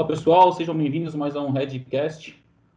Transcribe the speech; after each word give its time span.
Olá 0.00 0.08
pessoal, 0.08 0.50
sejam 0.50 0.74
bem-vindos 0.74 1.14
mais 1.14 1.36
a 1.36 1.42
um 1.42 1.50
Redcast, 1.50 2.34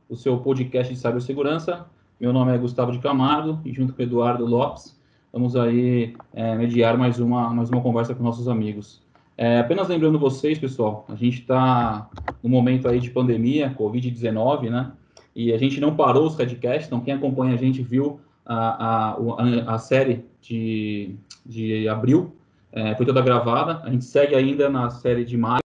o 0.09 0.15
seu 0.17 0.39
podcast 0.39 0.93
de 0.93 0.99
cibersegurança. 0.99 1.85
Meu 2.19 2.33
nome 2.33 2.53
é 2.53 2.57
Gustavo 2.57 2.91
de 2.91 2.99
Camargo 2.99 3.61
e 3.63 3.71
junto 3.71 3.93
com 3.93 4.01
o 4.01 4.03
Eduardo 4.03 4.45
Lopes 4.45 4.99
vamos 5.31 5.55
aí 5.55 6.17
é, 6.33 6.53
mediar 6.53 6.97
mais 6.97 7.21
uma, 7.21 7.49
mais 7.49 7.69
uma 7.69 7.79
conversa 7.79 8.13
com 8.13 8.21
nossos 8.21 8.49
amigos. 8.49 9.01
É, 9.37 9.59
apenas 9.59 9.87
lembrando 9.87 10.19
vocês, 10.19 10.59
pessoal, 10.59 11.05
a 11.07 11.15
gente 11.15 11.39
está 11.39 12.09
no 12.43 12.49
momento 12.49 12.89
aí 12.89 12.99
de 12.99 13.09
pandemia, 13.09 13.73
Covid-19, 13.79 14.69
né? 14.69 14.91
E 15.33 15.53
a 15.53 15.57
gente 15.57 15.79
não 15.79 15.95
parou 15.95 16.27
os 16.27 16.35
Redcasts, 16.35 16.87
então 16.87 16.99
quem 16.99 17.13
acompanha 17.13 17.53
a 17.53 17.57
gente 17.57 17.81
viu 17.81 18.19
a, 18.45 19.13
a, 19.13 19.75
a 19.75 19.77
série 19.77 20.25
de, 20.41 21.15
de 21.45 21.87
abril, 21.87 22.35
é, 22.69 22.93
foi 22.95 23.05
toda 23.05 23.21
gravada. 23.21 23.79
A 23.85 23.89
gente 23.89 24.03
segue 24.03 24.35
ainda 24.35 24.69
na 24.69 24.89
série 24.89 25.23
de 25.23 25.37
maio, 25.37 25.62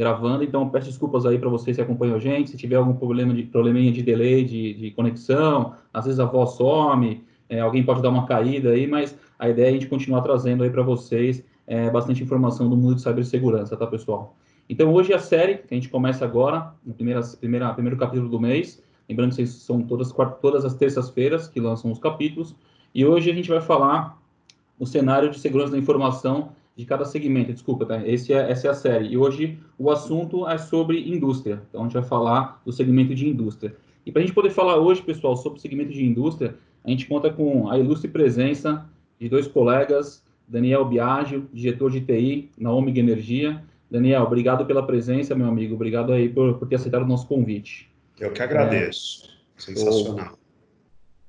gravando, 0.00 0.42
então 0.42 0.66
peço 0.70 0.86
desculpas 0.86 1.26
aí 1.26 1.38
para 1.38 1.50
vocês 1.50 1.76
que 1.76 1.82
acompanham 1.82 2.16
a 2.16 2.18
gente. 2.18 2.50
Se 2.50 2.56
tiver 2.56 2.76
algum 2.76 2.94
problema 2.94 3.34
de 3.34 3.42
probleminha 3.42 3.92
de 3.92 4.02
delay, 4.02 4.42
de, 4.42 4.72
de 4.72 4.90
conexão, 4.92 5.74
às 5.92 6.06
vezes 6.06 6.18
a 6.18 6.24
voz 6.24 6.52
some, 6.52 7.22
é, 7.50 7.60
alguém 7.60 7.84
pode 7.84 8.00
dar 8.00 8.08
uma 8.08 8.24
caída 8.24 8.70
aí, 8.70 8.86
mas 8.86 9.14
a 9.38 9.50
ideia 9.50 9.66
é 9.66 9.68
a 9.68 9.72
gente 9.72 9.88
continuar 9.88 10.22
trazendo 10.22 10.64
aí 10.64 10.70
para 10.70 10.82
vocês 10.82 11.44
é, 11.66 11.90
bastante 11.90 12.22
informação 12.22 12.70
do 12.70 12.78
mundo 12.78 12.94
de 12.94 13.02
cibersegurança, 13.02 13.76
tá, 13.76 13.86
pessoal? 13.86 14.34
Então, 14.70 14.90
hoje 14.90 15.12
a 15.12 15.18
série, 15.18 15.58
que 15.58 15.74
a 15.74 15.74
gente 15.74 15.90
começa 15.90 16.24
agora, 16.24 16.72
no 16.82 16.94
primeira, 16.94 17.20
primeira, 17.38 17.74
primeiro 17.74 17.98
capítulo 17.98 18.30
do 18.30 18.40
mês, 18.40 18.82
lembrando 19.06 19.36
que 19.36 19.46
são 19.46 19.82
todas, 19.82 20.10
todas 20.40 20.64
as 20.64 20.72
terças-feiras 20.72 21.46
que 21.46 21.60
lançam 21.60 21.92
os 21.92 21.98
capítulos, 21.98 22.56
e 22.94 23.04
hoje 23.04 23.30
a 23.30 23.34
gente 23.34 23.50
vai 23.50 23.60
falar 23.60 24.18
o 24.78 24.86
cenário 24.86 25.28
de 25.28 25.38
segurança 25.38 25.72
da 25.72 25.78
informação 25.78 26.52
de 26.76 26.84
cada 26.84 27.04
segmento. 27.04 27.52
Desculpa, 27.52 27.84
tá? 27.84 28.06
Esse 28.06 28.32
é, 28.32 28.50
essa 28.50 28.68
é 28.68 28.70
a 28.70 28.74
série. 28.74 29.08
E 29.08 29.16
hoje 29.16 29.58
o 29.78 29.90
assunto 29.90 30.48
é 30.48 30.58
sobre 30.58 31.08
indústria. 31.08 31.62
Então 31.68 31.82
a 31.82 31.84
gente 31.84 31.94
vai 31.94 32.02
falar 32.02 32.60
do 32.64 32.72
segmento 32.72 33.14
de 33.14 33.28
indústria. 33.28 33.76
E 34.04 34.10
para 34.12 34.22
a 34.22 34.24
gente 34.24 34.34
poder 34.34 34.50
falar 34.50 34.76
hoje, 34.76 35.02
pessoal, 35.02 35.36
sobre 35.36 35.58
o 35.58 35.62
segmento 35.62 35.92
de 35.92 36.04
indústria, 36.04 36.56
a 36.84 36.90
gente 36.90 37.06
conta 37.06 37.30
com 37.30 37.70
a 37.70 37.78
ilustre 37.78 38.08
presença 38.08 38.86
de 39.18 39.28
dois 39.28 39.46
colegas, 39.46 40.24
Daniel 40.48 40.84
Biagio, 40.84 41.48
diretor 41.52 41.90
de 41.90 42.00
TI 42.00 42.50
na 42.58 42.72
Omega 42.72 42.98
Energia. 42.98 43.62
Daniel, 43.90 44.22
obrigado 44.22 44.64
pela 44.64 44.86
presença, 44.86 45.34
meu 45.34 45.46
amigo. 45.46 45.74
Obrigado 45.74 46.12
aí 46.12 46.28
por, 46.28 46.54
por 46.54 46.66
ter 46.66 46.76
aceitado 46.76 47.02
o 47.02 47.06
nosso 47.06 47.26
convite. 47.26 47.90
Eu 48.18 48.32
que 48.32 48.42
agradeço. 48.42 49.28
É, 49.56 49.60
Sensacional. 49.60 50.38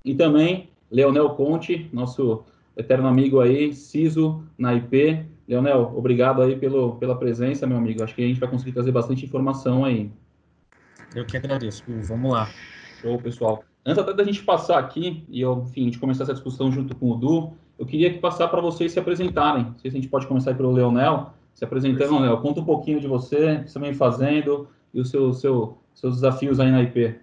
E 0.04 0.16
também 0.16 0.70
Leonel 0.90 1.32
Conte, 1.32 1.90
nosso 1.92 2.44
eterno 2.76 3.08
amigo 3.08 3.40
aí, 3.40 3.74
CISO 3.74 4.44
na 4.58 4.74
IP. 4.74 5.26
Leonel, 5.48 5.94
obrigado 5.96 6.42
aí 6.42 6.56
pelo, 6.56 6.96
pela 6.96 7.16
presença, 7.16 7.68
meu 7.68 7.78
amigo. 7.78 8.04
Acho 8.04 8.16
que 8.16 8.24
a 8.24 8.28
gente 8.28 8.40
vai 8.40 8.50
conseguir 8.50 8.72
trazer 8.72 8.92
bastante 8.92 9.26
informação 9.26 9.84
aí. 9.84 10.10
Eu 11.14 11.26
que 11.26 11.36
agradeço. 11.36 11.84
Vamos 12.04 12.32
lá. 12.32 12.50
Show, 13.02 13.18
pessoal. 13.20 13.64
Antes 13.86 14.02
até 14.02 14.14
da 14.14 14.24
gente 14.24 14.44
passar 14.44 14.80
aqui, 14.80 15.26
e 15.28 15.42
eu, 15.42 15.66
enfim, 15.68 15.82
a 15.82 15.86
gente 15.86 16.00
começar 16.00 16.24
essa 16.24 16.34
discussão 16.34 16.72
junto 16.72 16.96
com 16.96 17.12
o 17.12 17.16
Du, 17.16 17.54
eu 17.78 17.86
queria 17.86 18.18
passar 18.20 18.48
para 18.48 18.62
vocês 18.62 18.92
se 18.92 19.00
apresentarem. 19.00 19.66
Não 19.66 19.78
sei 19.80 19.92
se 19.92 19.98
a 19.98 20.00
gente 20.00 20.10
pode 20.10 20.28
começar 20.28 20.54
pelo 20.54 20.72
Leonel. 20.72 21.34
Se 21.54 21.66
apresentando, 21.66 22.12
Leonel, 22.12 22.38
conta 22.38 22.62
um 22.62 22.66
pouquinho 22.66 23.02
de 23.02 23.08
você, 23.08 23.56
o 23.56 23.64
que 23.64 23.72
você 23.72 23.80
vem 23.80 23.94
fazendo 23.94 24.70
e 24.94 25.02
os 25.02 25.10
seu, 25.10 25.34
seu, 25.34 25.78
seus 25.94 26.16
desafios 26.16 26.60
aí 26.60 26.72
na 26.72 26.84
IP. 26.84 27.16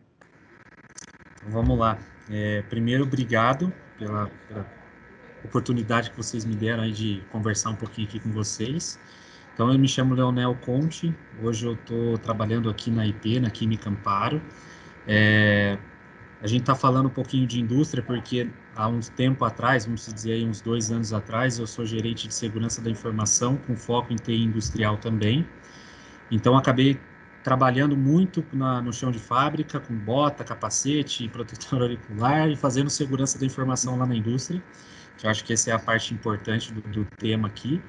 Vamos 1.48 1.78
lá. 1.78 1.96
É, 2.28 2.62
primeiro, 2.62 3.04
obrigado 3.04 3.72
pela, 3.98 4.28
pela 4.48 4.77
oportunidade 5.44 6.10
que 6.10 6.16
vocês 6.16 6.44
me 6.44 6.54
deram 6.54 6.82
aí 6.82 6.92
de 6.92 7.22
conversar 7.30 7.70
um 7.70 7.76
pouquinho 7.76 8.08
aqui 8.08 8.20
com 8.20 8.30
vocês. 8.30 8.98
Então, 9.54 9.72
eu 9.72 9.78
me 9.78 9.88
chamo 9.88 10.14
Leonel 10.14 10.54
Conte, 10.64 11.12
hoje 11.42 11.66
eu 11.66 11.74
estou 11.74 12.16
trabalhando 12.18 12.70
aqui 12.70 12.90
na 12.90 13.06
IP, 13.06 13.40
na 13.40 13.50
Química 13.50 13.90
Amparo. 13.90 14.40
É, 15.06 15.76
a 16.40 16.46
gente 16.46 16.60
está 16.60 16.74
falando 16.74 17.06
um 17.06 17.10
pouquinho 17.10 17.46
de 17.46 17.60
indústria 17.60 18.02
porque 18.02 18.48
há 18.76 18.86
uns 18.86 19.08
tempo 19.08 19.44
atrás, 19.44 19.84
vamos 19.84 20.06
dizer 20.06 20.34
aí 20.34 20.44
uns 20.44 20.60
dois 20.60 20.92
anos 20.92 21.12
atrás, 21.12 21.58
eu 21.58 21.66
sou 21.66 21.84
gerente 21.84 22.28
de 22.28 22.34
segurança 22.34 22.80
da 22.80 22.88
informação 22.88 23.56
com 23.56 23.74
foco 23.76 24.12
em 24.12 24.16
TI 24.16 24.44
industrial 24.44 24.96
também. 24.96 25.44
Então, 26.30 26.56
acabei 26.56 27.00
trabalhando 27.42 27.96
muito 27.96 28.44
na, 28.52 28.80
no 28.80 28.92
chão 28.92 29.10
de 29.10 29.18
fábrica, 29.18 29.80
com 29.80 29.94
bota, 29.94 30.44
capacete, 30.44 31.28
protetor 31.28 31.82
auricular 31.82 32.48
e 32.48 32.54
fazendo 32.54 32.90
segurança 32.90 33.38
da 33.38 33.46
informação 33.46 33.98
lá 33.98 34.06
na 34.06 34.14
indústria, 34.14 34.62
eu 35.26 35.30
acho 35.30 35.44
que 35.44 35.52
essa 35.52 35.70
é 35.70 35.72
a 35.72 35.78
parte 35.78 36.14
importante 36.14 36.72
do, 36.72 36.80
do 36.82 37.04
tema 37.18 37.48
aqui. 37.48 37.80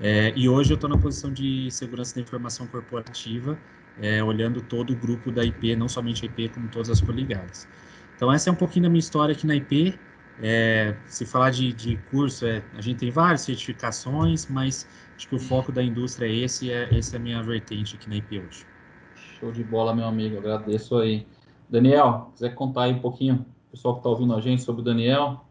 É, 0.00 0.32
e 0.34 0.48
hoje 0.48 0.72
eu 0.72 0.74
estou 0.74 0.90
na 0.90 0.98
posição 0.98 1.32
de 1.32 1.70
segurança 1.70 2.14
da 2.16 2.20
informação 2.20 2.66
corporativa, 2.66 3.56
é, 4.00 4.22
olhando 4.22 4.60
todo 4.60 4.92
o 4.92 4.96
grupo 4.96 5.30
da 5.30 5.44
IP, 5.44 5.76
não 5.76 5.88
somente 5.88 6.24
a 6.24 6.26
IP, 6.26 6.48
como 6.48 6.68
todas 6.68 6.90
as 6.90 7.00
coligadas. 7.00 7.68
Então, 8.16 8.32
essa 8.32 8.50
é 8.50 8.52
um 8.52 8.56
pouquinho 8.56 8.84
da 8.84 8.88
minha 8.88 9.00
história 9.00 9.32
aqui 9.32 9.46
na 9.46 9.54
IP. 9.54 9.98
É, 10.42 10.96
se 11.06 11.24
falar 11.24 11.50
de, 11.50 11.72
de 11.72 11.96
curso, 12.10 12.44
é, 12.46 12.62
a 12.76 12.80
gente 12.80 12.98
tem 12.98 13.10
várias 13.10 13.42
certificações, 13.42 14.46
mas 14.46 14.86
acho 15.16 15.28
que 15.28 15.34
o 15.34 15.38
foco 15.38 15.70
da 15.70 15.82
indústria 15.82 16.26
é 16.26 16.34
esse, 16.34 16.72
é, 16.72 16.88
essa 16.96 17.16
é 17.16 17.18
a 17.18 17.22
minha 17.22 17.42
vertente 17.42 17.94
aqui 17.94 18.08
na 18.08 18.16
IP 18.16 18.40
hoje. 18.40 18.66
Show 19.38 19.52
de 19.52 19.62
bola, 19.62 19.94
meu 19.94 20.06
amigo, 20.06 20.38
agradeço 20.38 20.96
aí. 20.98 21.26
Daniel, 21.68 22.32
quiser 22.34 22.54
contar 22.54 22.84
aí 22.84 22.92
um 22.92 22.98
pouquinho, 22.98 23.46
pessoal 23.70 23.94
que 23.94 24.00
está 24.00 24.10
ouvindo 24.10 24.34
a 24.34 24.40
gente 24.40 24.62
sobre 24.62 24.82
o 24.82 24.84
Daniel? 24.84 25.44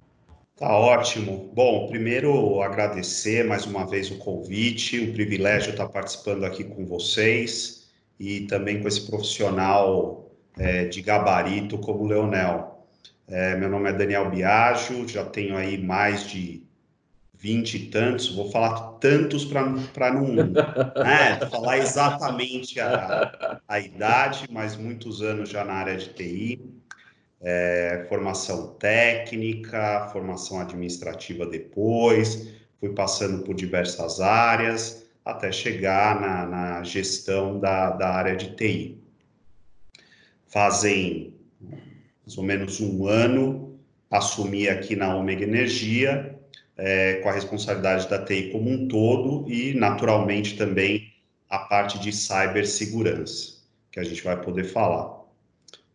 Tá 0.56 0.78
ótimo. 0.78 1.52
Bom, 1.54 1.88
primeiro 1.88 2.62
agradecer 2.62 3.44
mais 3.44 3.66
uma 3.66 3.88
vez 3.88 4.12
o 4.12 4.20
convite, 4.20 5.00
um 5.00 5.12
privilégio 5.12 5.72
estar 5.72 5.90
participando 5.90 6.44
aqui 6.44 6.64
com 6.64 6.86
vocês 6.86 7.92
e 8.20 8.42
também 8.42 8.80
com 8.80 8.88
esse 8.88 9.10
profissional 9.10 10.32
é, 10.58 10.86
de 10.86 11.02
gabarito 11.02 11.78
como 11.80 12.04
o 12.04 12.08
Leonel. 12.08 12.88
É, 13.28 13.56
meu 13.56 13.68
nome 13.68 13.90
é 13.90 13.94
Daniel 13.94 14.30
Biagio, 14.30 15.08
já 15.08 15.26
tenho 15.26 15.58
aí 15.58 15.78
mais 15.82 16.28
de 16.30 16.64
vinte 17.34 17.76
e 17.76 17.88
tantos, 17.88 18.34
vou 18.34 18.52
falar 18.52 18.94
tantos 19.00 19.44
para 19.44 20.14
não 20.14 20.34
né, 20.34 21.40
falar 21.52 21.80
exatamente 21.80 22.80
a, 22.80 23.60
a 23.68 23.80
idade, 23.80 24.48
mas 24.52 24.78
muitos 24.78 25.22
anos 25.22 25.50
já 25.50 25.66
na 25.66 25.74
área 25.74 25.98
de 25.98 26.10
TI, 26.10 26.62
é, 27.44 28.06
formação 28.08 28.76
técnica, 28.76 30.10
formação 30.14 30.62
administrativa 30.62 31.46
depois, 31.46 32.54
fui 32.80 32.90
passando 32.94 33.44
por 33.44 33.54
diversas 33.54 34.22
áreas, 34.22 35.06
até 35.26 35.52
chegar 35.52 36.20
na, 36.20 36.46
na 36.46 36.84
gestão 36.84 37.60
da, 37.60 37.92
da 37.92 38.10
área 38.10 38.36
de 38.36 38.56
TI. 38.56 38.98
Fazem 40.48 41.34
mais 42.26 42.38
ou 42.38 42.44
menos 42.44 42.80
um 42.80 43.08
ano, 43.08 43.78
assumi 44.10 44.70
aqui 44.70 44.96
na 44.96 45.16
Omega 45.16 45.44
Energia, 45.44 46.40
é, 46.78 47.16
com 47.16 47.30
a 47.30 47.34
responsabilidade 47.34 48.10
da 48.10 48.24
TI 48.24 48.52
como 48.52 48.70
um 48.70 48.88
todo 48.88 49.50
e, 49.52 49.74
naturalmente, 49.74 50.58
também 50.58 51.14
a 51.50 51.60
parte 51.60 52.00
de 52.00 52.12
cibersegurança, 52.12 53.62
que 53.92 54.00
a 54.00 54.04
gente 54.04 54.24
vai 54.24 54.40
poder 54.42 54.64
falar. 54.64 55.23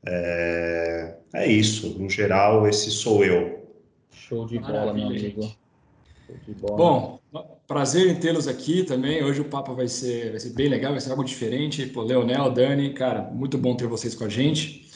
É, 0.06 1.16
é 1.34 1.46
isso, 1.46 1.98
no 1.98 2.08
geral, 2.08 2.66
esse 2.68 2.90
sou 2.90 3.24
eu. 3.24 3.66
Show 4.10 4.46
de 4.46 4.58
bola, 4.58 4.92
meu 4.92 5.06
amigo. 5.06 5.40
De 5.40 6.54
Bom, 6.60 7.20
prazer 7.66 8.08
em 8.08 8.14
tê-los 8.14 8.46
aqui 8.46 8.84
também. 8.84 9.24
Hoje 9.24 9.40
o 9.40 9.44
papo 9.44 9.74
vai 9.74 9.88
ser, 9.88 10.30
vai 10.30 10.40
ser 10.40 10.50
bem 10.50 10.68
legal, 10.68 10.92
vai 10.92 11.00
ser 11.00 11.10
algo 11.10 11.24
diferente. 11.24 11.86
Pô, 11.86 12.02
Leonel, 12.02 12.50
Dani, 12.50 12.92
cara, 12.92 13.22
muito 13.22 13.56
bom 13.56 13.74
ter 13.74 13.86
vocês 13.86 14.14
com 14.14 14.24
a 14.24 14.28
gente. 14.28 14.90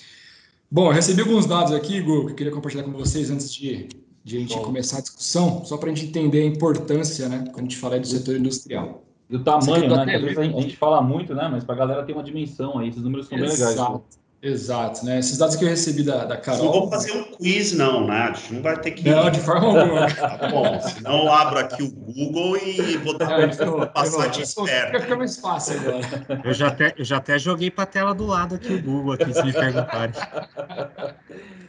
Bom, 0.71 0.87
eu 0.87 0.93
recebi 0.93 1.21
alguns 1.21 1.47
dados 1.47 1.73
aqui, 1.73 2.01
Gu, 2.01 2.27
que 2.27 2.33
eu 2.33 2.37
queria 2.37 2.53
compartilhar 2.53 2.85
com 2.85 2.93
vocês 2.93 3.31
antes 3.31 3.53
de, 3.53 3.89
de 4.25 4.37
a 4.37 4.41
gente 4.41 4.55
Bom. 4.55 4.63
começar 4.63 4.99
a 4.99 5.01
discussão, 5.03 5.65
só 5.65 5.77
para 5.77 5.91
a 5.91 5.95
gente 5.95 6.09
entender 6.09 6.43
a 6.43 6.47
importância, 6.47 7.29
né, 7.29 7.45
quando 7.53 7.59
a 7.59 7.63
gente 7.63 7.77
fala 7.77 8.01
do 8.01 8.07
setor 8.07 8.37
industrial. 8.37 9.03
E 9.29 9.37
o 9.37 9.45
tamanho, 9.45 9.89
né? 9.89 10.17
Às 10.17 10.23
vezes 10.23 10.39
a 10.39 10.45
gente 10.45 10.77
fala 10.77 11.01
muito, 11.01 11.35
né? 11.35 11.49
Mas 11.51 11.65
para 11.65 11.75
a 11.75 11.79
galera 11.79 12.03
ter 12.05 12.13
uma 12.13 12.23
dimensão 12.23 12.79
aí, 12.79 12.89
esses 12.89 13.03
números 13.03 13.29
são 13.29 13.39
Exato. 13.39 13.59
bem 13.59 13.77
legais. 13.77 14.22
Exato, 14.43 15.05
né? 15.07 15.21
Esses 15.21 15.39
dados 15.39 15.55
que 15.55 15.65
eu 15.65 15.69
recebi 15.69 16.03
da, 16.03 16.25
da 16.25 16.37
Carol. 16.37 16.65
Não 16.65 16.73
vou 16.73 16.91
fazer 16.91 17.13
um 17.13 17.23
quiz, 17.37 17.75
não, 17.75 18.09
né? 18.09 18.23
A 18.23 18.33
gente 18.33 18.55
não 18.55 18.63
vai 18.63 18.77
ter 18.81 18.91
que. 18.91 19.09
Não, 19.09 19.31
de 19.31 19.39
forma 19.39 19.69
alguma. 19.69 20.13
Tá 20.13 20.49
bom, 20.49 20.81
senão 20.81 21.23
eu 21.23 21.33
abro 21.33 21.61
aqui 21.61 21.81
o 21.85 21.91
Google 21.93 22.57
e 22.57 22.97
vou 22.97 23.17
dar 23.17 23.39
é, 23.39 23.47
vou, 23.65 23.87
passar 23.87 24.31
de 24.31 24.43
esperto. 24.43 25.01
Fica 25.01 25.15
mais 25.15 25.37
fácil 25.37 25.79
agora. 25.79 26.43
Eu 26.45 26.53
já 26.53 26.67
até, 26.67 26.93
eu 26.99 27.05
já 27.05 27.19
até 27.19 27.39
joguei 27.39 27.71
para 27.71 27.85
a 27.85 27.87
tela 27.87 28.13
do 28.13 28.27
lado 28.27 28.57
aqui 28.57 28.75
o 28.75 28.83
Google, 28.83 29.13
aqui, 29.13 29.33
se 29.33 29.45
me 29.45 29.53
perguntarem. 29.53 30.15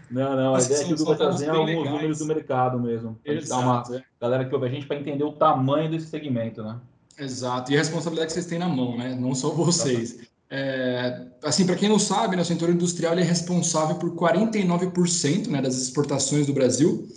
Não, 0.10 0.36
não, 0.36 0.56
a 0.56 0.62
ideia 0.62 0.82
é 0.82 0.84
que 0.84 0.94
o 0.94 0.98
Google 0.98 1.16
vai 1.16 1.28
trazer 1.28 1.50
alguns 1.50 1.68
legais. 1.68 1.92
números 1.92 2.20
do 2.20 2.26
mercado 2.26 2.80
mesmo. 2.80 3.20
Exato, 3.24 3.50
dar 3.50 3.68
uma 3.68 3.98
é. 3.98 4.04
galera 4.20 4.46
que 4.46 4.54
ouve 4.56 4.68
a 4.68 4.70
gente 4.70 4.88
para 4.88 4.98
entender 4.98 5.24
o 5.24 5.32
tamanho 5.32 5.92
desse 5.92 6.08
segmento, 6.08 6.64
né? 6.64 6.78
Exato, 7.20 7.72
e 7.72 7.76
a 7.76 7.78
responsabilidade 7.78 8.28
que 8.28 8.34
vocês 8.34 8.48
têm 8.48 8.58
na 8.58 8.68
mão, 8.68 8.98
né? 8.98 9.16
Não 9.16 9.36
só 9.36 9.50
vocês. 9.52 10.33
É, 10.56 11.20
assim, 11.44 11.66
para 11.66 11.76
quem 11.76 11.90
não 11.90 11.98
sabe, 11.98 12.36
né, 12.36 12.44
o 12.44 12.46
setor 12.46 12.70
industrial 12.70 13.18
é 13.18 13.24
responsável 13.24 13.96
por 13.96 14.12
49% 14.12 15.48
né, 15.48 15.60
das 15.60 15.82
exportações 15.82 16.46
do 16.46 16.54
Brasil 16.54 17.08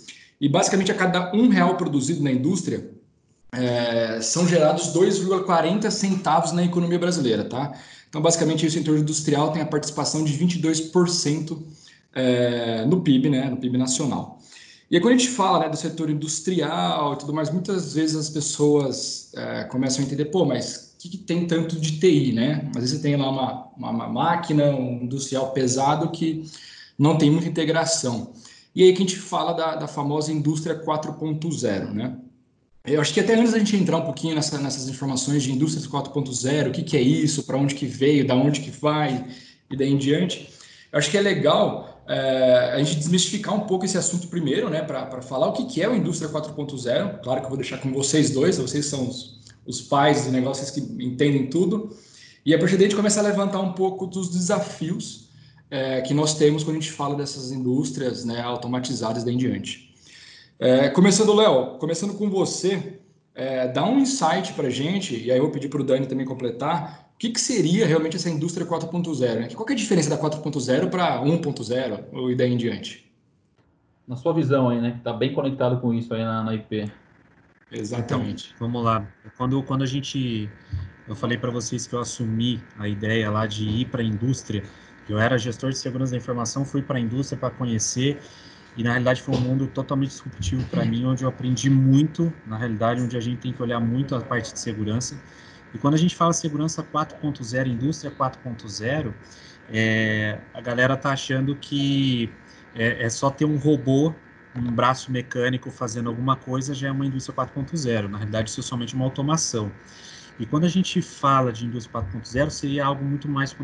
e 0.41 0.49
basicamente 0.49 0.91
a 0.91 0.95
cada 0.95 1.31
um 1.35 1.47
real 1.47 1.77
produzido 1.77 2.23
na 2.23 2.31
indústria, 2.31 2.89
é, 3.51 4.19
são 4.21 4.47
gerados 4.47 4.91
2,40 4.91 5.91
centavos 5.91 6.51
na 6.51 6.63
economia 6.63 6.97
brasileira, 6.97 7.43
tá? 7.43 7.79
Então, 8.09 8.23
basicamente, 8.23 8.65
o 8.65 8.71
setor 8.71 8.97
industrial 8.97 9.51
tem 9.51 9.61
a 9.61 9.67
participação 9.67 10.23
de 10.23 10.33
22% 10.33 11.61
é, 12.15 12.85
no 12.85 13.01
PIB, 13.01 13.29
né, 13.29 13.51
no 13.51 13.57
PIB 13.57 13.77
nacional. 13.77 14.39
E 14.89 14.95
aí, 14.95 15.01
quando 15.01 15.13
a 15.13 15.17
gente 15.17 15.29
fala 15.29 15.59
né, 15.59 15.69
do 15.69 15.77
setor 15.77 16.09
industrial 16.09 17.13
e 17.13 17.17
tudo 17.17 17.33
mais, 17.33 17.51
muitas 17.51 17.93
vezes 17.93 18.15
as 18.15 18.31
pessoas 18.31 19.31
é, 19.35 19.63
começam 19.65 20.03
a 20.03 20.07
entender, 20.07 20.25
pô, 20.25 20.43
mas 20.43 20.86
que, 20.97 21.09
que, 21.09 21.17
tem 21.17 21.45
tanto 21.45 21.79
de 21.79 21.99
TI, 21.99 22.33
né? 22.33 22.69
Às 22.75 22.81
vezes 22.81 22.97
você 22.97 23.01
tem 23.01 23.15
lá 23.15 23.29
uma, 23.29 23.67
uma, 23.77 23.89
uma 23.91 24.07
máquina, 24.07 24.65
um 24.75 25.03
industrial 25.03 25.51
pesado 25.51 26.09
que 26.11 26.43
não 26.97 27.17
tem 27.17 27.29
muita 27.29 27.47
integração. 27.47 28.33
E 28.75 28.83
aí 28.83 28.93
que 28.93 28.97
a 28.97 29.05
gente 29.05 29.17
fala 29.17 29.53
da, 29.53 29.75
da 29.75 29.87
famosa 29.87 30.31
indústria 30.31 30.79
4.0, 30.79 31.91
né? 31.93 32.17
Eu 32.85 33.01
acho 33.01 33.13
que 33.13 33.19
até 33.19 33.35
antes 33.35 33.51
da 33.51 33.59
gente 33.59 33.75
entrar 33.75 33.97
um 33.97 34.05
pouquinho 34.05 34.33
nessa, 34.33 34.57
nessas 34.59 34.87
informações 34.87 35.43
de 35.43 35.51
indústria 35.51 35.85
4.0, 35.85 36.69
o 36.69 36.71
que, 36.71 36.83
que 36.83 36.95
é 36.95 37.01
isso, 37.01 37.43
para 37.43 37.57
onde 37.57 37.75
que 37.75 37.85
veio, 37.85 38.25
da 38.25 38.33
onde 38.33 38.61
que 38.61 38.71
vai 38.71 39.27
e 39.69 39.75
daí 39.75 39.91
em 39.91 39.97
diante, 39.97 40.49
eu 40.91 40.97
acho 40.97 41.11
que 41.11 41.17
é 41.17 41.21
legal 41.21 42.01
é, 42.07 42.71
a 42.73 42.81
gente 42.81 42.95
desmistificar 42.95 43.53
um 43.53 43.61
pouco 43.61 43.83
esse 43.83 43.97
assunto 43.97 44.27
primeiro, 44.27 44.69
né, 44.69 44.81
para 44.81 45.21
falar 45.21 45.47
o 45.47 45.53
que, 45.53 45.65
que 45.65 45.81
é 45.81 45.89
o 45.89 45.95
Indústria 45.95 46.29
4.0. 46.29 47.19
Claro 47.21 47.41
que 47.41 47.45
eu 47.45 47.49
vou 47.49 47.57
deixar 47.57 47.79
com 47.79 47.91
vocês 47.91 48.29
dois, 48.29 48.57
vocês 48.57 48.85
são 48.85 49.09
os, 49.09 49.37
os 49.67 49.81
pais 49.81 50.23
de 50.23 50.31
negócios 50.31 50.71
que 50.71 50.79
entendem 50.79 51.47
tudo. 51.47 51.95
E 52.45 52.55
a 52.55 52.57
partir 52.57 52.77
daí 52.77 52.85
a 52.85 52.89
gente 52.89 52.95
começa 52.95 53.19
a 53.19 53.23
levantar 53.23 53.59
um 53.59 53.73
pouco 53.73 54.07
dos 54.07 54.29
desafios 54.29 55.29
é, 55.69 56.01
que 56.01 56.13
nós 56.13 56.35
temos 56.35 56.63
quando 56.63 56.77
a 56.77 56.79
gente 56.79 56.93
fala 56.93 57.15
dessas 57.15 57.51
indústrias 57.51 58.23
né, 58.23 58.41
automatizadas 58.41 59.23
daí 59.23 59.35
em 59.35 59.37
diante. 59.37 59.93
É, 60.59 60.89
começando, 60.89 61.33
Léo, 61.33 61.77
começando 61.77 62.13
com 62.13 62.29
você, 62.29 62.99
é, 63.35 63.67
dá 63.67 63.85
um 63.85 63.99
insight 63.99 64.53
para 64.53 64.67
a 64.67 64.71
gente, 64.71 65.15
e 65.15 65.31
aí 65.31 65.37
eu 65.37 65.43
vou 65.43 65.51
pedir 65.51 65.69
para 65.69 65.81
o 65.81 65.83
Dani 65.83 66.07
também 66.07 66.25
completar, 66.25 67.11
o 67.13 67.17
que, 67.19 67.29
que 67.29 67.41
seria 67.41 67.85
realmente 67.85 68.15
essa 68.15 68.29
indústria 68.29 68.65
4.0? 68.65 69.39
Né? 69.39 69.49
Qual 69.53 69.67
é 69.67 69.71
a 69.73 69.75
diferença 69.75 70.09
da 70.09 70.17
4.0 70.17 70.89
para 70.89 71.21
1.0 71.21 72.31
e 72.31 72.35
daí 72.35 72.53
em 72.53 72.57
diante? 72.57 73.11
Na 74.07 74.15
sua 74.15 74.33
visão 74.33 74.69
aí, 74.69 74.79
né? 74.79 74.91
Que 74.91 74.97
está 74.99 75.11
bem 75.11 75.33
conectado 75.33 75.81
com 75.81 75.93
isso 75.93 76.13
aí 76.13 76.23
na, 76.23 76.43
na 76.43 76.53
IP. 76.53 76.91
Exatamente. 77.71 78.53
Então, 78.55 78.67
vamos 78.67 78.83
lá. 78.83 79.05
Quando, 79.35 79.61
quando 79.63 79.83
a 79.83 79.85
gente. 79.85 80.49
Eu 81.07 81.15
falei 81.15 81.37
para 81.37 81.49
vocês 81.49 81.87
que 81.87 81.93
eu 81.93 81.99
assumi 81.99 82.61
a 82.77 82.87
ideia 82.87 83.29
lá 83.31 83.47
de 83.47 83.63
ir 83.63 83.85
para 83.85 84.01
a 84.01 84.05
indústria. 84.05 84.63
Eu 85.07 85.17
era 85.17 85.37
gestor 85.37 85.69
de 85.71 85.77
segurança 85.77 86.11
da 86.11 86.17
informação, 86.17 86.65
fui 86.65 86.81
para 86.81 86.97
a 86.97 86.99
indústria 86.99 87.39
para 87.39 87.49
conhecer. 87.49 88.19
E 88.75 88.83
na 88.83 88.91
realidade 88.91 89.21
foi 89.21 89.35
um 89.35 89.39
mundo 89.39 89.67
totalmente 89.67 90.09
disruptivo 90.09 90.63
para 90.69 90.85
mim, 90.85 91.05
onde 91.05 91.23
eu 91.23 91.29
aprendi 91.29 91.69
muito. 91.69 92.31
Na 92.45 92.57
realidade, 92.57 93.01
onde 93.01 93.15
a 93.17 93.19
gente 93.19 93.39
tem 93.39 93.53
que 93.53 93.61
olhar 93.61 93.79
muito 93.79 94.15
a 94.15 94.21
parte 94.21 94.53
de 94.53 94.59
segurança. 94.59 95.19
E 95.73 95.77
quando 95.77 95.95
a 95.95 95.97
gente 95.97 96.15
fala 96.15 96.33
segurança 96.33 96.83
4.0, 96.83 97.67
indústria 97.67 98.11
4.0, 98.11 99.13
é, 99.69 100.39
a 100.53 100.61
galera 100.61 100.95
tá 100.95 101.11
achando 101.11 101.55
que 101.55 102.29
é, 102.75 103.03
é, 103.03 103.09
só 103.09 103.29
ter 103.29 103.45
um 103.45 103.57
robô, 103.57 104.13
um 104.57 104.71
braço 104.71 105.11
mecânico 105.11 105.69
fazendo 105.69 106.09
alguma 106.09 106.35
coisa 106.35 106.73
já 106.73 106.87
é 106.87 106.91
uma 106.91 107.05
indústria 107.05 107.35
4.0. 107.35 108.07
Na 108.07 108.17
realidade, 108.17 108.49
isso 108.49 108.59
é 108.59 108.63
somente 108.63 108.95
uma 108.95 109.05
automação. 109.05 109.71
E 110.39 110.45
quando 110.45 110.65
a 110.65 110.69
gente 110.69 111.01
fala 111.01 111.51
de 111.51 111.65
indústria 111.65 112.01
4.0, 112.01 112.49
seria 112.49 112.85
algo 112.85 113.03
muito 113.03 113.27
mais 113.27 113.55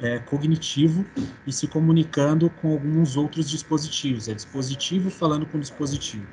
é, 0.00 0.18
cognitivo 0.18 1.04
e 1.46 1.52
se 1.52 1.66
comunicando 1.66 2.50
com 2.50 2.72
alguns 2.72 3.16
outros 3.16 3.48
dispositivos. 3.48 4.28
É 4.28 4.34
dispositivo 4.34 5.10
falando 5.10 5.46
com 5.46 5.58
dispositivo. 5.58 6.26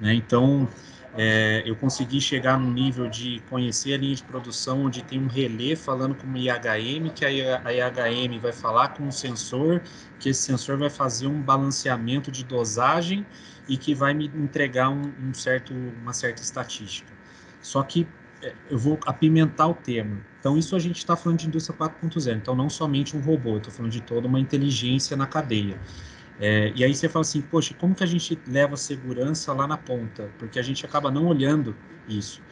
Né? 0.00 0.14
Então, 0.14 0.68
é, 1.16 1.62
eu 1.66 1.76
consegui 1.76 2.20
chegar 2.20 2.58
no 2.58 2.70
nível 2.72 3.08
de 3.08 3.42
conhecer 3.50 3.94
a 3.94 3.98
linha 3.98 4.14
de 4.14 4.22
produção 4.22 4.84
onde 4.84 5.02
tem 5.02 5.20
um 5.20 5.26
relé 5.26 5.76
falando 5.76 6.14
com 6.14 6.26
uma 6.26 6.38
IHM, 6.38 7.10
que 7.14 7.24
a 7.24 7.30
IHM 7.30 8.38
vai 8.40 8.52
falar 8.52 8.88
com 8.88 9.04
um 9.04 9.12
sensor, 9.12 9.82
que 10.18 10.30
esse 10.30 10.42
sensor 10.42 10.78
vai 10.78 10.88
fazer 10.88 11.26
um 11.26 11.40
balanceamento 11.40 12.30
de 12.30 12.44
dosagem 12.44 13.26
e 13.68 13.76
que 13.76 13.94
vai 13.94 14.14
me 14.14 14.26
entregar 14.26 14.88
um, 14.88 15.12
um 15.22 15.34
certo, 15.34 15.74
uma 15.74 16.14
certa 16.14 16.42
estatística. 16.42 17.12
Só 17.60 17.82
que 17.82 18.06
é, 18.42 18.54
eu 18.70 18.78
vou 18.78 18.98
apimentar 19.06 19.68
o 19.68 19.74
tema. 19.74 20.18
Então, 20.40 20.58
isso 20.58 20.74
a 20.74 20.78
gente 20.78 20.96
está 20.96 21.14
falando 21.14 21.38
de 21.38 21.46
indústria 21.46 21.76
4.0. 21.78 22.36
Então, 22.36 22.56
não 22.56 22.68
somente 22.68 23.16
um 23.16 23.20
robô, 23.20 23.58
estou 23.58 23.72
falando 23.72 23.92
de 23.92 24.00
toda 24.00 24.26
uma 24.26 24.40
inteligência 24.40 25.16
na 25.16 25.26
cadeia. 25.26 25.78
É, 26.42 26.72
e 26.74 26.82
aí 26.82 26.92
você 26.92 27.08
fala 27.08 27.20
assim, 27.20 27.40
poxa, 27.40 27.72
como 27.78 27.94
que 27.94 28.02
a 28.02 28.06
gente 28.06 28.36
leva 28.48 28.76
segurança 28.76 29.52
lá 29.52 29.64
na 29.64 29.76
ponta? 29.76 30.28
Porque 30.40 30.58
a 30.58 30.62
gente 30.62 30.84
acaba 30.84 31.08
não 31.08 31.28
olhando 31.28 31.76
isso. 32.08 32.42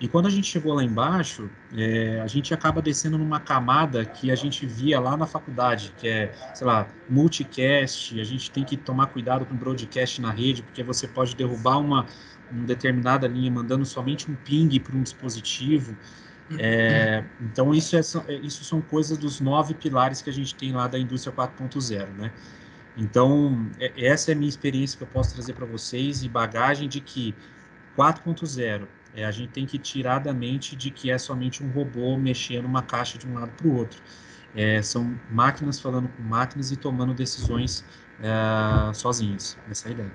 E 0.00 0.08
quando 0.08 0.26
a 0.26 0.30
gente 0.30 0.48
chegou 0.48 0.74
lá 0.74 0.82
embaixo, 0.82 1.48
é, 1.76 2.20
a 2.20 2.26
gente 2.26 2.52
acaba 2.52 2.82
descendo 2.82 3.16
numa 3.16 3.38
camada 3.38 4.04
que 4.04 4.32
a 4.32 4.34
gente 4.34 4.66
via 4.66 4.98
lá 4.98 5.16
na 5.16 5.24
faculdade, 5.24 5.94
que 5.96 6.08
é, 6.08 6.32
sei 6.52 6.66
lá, 6.66 6.88
multicast, 7.08 8.20
a 8.20 8.24
gente 8.24 8.50
tem 8.50 8.64
que 8.64 8.76
tomar 8.76 9.06
cuidado 9.06 9.46
com 9.46 9.54
broadcast 9.54 10.20
na 10.20 10.32
rede, 10.32 10.64
porque 10.64 10.82
você 10.82 11.06
pode 11.06 11.36
derrubar 11.36 11.78
uma, 11.78 12.06
uma 12.50 12.64
determinada 12.66 13.28
linha 13.28 13.52
mandando 13.52 13.84
somente 13.86 14.28
um 14.28 14.34
ping 14.34 14.80
para 14.80 14.96
um 14.96 15.02
dispositivo. 15.02 15.96
É, 16.58 17.24
então, 17.40 17.72
isso, 17.72 17.96
é, 17.96 18.34
isso 18.42 18.64
são 18.64 18.80
coisas 18.80 19.16
dos 19.16 19.40
nove 19.40 19.74
pilares 19.74 20.22
que 20.22 20.30
a 20.30 20.32
gente 20.32 20.56
tem 20.56 20.72
lá 20.72 20.88
da 20.88 20.98
indústria 20.98 21.32
4.0, 21.32 22.08
né? 22.16 22.32
Então, 22.98 23.70
é, 23.78 23.92
essa 24.06 24.32
é 24.32 24.34
a 24.34 24.36
minha 24.36 24.48
experiência 24.48 24.98
que 24.98 25.04
eu 25.04 25.08
posso 25.08 25.32
trazer 25.32 25.54
para 25.54 25.64
vocês 25.64 26.24
e 26.24 26.28
bagagem 26.28 26.88
de 26.88 27.00
que 27.00 27.34
4.0 27.96 28.88
é, 29.14 29.24
a 29.24 29.30
gente 29.30 29.50
tem 29.50 29.64
que 29.64 29.78
tirar 29.78 30.18
da 30.18 30.32
mente 30.32 30.74
de 30.74 30.90
que 30.90 31.10
é 31.10 31.16
somente 31.16 31.62
um 31.62 31.70
robô 31.70 32.18
mexendo 32.18 32.64
uma 32.64 32.82
caixa 32.82 33.16
de 33.16 33.26
um 33.26 33.34
lado 33.34 33.52
para 33.56 33.66
o 33.68 33.76
outro. 33.76 34.02
É, 34.54 34.82
são 34.82 35.14
máquinas 35.30 35.80
falando 35.80 36.08
com 36.08 36.22
máquinas 36.22 36.72
e 36.72 36.76
tomando 36.76 37.14
decisões 37.14 37.84
é, 38.20 38.92
sozinhas. 38.92 39.56
Essa 39.70 39.88
é 39.88 39.90
a 39.90 39.92
ideia. 39.92 40.12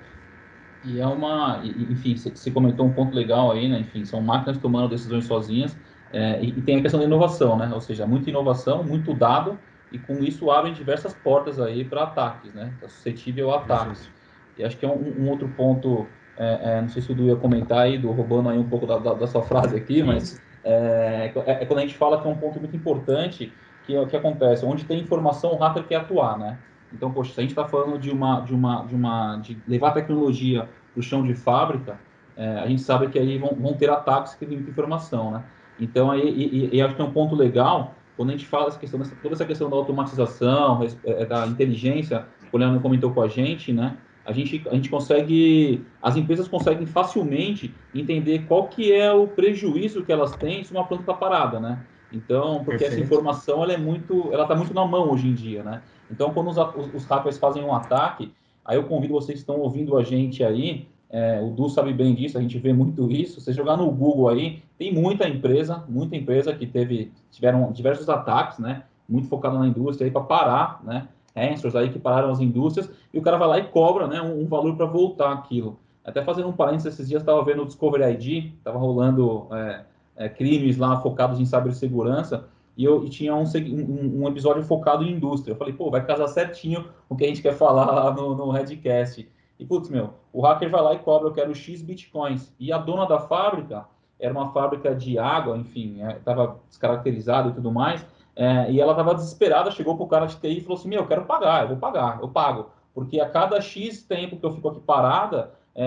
E 0.84 1.00
é 1.00 1.06
uma, 1.06 1.62
enfim, 1.64 2.14
você 2.14 2.50
comentou 2.50 2.86
um 2.86 2.92
ponto 2.92 3.14
legal 3.14 3.52
aí, 3.52 3.68
né? 3.68 3.80
Enfim, 3.80 4.04
são 4.04 4.20
máquinas 4.20 4.58
tomando 4.58 4.88
decisões 4.90 5.24
sozinhas 5.24 5.74
é, 6.12 6.42
e, 6.44 6.50
e 6.50 6.60
tem 6.60 6.78
a 6.78 6.82
questão 6.82 7.00
da 7.00 7.06
inovação, 7.06 7.56
né? 7.56 7.70
Ou 7.72 7.80
seja, 7.80 8.06
muita 8.06 8.28
inovação, 8.28 8.84
muito 8.84 9.14
dado 9.14 9.58
e 9.94 9.98
com 10.00 10.24
isso 10.24 10.50
abrem 10.50 10.72
diversas 10.72 11.14
portas 11.14 11.60
aí 11.60 11.84
para 11.84 12.02
ataques, 12.02 12.52
né? 12.52 12.72
Está 12.74 12.88
suscetível 12.88 13.52
a 13.52 13.58
ataques. 13.58 14.10
E 14.58 14.64
acho 14.64 14.76
que 14.76 14.84
é 14.84 14.88
um, 14.88 15.22
um 15.22 15.30
outro 15.30 15.48
ponto, 15.56 16.04
é, 16.36 16.78
é, 16.78 16.80
não 16.82 16.88
sei 16.88 17.00
se 17.00 17.12
o 17.12 17.14
Du 17.14 17.22
ia 17.26 17.36
comentar 17.36 17.82
aí, 17.82 17.96
do 17.96 18.10
roubando 18.10 18.48
aí 18.48 18.58
um 18.58 18.68
pouco 18.68 18.86
da, 18.86 18.98
da, 18.98 19.14
da 19.14 19.26
sua 19.28 19.42
frase 19.42 19.76
aqui, 19.76 20.02
mas 20.02 20.40
é, 20.64 21.32
é, 21.46 21.50
é, 21.62 21.64
quando 21.64 21.78
a 21.78 21.82
gente 21.82 21.94
fala 21.94 22.20
que 22.20 22.26
é 22.26 22.30
um 22.30 22.36
ponto 22.36 22.58
muito 22.58 22.74
importante 22.74 23.52
que 23.86 23.94
é 23.94 24.00
o 24.00 24.06
que 24.06 24.16
acontece, 24.16 24.64
onde 24.64 24.84
tem 24.84 24.98
informação, 24.98 25.52
o 25.52 25.56
hacker 25.58 25.84
quer 25.84 25.96
atuar, 25.96 26.38
né? 26.38 26.58
Então, 26.92 27.12
poxa, 27.12 27.32
se 27.32 27.40
a 27.40 27.42
gente 27.42 27.50
está 27.50 27.64
falando 27.64 27.96
de 27.96 28.10
uma, 28.10 28.40
de 28.40 28.52
uma, 28.52 28.84
de 28.84 28.94
uma, 28.96 29.36
de 29.36 29.56
levar 29.68 29.90
a 29.90 29.92
tecnologia 29.92 30.68
para 30.92 31.00
o 31.00 31.02
chão 31.02 31.22
de 31.22 31.34
fábrica, 31.34 32.00
é, 32.36 32.58
a 32.58 32.66
gente 32.66 32.82
sabe 32.82 33.08
que 33.08 33.18
aí 33.18 33.38
vão, 33.38 33.54
vão 33.54 33.74
ter 33.74 33.90
ataques 33.90 34.34
que 34.34 34.44
muita 34.44 34.70
informação, 34.70 35.30
né? 35.30 35.44
Então, 35.78 36.10
aí, 36.10 36.22
e, 36.22 36.66
e, 36.66 36.76
e 36.76 36.82
acho 36.82 36.96
que 36.96 37.02
é 37.02 37.04
um 37.04 37.12
ponto 37.12 37.36
legal 37.36 37.94
quando 38.16 38.30
a 38.30 38.32
gente 38.32 38.46
fala 38.46 38.68
essa 38.68 38.78
questão, 38.78 39.00
toda 39.22 39.34
essa 39.34 39.44
questão 39.44 39.68
da 39.68 39.76
automatização, 39.76 40.82
é, 40.82 41.22
é, 41.22 41.26
da 41.26 41.46
inteligência, 41.46 42.26
o 42.52 42.56
Leandro 42.56 42.80
comentou 42.80 43.12
com 43.12 43.20
a 43.20 43.28
gente, 43.28 43.72
né? 43.72 43.96
A 44.24 44.32
gente, 44.32 44.62
a 44.70 44.74
gente 44.74 44.88
consegue, 44.88 45.84
as 46.00 46.16
empresas 46.16 46.48
conseguem 46.48 46.86
facilmente 46.86 47.74
entender 47.94 48.46
qual 48.46 48.68
que 48.68 48.90
é 48.92 49.12
o 49.12 49.26
prejuízo 49.26 50.02
que 50.02 50.10
elas 50.10 50.34
têm 50.36 50.64
se 50.64 50.72
uma 50.72 50.84
planta 50.84 51.02
está 51.02 51.14
parada, 51.14 51.60
né? 51.60 51.84
Então, 52.10 52.64
porque 52.64 52.78
Perfeito. 52.78 52.92
essa 52.92 53.00
informação 53.00 53.62
ela 53.62 53.72
é 53.72 53.76
muito, 53.76 54.32
ela 54.32 54.44
está 54.44 54.54
muito 54.54 54.72
na 54.72 54.86
mão 54.86 55.10
hoje 55.10 55.28
em 55.28 55.34
dia, 55.34 55.62
né? 55.62 55.82
Então, 56.10 56.32
quando 56.32 56.48
os, 56.48 56.56
os, 56.56 56.94
os 56.94 57.04
hackers 57.04 57.36
fazem 57.36 57.62
um 57.62 57.74
ataque, 57.74 58.32
aí 58.64 58.76
eu 58.76 58.84
convido 58.84 59.12
vocês 59.12 59.34
que 59.34 59.40
estão 59.40 59.58
ouvindo 59.58 59.96
a 59.96 60.02
gente 60.02 60.42
aí 60.42 60.86
é, 61.16 61.40
o 61.40 61.50
Du 61.50 61.68
sabe 61.68 61.92
bem 61.92 62.12
disso, 62.12 62.36
a 62.36 62.40
gente 62.40 62.58
vê 62.58 62.72
muito 62.72 63.08
isso. 63.08 63.40
Você 63.40 63.52
jogar 63.52 63.76
no 63.76 63.88
Google 63.88 64.28
aí, 64.28 64.60
tem 64.76 64.92
muita 64.92 65.28
empresa, 65.28 65.84
muita 65.88 66.16
empresa 66.16 66.52
que 66.52 66.66
teve, 66.66 67.12
tiveram 67.30 67.70
diversos 67.70 68.08
ataques, 68.08 68.58
né? 68.58 68.82
Muito 69.08 69.28
focado 69.28 69.56
na 69.56 69.68
indústria 69.68 70.08
aí 70.08 70.10
para 70.10 70.22
parar, 70.22 70.80
né? 70.82 71.06
Answers 71.36 71.76
aí 71.76 71.90
que 71.90 72.00
pararam 72.00 72.30
as 72.30 72.40
indústrias 72.40 72.90
e 73.12 73.18
o 73.18 73.22
cara 73.22 73.36
vai 73.36 73.46
lá 73.46 73.58
e 73.60 73.68
cobra, 73.68 74.08
né? 74.08 74.20
Um, 74.20 74.42
um 74.42 74.46
valor 74.48 74.74
para 74.74 74.86
voltar 74.86 75.30
aquilo. 75.30 75.78
Até 76.04 76.20
fazendo 76.24 76.48
um 76.48 76.52
parênteses, 76.52 76.94
esses 76.94 77.08
dias 77.08 77.22
estava 77.22 77.44
vendo 77.44 77.62
o 77.62 77.66
Discovery 77.66 78.12
ID, 78.14 78.52
estava 78.56 78.76
rolando 78.76 79.46
é, 79.52 79.84
é, 80.16 80.28
crimes 80.28 80.76
lá 80.76 81.00
focados 81.00 81.38
em 81.38 81.44
cibersegurança 81.44 82.48
e, 82.76 82.84
eu, 82.84 83.04
e 83.04 83.08
tinha 83.08 83.36
um, 83.36 83.44
um, 83.44 84.24
um, 84.24 84.28
episódio 84.28 84.64
focado 84.64 85.04
em 85.04 85.12
indústria. 85.12 85.52
Eu 85.52 85.56
falei, 85.56 85.74
pô, 85.74 85.92
vai 85.92 86.04
casar 86.04 86.26
certinho 86.26 86.86
o 87.08 87.14
que 87.14 87.24
a 87.24 87.28
gente 87.28 87.40
quer 87.40 87.54
falar 87.54 87.84
lá 87.84 88.12
no, 88.12 88.34
no 88.34 88.50
Redcast. 88.50 89.28
E, 89.58 89.64
putz, 89.64 89.88
meu, 89.88 90.14
o 90.32 90.42
hacker 90.42 90.70
vai 90.70 90.82
lá 90.82 90.94
e 90.94 90.98
cobra, 90.98 91.28
eu 91.28 91.32
quero 91.32 91.54
X 91.54 91.82
bitcoins. 91.82 92.52
E 92.58 92.72
a 92.72 92.78
dona 92.78 93.06
da 93.06 93.20
fábrica 93.20 93.86
era 94.18 94.32
uma 94.32 94.52
fábrica 94.52 94.94
de 94.94 95.18
água, 95.18 95.56
enfim, 95.56 96.00
estava 96.02 96.44
é, 96.44 96.68
descaracterizada 96.68 97.50
e 97.50 97.52
tudo 97.52 97.70
mais. 97.70 98.04
É, 98.36 98.70
e 98.70 98.80
ela 98.80 98.92
estava 98.92 99.14
desesperada, 99.14 99.70
chegou 99.70 99.96
para 99.96 100.04
o 100.04 100.08
cara 100.08 100.26
de 100.26 100.36
TI 100.36 100.58
e 100.58 100.60
falou 100.60 100.78
assim: 100.78 100.88
Meu, 100.88 101.00
eu 101.00 101.06
quero 101.06 101.24
pagar, 101.24 101.62
eu 101.62 101.68
vou 101.68 101.76
pagar, 101.76 102.20
eu 102.20 102.28
pago. 102.28 102.70
Porque 102.92 103.20
a 103.20 103.28
cada 103.28 103.60
X 103.60 104.02
tempo 104.02 104.36
que 104.36 104.44
eu 104.44 104.52
fico 104.52 104.68
aqui 104.68 104.80
parada, 104.80 105.52
é, 105.74 105.86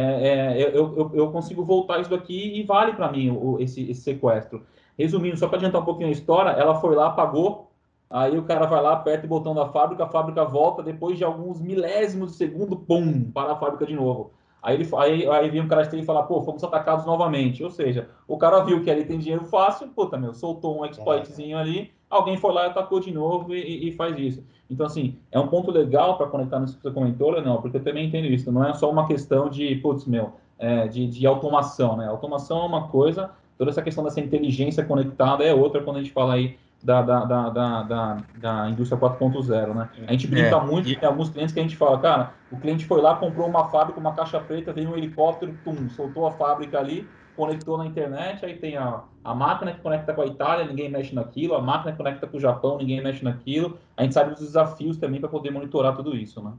é, 0.60 0.62
eu, 0.68 0.98
eu, 0.98 1.12
eu, 1.14 1.32
consigo 1.32 1.64
voltar 1.64 2.00
isso 2.00 2.10
daqui 2.10 2.60
e 2.60 2.64
vale 2.64 2.94
para 2.94 3.12
mim 3.12 3.32
o, 3.32 3.58
esse, 3.60 3.90
esse, 3.90 4.02
sequestro. 4.02 4.66
Resumindo, 4.98 5.38
só 5.38 5.48
para 5.48 5.58
adiantar 5.58 5.82
um 5.82 5.86
pouquinho 5.86 6.10
a 6.10 6.12
história, 6.12 6.50
ela 6.50 6.76
foi 6.76 6.96
lá, 6.96 7.12
pagou, 7.12 7.67
aí 8.10 8.38
o 8.38 8.44
cara 8.44 8.66
vai 8.66 8.82
lá, 8.82 8.94
aperta 8.94 9.26
o 9.26 9.30
botão 9.30 9.54
da 9.54 9.68
fábrica, 9.68 10.04
a 10.04 10.10
fábrica 10.10 10.46
volta, 10.46 10.82
depois 10.82 11.18
de 11.18 11.24
alguns 11.24 11.60
milésimos 11.60 12.32
de 12.32 12.38
segundo, 12.38 12.76
pum, 12.76 13.30
para 13.32 13.54
a 13.54 13.56
fábrica 13.56 13.86
de 13.86 13.96
novo. 13.96 14.32
Aí, 14.62 14.76
ele, 14.76 14.90
aí, 14.98 15.28
aí 15.30 15.50
vem 15.50 15.62
um 15.62 15.68
cara 15.68 15.88
e 15.96 16.04
fala, 16.04 16.24
pô, 16.24 16.42
fomos 16.42 16.64
atacados 16.64 17.06
novamente. 17.06 17.64
Ou 17.64 17.70
seja, 17.70 18.10
o 18.28 18.38
cara 18.38 18.60
viu 18.62 18.84
que 18.84 18.90
ali 18.90 19.06
tem 19.06 19.20
dinheiro 19.20 19.46
fácil, 19.46 19.88
puta, 19.90 20.18
meu, 20.18 20.34
soltou 20.34 20.80
um 20.80 20.86
exploitzinho 20.86 21.58
ali, 21.58 21.92
alguém 22.10 22.38
foi 22.38 22.54
lá 22.54 22.64
e 22.66 22.70
atacou 22.70 23.00
de 23.00 23.12
novo 23.14 23.54
e, 23.54 23.88
e 23.88 23.92
faz 23.94 24.18
isso. 24.18 24.44
Então, 24.70 24.86
assim, 24.86 25.18
é 25.32 25.40
um 25.40 25.48
ponto 25.48 25.72
legal 25.72 26.18
para 26.18 26.28
conectar 26.28 26.60
nisso 26.60 26.76
que 26.76 26.82
você 26.82 26.92
comentou, 26.92 27.32
Leonel, 27.32 27.62
porque 27.62 27.78
eu 27.78 27.84
também 27.84 28.08
entendo 28.08 28.26
isso. 28.26 28.52
Não 28.52 28.64
é 28.64 28.74
só 28.74 28.92
uma 28.92 29.08
questão 29.08 29.50
de, 29.50 29.76
putz, 29.76 30.06
meu, 30.06 30.34
é, 30.60 30.88
de, 30.88 31.08
de 31.08 31.26
automação, 31.26 31.96
né? 31.96 32.08
Automação 32.08 32.64
é 32.64 32.66
uma 32.66 32.88
coisa, 32.88 33.32
toda 33.58 33.72
essa 33.72 33.82
questão 33.82 34.04
dessa 34.04 34.20
inteligência 34.20 34.84
conectada 34.84 35.44
é 35.44 35.54
outra 35.54 35.82
quando 35.82 35.98
a 35.98 36.02
gente 36.02 36.12
fala 36.12 36.34
aí 36.34 36.58
da, 36.84 37.02
da, 37.02 37.26
da, 37.26 37.50
da, 37.84 38.18
da 38.38 38.70
indústria 38.70 39.00
4.0, 39.00 39.74
né? 39.74 39.90
A 40.08 40.12
gente 40.12 40.28
brinca 40.28 40.56
é, 40.56 40.66
muito, 40.66 40.90
e... 40.90 40.96
tem 40.96 41.08
alguns 41.08 41.30
clientes 41.30 41.54
que 41.54 41.60
a 41.60 41.64
gente 41.64 41.76
fala, 41.76 42.00
cara, 42.00 42.34
o 42.52 42.58
cliente 42.58 42.86
foi 42.86 43.02
lá, 43.02 43.16
comprou 43.16 43.48
uma 43.48 43.68
fábrica, 43.70 44.00
uma 44.00 44.14
caixa 44.14 44.40
preta, 44.40 44.72
veio 44.72 44.90
um 44.90 44.96
helicóptero, 44.96 45.58
pum, 45.64 45.90
soltou 45.90 46.28
a 46.28 46.32
fábrica 46.32 46.80
ali, 46.80 47.08
conectou 47.36 47.78
na 47.78 47.86
internet, 47.86 48.44
aí 48.46 48.58
tem 48.58 48.78
a, 48.78 49.04
a 49.24 49.36
máquina 49.36 49.74
que 49.74 49.82
conecta 49.82 50.14
com 50.14 50.22
a 50.22 50.26
Itália, 50.26 50.66
ninguém 50.66 50.90
mexe 50.90 51.14
naquilo, 51.14 51.56
a 51.56 51.62
máquina 51.62 51.92
que 51.92 51.98
conecta 51.98 52.26
com 52.26 52.38
o 52.38 52.40
Japão, 52.40 52.78
ninguém 52.78 53.02
mexe 53.02 53.24
naquilo. 53.24 53.78
A 53.96 54.04
gente 54.04 54.14
sabe 54.14 54.32
dos 54.32 54.42
desafios 54.42 54.98
também 54.98 55.20
para 55.20 55.30
poder 55.30 55.52
monitorar 55.52 55.96
tudo 55.96 56.16
isso, 56.16 56.42
né? 56.42 56.54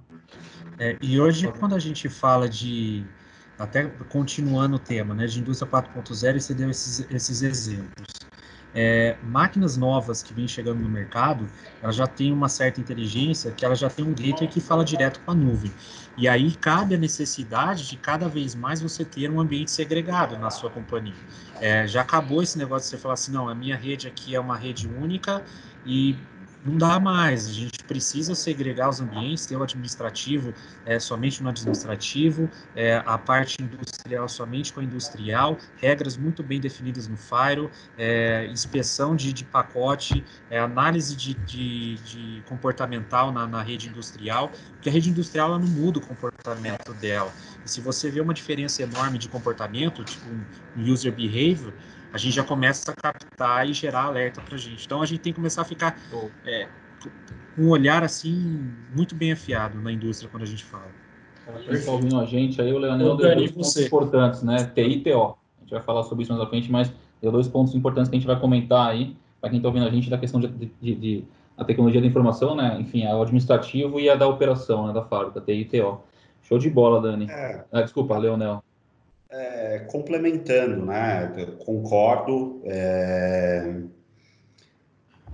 É, 0.79 0.97
e 1.03 1.21
hoje, 1.21 1.51
quando 1.59 1.75
a 1.75 1.79
gente 1.81 2.09
fala 2.09 2.49
de, 2.49 3.05
até 3.59 3.87
continuando 4.09 4.77
o 4.77 4.79
tema, 4.79 5.15
né, 5.15 5.27
de 5.27 5.41
indústria 5.41 5.69
4.0, 5.71 6.41
você 6.41 6.55
deu 6.55 6.71
esses, 6.71 7.07
esses 7.11 7.43
exemplos. 7.43 8.29
É, 8.75 9.17
máquinas 9.23 9.77
novas 9.77 10.23
que 10.23 10.35
vêm 10.35 10.47
chegando 10.47 10.81
no 10.81 10.89
mercado, 10.89 11.49
elas 11.83 11.97
já 11.97 12.07
têm 12.07 12.33
uma 12.33 12.49
certa 12.49 12.81
inteligência, 12.81 13.51
que 13.51 13.65
ela 13.65 13.75
já 13.75 13.89
tem 13.89 14.05
um 14.05 14.13
gateway 14.13 14.49
que 14.49 14.61
fala 14.61 14.85
direto 14.85 15.21
com 15.25 15.31
a 15.31 15.35
nuvem. 15.35 15.73
E 16.17 16.29
aí 16.29 16.53
cabe 16.53 16.95
a 16.95 16.99
necessidade 16.99 17.89
de 17.89 17.97
cada 17.97 18.29
vez 18.29 18.55
mais 18.55 18.81
você 18.81 19.05
ter 19.05 19.31
um 19.31 19.41
ambiente 19.41 19.71
segregado 19.71 20.37
na 20.37 20.51
sua 20.51 20.69
companhia. 20.69 21.15
É, 21.61 21.87
já 21.87 22.03
acabou 22.03 22.43
esse 22.43 22.59
negócio 22.59 22.87
de 22.87 22.91
você 22.91 22.99
falar 22.99 23.15
assim, 23.15 23.33
não, 23.33 23.49
a 23.49 23.55
minha 23.55 23.77
rede 23.77 24.07
aqui 24.07 24.35
é 24.35 24.41
uma 24.41 24.57
rede 24.57 24.89
única 24.89 25.43
e 25.87 26.17
não 26.69 26.77
dá 26.77 27.01
mais. 27.01 27.49
A 27.49 27.53
gente 27.53 27.83
precisa 27.85 28.35
segregar 28.35 28.89
os 28.89 29.01
ambientes, 29.01 29.47
ter 29.47 29.57
o 29.57 29.63
administrativo 29.63 30.53
é, 30.85 30.99
somente 30.99 31.43
no 31.43 31.49
administrativo, 31.49 32.49
é, 32.77 33.03
a 33.05 33.17
parte 33.17 33.57
industrial 33.63 34.29
somente 34.29 34.73
com 34.73 34.81
a 34.81 34.85
industrial, 34.85 35.59
regras 35.77 36.17
muito 36.17 36.43
bem 36.43 36.61
definidas 36.61 37.09
no 37.09 37.17
Fire, 37.17 37.69
é, 37.97 38.47
inspeção 38.47 39.17
de, 39.17 39.33
de 39.33 39.45
pacote, 39.45 40.25
é, 40.51 40.59
análise 40.59 41.17
de, 41.17 41.35
de, 41.35 41.95
de 41.97 42.43
comportamental 42.49 43.33
na, 43.33 43.47
na, 43.47 43.63
rede 43.63 43.89
industrial, 43.89 44.51
porque 44.73 44.89
a 44.89 44.93
rede 44.93 45.11
industrial 45.11 45.49
ela 45.49 45.59
não 45.59 45.69
muda 45.69 45.99
o 45.99 46.03
comportamento 46.03 46.93
dela. 46.95 47.33
E 47.65 47.71
se 47.71 47.81
você 47.81 48.11
vê 48.11 48.21
uma 48.21 48.35
diferença 48.35 48.83
enorme 48.83 49.19
de 49.19 49.29
comportamento, 49.29 50.05
tipo 50.05 50.27
um 50.77 50.83
user 50.93 51.13
behavior, 51.13 51.73
a 52.13 52.19
gente 52.19 52.35
já 52.35 52.45
começa 52.45 52.91
a 52.91 52.95
captar 52.95 53.69
e 53.69 53.73
gerar 53.73 54.05
alerta 54.05 54.41
para 54.41 54.55
a 54.55 54.59
gente. 54.59 54.85
Então 54.85 55.03
a 55.03 55.07
gente 55.07 55.21
tem 55.21 55.33
que 55.33 55.37
começar 55.37 55.63
a 55.63 55.65
ficar 55.65 55.97
é, 56.45 56.69
com 57.55 57.63
um 57.63 57.69
olhar 57.71 58.03
assim 58.03 58.71
muito 58.95 59.15
bem 59.15 59.33
afiado 59.33 59.81
na 59.81 59.93
indústria 59.93 60.31
quando 60.31 60.43
a 60.43 60.47
gente 60.47 60.65
fala. 60.65 60.89
Quem 61.65 61.75
está 61.75 61.93
ouvindo 61.93 62.21
a 62.21 62.27
gente 62.27 62.61
aí, 62.61 62.73
o 62.73 62.79
Leonel 62.79 63.17
deu 63.17 63.35
dois 63.35 63.51
pontos 63.51 63.77
importantes, 63.79 64.43
né? 64.43 64.71
TI 64.75 64.83
e 64.83 65.01
TO. 65.01 65.11
A 65.11 65.61
gente 65.63 65.71
vai 65.71 65.81
falar 65.81 66.03
sobre 66.05 66.23
isso 66.23 66.33
mais 66.33 66.45
à 66.45 66.49
frente, 66.49 66.71
mas 66.71 66.93
deu 67.23 67.33
dois 67.33 67.49
pontos 67.49 67.75
importantes 67.75 68.11
que 68.11 68.17
a 68.17 68.19
gente 68.19 68.27
vai 68.27 68.39
comentar 68.39 68.91
aí, 68.91 69.17
para 69.41 69.49
quem 69.49 69.59
está 69.59 69.69
ouvindo 69.69 69.87
a 69.87 69.91
gente, 69.91 70.11
da 70.11 70.19
questão 70.19 70.41
de, 70.41 70.49
de, 70.49 70.95
de, 70.95 71.25
a 71.57 71.65
tecnologia 71.65 72.01
da 72.01 72.07
informação, 72.07 72.55
né? 72.55 72.77
Enfim, 72.79 73.07
o 73.07 73.23
administrativo 73.23 73.99
e 73.99 74.11
a 74.11 74.15
da 74.15 74.29
operação, 74.29 74.87
né? 74.87 74.93
Da 74.93 75.03
fábrica, 75.03 75.41
TI 75.41 75.61
e 75.61 75.65
TO. 75.65 76.01
Show 76.43 76.59
de 76.59 76.69
bola, 76.69 77.01
Dani. 77.01 77.27
É. 77.31 77.65
Ah, 77.73 77.83
desculpa, 77.83 78.17
Leonel. 78.17 78.63
É, 79.31 79.81
complementando, 79.91 80.87
né? 80.87 81.35
Eu 81.37 81.53
concordo. 81.59 82.63
É... 82.65 83.83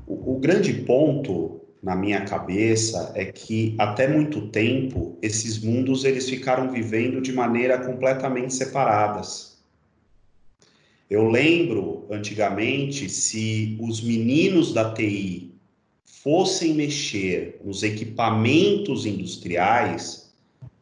O, 0.06 0.34
o, 0.34 0.38
grande 0.40 0.72
ponto 0.72 1.60
na 1.82 1.94
minha 1.94 2.24
cabeça 2.24 3.12
é 3.14 3.26
que 3.26 3.74
até 3.78 4.08
muito 4.08 4.48
tempo 4.48 5.16
esses 5.22 5.62
mundos 5.62 6.04
eles 6.04 6.28
ficaram 6.28 6.70
vivendo 6.72 7.20
de 7.20 7.32
maneira 7.32 7.78
completamente 7.78 8.52
separadas. 8.52 9.62
Eu 11.08 11.28
lembro 11.28 12.06
antigamente 12.10 13.08
se 13.08 13.78
os 13.80 14.02
meninos 14.02 14.72
da 14.72 14.92
TI 14.92 15.54
fossem 16.04 16.74
mexer 16.74 17.60
nos 17.62 17.82
equipamentos 17.82 19.06
industriais, 19.06 20.23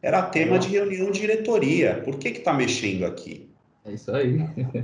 era 0.03 0.21
tema 0.21 0.59
de 0.59 0.67
reunião 0.67 1.09
de 1.09 1.21
diretoria. 1.21 2.01
Por 2.03 2.17
que 2.19 2.27
está 2.27 2.51
mexendo 2.53 3.05
aqui? 3.05 3.49
É 3.85 3.93
isso 3.93 4.11
aí. 4.11 4.37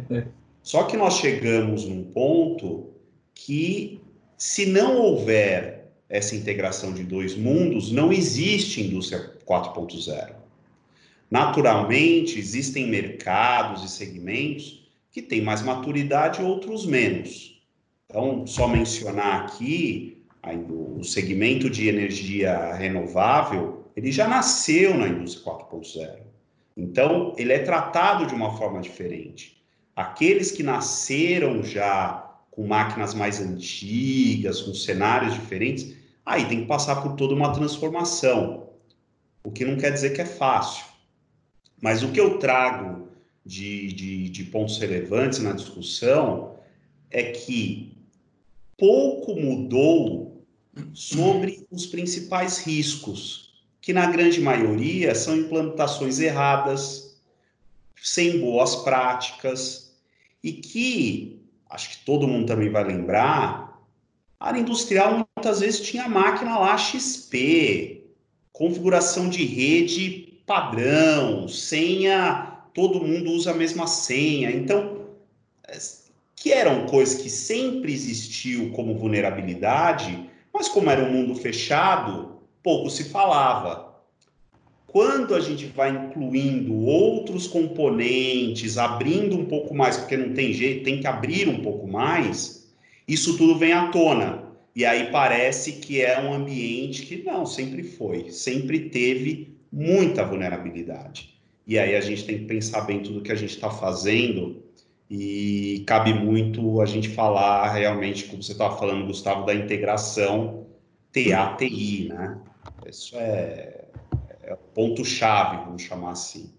Só 0.63 0.83
que 0.83 0.95
nós 0.95 1.15
chegamos 1.15 1.85
num 1.85 2.05
ponto 2.05 2.89
que, 3.35 4.01
se 4.37 4.65
não 4.65 4.97
houver 4.97 5.91
essa 6.07 6.35
integração 6.35 6.93
de 6.93 7.03
dois 7.03 7.35
mundos, 7.35 7.91
não 7.91 8.13
existe 8.13 8.81
indústria 8.81 9.33
4.0. 9.45 10.35
Naturalmente, 11.29 12.39
existem 12.39 12.87
mercados 12.87 13.83
e 13.83 13.89
segmentos 13.89 14.89
que 15.11 15.21
têm 15.21 15.41
mais 15.41 15.61
maturidade 15.61 16.41
e 16.41 16.45
outros 16.45 16.85
menos. 16.85 17.61
Então, 18.05 18.47
só 18.47 18.67
mencionar 18.67 19.45
aqui 19.45 20.23
o 20.43 21.03
segmento 21.03 21.69
de 21.69 21.87
energia 21.87 22.73
renovável 22.73 23.79
ele 23.99 24.13
já 24.13 24.27
nasceu 24.29 24.97
na 24.97 25.09
indústria 25.09 25.53
4.0. 25.53 26.21
Então, 26.77 27.35
ele 27.37 27.51
é 27.51 27.59
tratado 27.59 28.25
de 28.25 28.33
uma 28.33 28.55
forma 28.57 28.79
diferente. 28.79 29.61
Aqueles 29.93 30.51
que 30.51 30.63
nasceram 30.63 31.61
já 31.61 32.25
com 32.49 32.65
máquinas 32.65 33.13
mais 33.13 33.41
antigas, 33.41 34.61
com 34.61 34.73
cenários 34.73 35.33
diferentes, 35.33 35.97
aí 36.25 36.47
tem 36.47 36.61
que 36.61 36.67
passar 36.67 37.01
por 37.01 37.17
toda 37.17 37.35
uma 37.35 37.51
transformação. 37.51 38.69
O 39.43 39.51
que 39.51 39.65
não 39.65 39.75
quer 39.75 39.91
dizer 39.91 40.11
que 40.11 40.21
é 40.21 40.25
fácil. 40.25 40.85
Mas 41.81 42.01
o 42.01 42.11
que 42.13 42.21
eu 42.21 42.37
trago 42.39 43.09
de, 43.45 43.91
de, 43.91 44.29
de 44.29 44.43
pontos 44.45 44.77
relevantes 44.77 45.39
na 45.39 45.51
discussão 45.51 46.55
é 47.11 47.23
que 47.23 47.97
pouco 48.77 49.35
mudou 49.35 50.28
sobre 50.93 51.65
os 51.71 51.85
principais 51.85 52.59
riscos 52.59 53.49
que 53.81 53.93
na 53.93 54.05
grande 54.07 54.41
maioria 54.41 55.15
são 55.15 55.35
implantações 55.37 56.19
erradas, 56.19 57.17
sem 58.01 58.39
boas 58.39 58.75
práticas, 58.77 59.95
e 60.43 60.53
que, 60.53 61.41
acho 61.69 61.89
que 61.91 62.05
todo 62.05 62.27
mundo 62.27 62.47
também 62.47 62.69
vai 62.69 62.83
lembrar, 62.83 63.81
a 64.39 64.47
área 64.47 64.59
industrial 64.59 65.27
muitas 65.35 65.59
vezes 65.59 65.81
tinha 65.81 66.07
máquina 66.07 66.57
lá 66.59 66.77
XP, 66.77 68.03
configuração 68.51 69.29
de 69.29 69.45
rede 69.45 70.29
padrão, 70.45 71.47
senha, 71.47 72.63
todo 72.73 73.05
mundo 73.05 73.31
usa 73.31 73.51
a 73.51 73.53
mesma 73.53 73.85
senha. 73.85 74.49
Então, 74.49 75.05
que 76.35 76.51
eram 76.51 76.87
coisas 76.87 77.21
que 77.21 77.29
sempre 77.29 77.93
existiu 77.93 78.71
como 78.71 78.97
vulnerabilidade, 78.97 80.29
mas 80.59 80.67
como 80.67 80.89
era 80.89 81.01
um 81.01 81.09
mundo 81.09 81.35
fechado, 81.35 82.41
pouco 82.61 82.89
se 82.89 83.05
falava. 83.05 83.95
Quando 84.87 85.33
a 85.33 85.39
gente 85.39 85.67
vai 85.67 85.89
incluindo 85.89 86.75
outros 86.75 87.47
componentes, 87.47 88.77
abrindo 88.77 89.37
um 89.37 89.45
pouco 89.45 89.73
mais, 89.73 89.95
porque 89.95 90.17
não 90.17 90.33
tem 90.33 90.51
jeito, 90.51 90.83
tem 90.83 90.99
que 90.99 91.07
abrir 91.07 91.47
um 91.47 91.61
pouco 91.61 91.87
mais, 91.87 92.69
isso 93.07 93.37
tudo 93.37 93.57
vem 93.57 93.71
à 93.71 93.87
tona. 93.87 94.49
E 94.75 94.83
aí 94.83 95.09
parece 95.09 95.73
que 95.73 96.01
é 96.01 96.19
um 96.19 96.33
ambiente 96.33 97.03
que 97.03 97.23
não, 97.23 97.45
sempre 97.45 97.81
foi, 97.81 98.29
sempre 98.29 98.89
teve 98.89 99.57
muita 99.71 100.25
vulnerabilidade. 100.25 101.35
E 101.65 101.79
aí 101.79 101.95
a 101.95 102.01
gente 102.01 102.25
tem 102.25 102.39
que 102.39 102.45
pensar 102.45 102.81
bem 102.81 103.01
tudo 103.01 103.21
que 103.21 103.31
a 103.31 103.35
gente 103.35 103.51
está 103.55 103.69
fazendo 103.69 104.61
e 105.09 105.83
cabe 105.87 106.13
muito 106.13 106.81
a 106.81 106.85
gente 106.85 107.09
falar 107.09 107.71
realmente, 107.71 108.25
como 108.25 108.43
você 108.43 108.51
estava 108.51 108.77
falando, 108.77 109.07
Gustavo, 109.07 109.45
da 109.45 109.55
integração 109.55 110.67
TATI, 111.11 112.09
né? 112.09 112.39
Isso 112.87 113.15
é, 113.17 113.85
é 114.43 114.55
ponto-chave, 114.75 115.65
vamos 115.65 115.81
chamar 115.81 116.11
assim. 116.11 116.53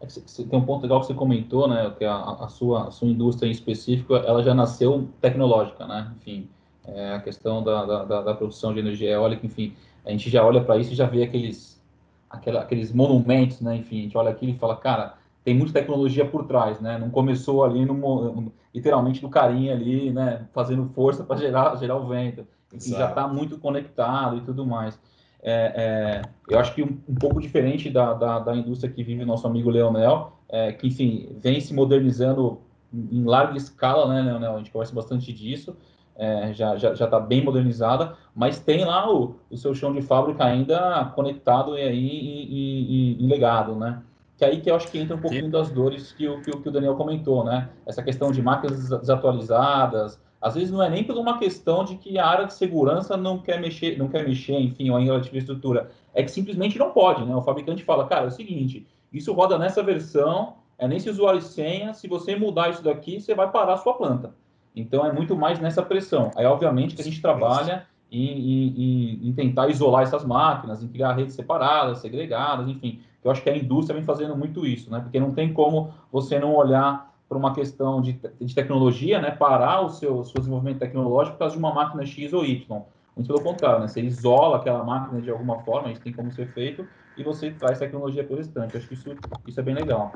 É 0.00 0.08
você 0.08 0.44
tem 0.44 0.58
um 0.58 0.64
ponto 0.64 0.82
legal 0.82 1.00
que 1.00 1.06
você 1.06 1.14
comentou, 1.14 1.68
né? 1.68 1.94
Que 1.96 2.04
a, 2.04 2.16
a, 2.16 2.48
sua, 2.48 2.88
a 2.88 2.90
sua 2.90 3.06
indústria 3.06 3.48
em 3.48 3.52
específico, 3.52 4.16
ela 4.16 4.42
já 4.42 4.52
nasceu 4.52 5.08
tecnológica, 5.20 5.86
né? 5.86 6.12
Enfim, 6.16 6.48
é 6.84 7.14
a 7.14 7.20
questão 7.20 7.62
da, 7.62 7.84
da, 7.84 8.22
da, 8.22 8.34
produção 8.34 8.74
de 8.74 8.80
energia 8.80 9.10
eólica, 9.10 9.46
enfim, 9.46 9.76
a 10.04 10.10
gente 10.10 10.28
já 10.28 10.44
olha 10.44 10.64
para 10.64 10.76
isso 10.78 10.92
e 10.92 10.96
já 10.96 11.06
vê 11.06 11.22
aqueles 11.22 11.80
aquela, 12.28 12.62
aqueles 12.62 12.92
monumentos, 12.92 13.60
né? 13.60 13.76
Enfim, 13.76 14.00
a 14.00 14.02
gente 14.02 14.18
olha 14.18 14.30
aqui 14.30 14.50
e 14.50 14.58
fala, 14.58 14.76
cara, 14.76 15.14
tem 15.44 15.54
muita 15.54 15.72
tecnologia 15.72 16.24
por 16.24 16.46
trás, 16.46 16.80
né? 16.80 16.98
Não 16.98 17.10
começou 17.10 17.64
ali 17.64 17.84
no, 17.84 18.52
literalmente 18.74 19.20
do 19.20 19.28
carinha 19.28 19.72
ali, 19.72 20.10
né? 20.12 20.46
Fazendo 20.52 20.88
força 20.94 21.24
para 21.24 21.36
gerar, 21.36 21.76
gerar 21.76 21.96
o 21.96 22.06
vento. 22.06 22.46
Enfim, 22.72 22.90
já 22.90 23.08
está 23.08 23.26
muito 23.26 23.58
conectado 23.58 24.38
e 24.38 24.40
tudo 24.40 24.64
mais. 24.64 24.98
É, 25.42 25.72
é, 25.74 26.22
eu 26.48 26.58
acho 26.58 26.72
que 26.74 26.82
um, 26.82 26.98
um 27.08 27.14
pouco 27.16 27.40
diferente 27.40 27.90
da, 27.90 28.14
da, 28.14 28.38
da, 28.38 28.56
indústria 28.56 28.92
que 28.92 29.02
vive 29.02 29.24
nosso 29.24 29.44
amigo 29.46 29.68
Leonel, 29.68 30.32
é, 30.48 30.72
que, 30.72 30.86
enfim, 30.86 31.36
vem 31.40 31.60
se 31.60 31.74
modernizando 31.74 32.60
em 32.92 33.24
larga 33.24 33.56
escala, 33.56 34.06
né, 34.14 34.22
Leonel? 34.22 34.54
A 34.54 34.58
gente 34.58 34.70
conversa 34.70 34.94
bastante 34.94 35.32
disso, 35.32 35.76
é, 36.14 36.52
já 36.52 36.76
está 36.76 36.76
já, 36.76 36.94
já 36.94 37.06
tá 37.08 37.18
bem 37.18 37.42
modernizada, 37.42 38.16
mas 38.34 38.60
tem 38.60 38.84
lá 38.84 39.12
o, 39.12 39.34
o 39.50 39.56
seu 39.56 39.74
chão 39.74 39.92
de 39.92 40.02
fábrica 40.02 40.44
ainda 40.44 41.04
conectado 41.16 41.76
e 41.76 41.82
aí 41.82 42.08
e, 42.08 43.16
e, 43.18 43.24
e 43.24 43.26
legado, 43.26 43.74
né? 43.74 44.00
Que 44.42 44.46
aí 44.46 44.60
que 44.60 44.68
eu 44.68 44.74
acho 44.74 44.90
que 44.90 44.98
entra 44.98 45.14
um 45.14 45.20
pouquinho 45.20 45.48
das 45.48 45.70
dores 45.70 46.10
que 46.10 46.28
o, 46.28 46.42
que, 46.42 46.50
que 46.50 46.68
o 46.68 46.72
Daniel 46.72 46.96
comentou, 46.96 47.44
né? 47.44 47.68
Essa 47.86 48.02
questão 48.02 48.32
de 48.32 48.42
máquinas 48.42 48.88
desatualizadas, 48.88 50.20
às 50.40 50.56
vezes 50.56 50.72
não 50.72 50.82
é 50.82 50.90
nem 50.90 51.04
por 51.04 51.16
uma 51.16 51.38
questão 51.38 51.84
de 51.84 51.94
que 51.94 52.18
a 52.18 52.26
área 52.26 52.46
de 52.46 52.52
segurança 52.52 53.16
não 53.16 53.38
quer 53.38 53.60
mexer, 53.60 53.96
não 53.96 54.08
quer 54.08 54.26
mexer, 54.26 54.58
enfim, 54.58 54.90
ou 54.90 54.96
ainda 54.96 55.20
tiver 55.20 55.38
estrutura. 55.38 55.92
É 56.12 56.24
que 56.24 56.30
simplesmente 56.32 56.76
não 56.76 56.90
pode, 56.90 57.24
né? 57.24 57.32
O 57.36 57.40
fabricante 57.40 57.84
fala, 57.84 58.04
cara, 58.08 58.24
é 58.24 58.26
o 58.26 58.30
seguinte, 58.32 58.84
isso 59.12 59.32
roda 59.32 59.56
nessa 59.56 59.80
versão, 59.80 60.54
é 60.76 60.88
nesse 60.88 61.08
usuário 61.08 61.38
e 61.38 61.42
senha, 61.42 61.94
se 61.94 62.08
você 62.08 62.34
mudar 62.34 62.70
isso 62.70 62.82
daqui, 62.82 63.20
você 63.20 63.36
vai 63.36 63.48
parar 63.48 63.74
a 63.74 63.78
sua 63.78 63.94
planta. 63.94 64.34
Então 64.74 65.06
é 65.06 65.12
muito 65.12 65.36
mais 65.36 65.60
nessa 65.60 65.84
pressão. 65.84 66.32
Aí, 66.34 66.44
obviamente, 66.46 66.96
que 66.96 67.00
a 67.00 67.04
gente 67.04 67.22
trabalha 67.22 67.86
em, 68.10 68.26
em, 68.26 69.28
em 69.28 69.32
tentar 69.34 69.68
isolar 69.68 70.02
essas 70.02 70.24
máquinas, 70.24 70.82
em 70.82 70.88
criar 70.88 71.12
redes 71.12 71.36
separadas, 71.36 71.98
segregadas, 71.98 72.66
enfim. 72.66 73.00
Eu 73.24 73.30
acho 73.30 73.42
que 73.42 73.50
a 73.50 73.56
indústria 73.56 73.94
vem 73.96 74.04
fazendo 74.04 74.36
muito 74.36 74.66
isso, 74.66 74.90
né? 74.90 75.00
Porque 75.00 75.20
não 75.20 75.32
tem 75.32 75.52
como 75.52 75.92
você 76.10 76.38
não 76.38 76.54
olhar 76.54 77.12
por 77.28 77.36
uma 77.36 77.54
questão 77.54 78.02
de, 78.02 78.20
de 78.40 78.54
tecnologia, 78.54 79.18
né, 79.18 79.30
parar 79.30 79.80
o 79.80 79.88
seu, 79.88 80.22
seu 80.22 80.38
desenvolvimento 80.38 80.80
tecnológico 80.80 81.36
por 81.36 81.38
causa 81.38 81.54
de 81.54 81.58
uma 81.58 81.72
máquina 81.72 82.04
X 82.04 82.30
ou 82.34 82.44
Y. 82.44 82.82
Muito 83.16 83.26
pelo 83.26 83.40
contrário, 83.40 83.80
né, 83.80 83.88
você 83.88 84.02
isola 84.02 84.58
aquela 84.58 84.84
máquina 84.84 85.18
de 85.20 85.30
alguma 85.30 85.62
forma, 85.62 85.90
isso 85.90 86.02
tem 86.02 86.12
como 86.12 86.30
ser 86.30 86.48
feito, 86.52 86.86
e 87.16 87.22
você 87.22 87.50
traz 87.50 87.78
tecnologia 87.78 88.22
para 88.22 88.34
o 88.34 88.36
restante. 88.36 88.76
acho 88.76 88.86
que 88.86 88.92
isso, 88.94 89.16
isso 89.46 89.58
é 89.58 89.62
bem 89.62 89.74
legal. 89.74 90.12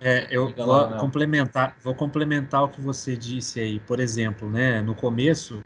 É, 0.00 0.26
eu 0.30 0.52
vou 0.54 0.88
complementar, 0.98 1.76
vou 1.82 1.94
complementar 1.94 2.62
o 2.64 2.68
que 2.68 2.80
você 2.80 3.16
disse 3.16 3.60
aí. 3.60 3.80
Por 3.80 3.98
exemplo, 4.00 4.48
né, 4.48 4.80
no 4.80 4.94
começo, 4.94 5.60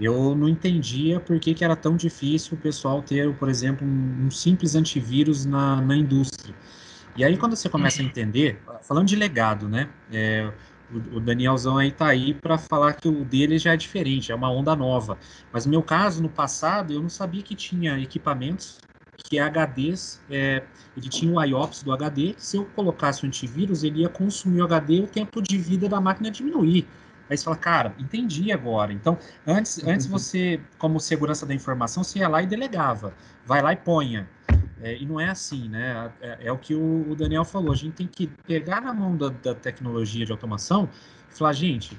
eu 0.00 0.34
não 0.34 0.48
entendia 0.48 1.20
por 1.20 1.38
que, 1.38 1.54
que 1.54 1.64
era 1.64 1.76
tão 1.76 1.96
difícil 1.96 2.56
o 2.56 2.60
pessoal 2.60 3.02
ter, 3.02 3.32
por 3.34 3.48
exemplo, 3.48 3.86
um, 3.86 4.26
um 4.26 4.30
simples 4.30 4.74
antivírus 4.74 5.44
na, 5.44 5.80
na 5.80 5.96
indústria. 5.96 6.54
E 7.16 7.24
aí, 7.24 7.36
quando 7.36 7.54
você 7.54 7.68
começa 7.68 8.02
a 8.02 8.04
entender, 8.04 8.60
falando 8.82 9.06
de 9.06 9.14
legado, 9.14 9.68
né? 9.68 9.88
É, 10.12 10.52
o, 10.90 11.16
o 11.16 11.20
Danielzão 11.20 11.78
aí 11.78 11.92
tá 11.92 12.08
aí 12.08 12.34
para 12.34 12.58
falar 12.58 12.94
que 12.94 13.06
o 13.08 13.24
dele 13.24 13.56
já 13.58 13.72
é 13.72 13.76
diferente, 13.76 14.32
é 14.32 14.34
uma 14.34 14.50
onda 14.50 14.74
nova. 14.74 15.16
Mas 15.52 15.64
no 15.64 15.70
meu 15.70 15.82
caso, 15.82 16.20
no 16.22 16.28
passado, 16.28 16.92
eu 16.92 17.00
não 17.00 17.08
sabia 17.08 17.42
que 17.42 17.54
tinha 17.54 17.98
equipamentos 18.00 18.78
que 19.16 19.38
HDs, 19.38 20.20
é, 20.28 20.64
ele 20.96 21.08
tinha 21.08 21.32
o 21.32 21.42
IOPS 21.42 21.82
do 21.82 21.92
HD, 21.92 22.34
se 22.36 22.56
eu 22.56 22.64
colocasse 22.66 23.24
o 23.24 23.26
antivírus, 23.26 23.84
ele 23.84 24.00
ia 24.00 24.08
consumir 24.08 24.60
o 24.60 24.64
HD 24.64 24.94
e 24.96 25.00
o 25.02 25.06
tempo 25.06 25.40
de 25.40 25.56
vida 25.56 25.88
da 25.88 26.00
máquina 26.00 26.30
diminuir. 26.30 26.86
Aí 27.28 27.36
você 27.36 27.44
fala, 27.44 27.56
cara, 27.56 27.94
entendi 27.98 28.52
agora. 28.52 28.92
Então, 28.92 29.18
antes, 29.46 29.82
antes 29.84 30.06
você, 30.06 30.60
como 30.78 31.00
segurança 31.00 31.46
da 31.46 31.54
informação, 31.54 32.04
você 32.04 32.18
ia 32.18 32.28
lá 32.28 32.42
e 32.42 32.46
delegava. 32.46 33.14
Vai 33.46 33.62
lá 33.62 33.72
e 33.72 33.76
ponha. 33.76 34.28
É, 34.82 34.96
e 34.96 35.06
não 35.06 35.18
é 35.18 35.30
assim, 35.30 35.68
né? 35.68 36.12
É, 36.20 36.38
é 36.42 36.52
o 36.52 36.58
que 36.58 36.74
o, 36.74 37.10
o, 37.10 37.16
Daniel 37.16 37.44
falou. 37.44 37.72
A 37.72 37.76
gente 37.76 37.94
tem 37.94 38.06
que 38.06 38.26
pegar 38.26 38.82
na 38.82 38.92
mão 38.92 39.16
da, 39.16 39.30
da 39.30 39.54
tecnologia 39.54 40.26
de 40.26 40.32
automação 40.32 40.88
e 41.30 41.34
falar, 41.34 41.54
gente, 41.54 41.94
o 41.94 41.98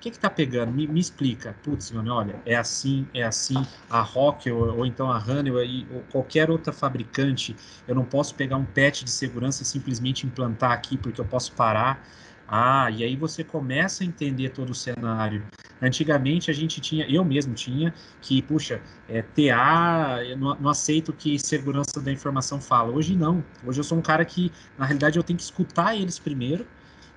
que 0.00 0.08
está 0.08 0.28
pegando? 0.28 0.72
Me, 0.72 0.88
me, 0.88 0.98
explica. 0.98 1.54
Putz, 1.62 1.92
mano, 1.92 2.12
olha, 2.12 2.34
é 2.44 2.56
assim, 2.56 3.06
é 3.14 3.22
assim. 3.22 3.64
A 3.88 4.00
Rock 4.00 4.50
ou, 4.50 4.78
ou 4.78 4.86
então 4.86 5.10
a 5.10 5.18
Honeywell 5.18 5.64
e, 5.64 5.86
ou 5.92 6.02
qualquer 6.10 6.50
outra 6.50 6.72
fabricante, 6.72 7.54
eu 7.86 7.94
não 7.94 8.04
posso 8.04 8.34
pegar 8.34 8.56
um 8.56 8.64
patch 8.64 9.04
de 9.04 9.10
segurança 9.10 9.62
e 9.62 9.66
simplesmente 9.66 10.26
implantar 10.26 10.72
aqui 10.72 10.96
porque 10.96 11.20
eu 11.20 11.24
posso 11.24 11.52
parar. 11.52 12.04
Ah, 12.48 12.90
e 12.90 13.02
aí 13.02 13.16
você 13.16 13.42
começa 13.42 14.04
a 14.04 14.06
entender 14.06 14.50
todo 14.50 14.70
o 14.70 14.74
cenário. 14.74 15.44
Antigamente 15.82 16.50
a 16.50 16.54
gente 16.54 16.80
tinha, 16.80 17.04
eu 17.08 17.24
mesmo 17.24 17.54
tinha, 17.54 17.92
que, 18.20 18.40
puxa, 18.40 18.80
é, 19.08 19.20
TA, 19.20 20.22
eu 20.24 20.38
não, 20.38 20.54
não 20.60 20.70
aceito 20.70 21.12
que 21.12 21.38
segurança 21.38 22.00
da 22.00 22.10
informação 22.10 22.60
fala. 22.60 22.92
Hoje 22.92 23.14
não. 23.16 23.44
Hoje 23.64 23.80
eu 23.80 23.84
sou 23.84 23.98
um 23.98 24.02
cara 24.02 24.24
que, 24.24 24.52
na 24.78 24.86
realidade, 24.86 25.18
eu 25.18 25.22
tenho 25.22 25.36
que 25.36 25.42
escutar 25.42 25.96
eles 25.96 26.18
primeiro, 26.18 26.66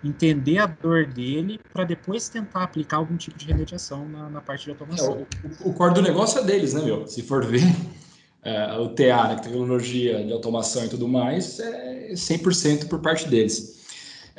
entender 0.03 0.57
a 0.57 0.65
dor 0.65 1.05
dele, 1.05 1.59
para 1.71 1.83
depois 1.83 2.27
tentar 2.27 2.63
aplicar 2.63 2.97
algum 2.97 3.15
tipo 3.15 3.37
de 3.37 3.45
remediação 3.45 4.07
na, 4.09 4.29
na 4.29 4.41
parte 4.41 4.65
de 4.65 4.71
automação. 4.71 5.27
É, 5.43 5.65
o, 5.65 5.69
o 5.69 5.73
core 5.73 5.93
do 5.93 6.01
negócio 6.01 6.39
é 6.39 6.43
deles, 6.43 6.73
né, 6.73 6.81
meu? 6.81 7.07
Se 7.07 7.21
for 7.21 7.45
ver. 7.45 7.63
É, 8.41 8.77
o 8.77 8.87
TA, 8.87 9.27
né, 9.27 9.35
tecnologia 9.35 10.23
de 10.23 10.31
automação 10.31 10.85
e 10.85 10.87
tudo 10.87 11.09
mais, 11.09 11.59
é 11.59 12.13
100% 12.13 12.87
por 12.87 13.01
parte 13.01 13.27
deles. 13.27 13.78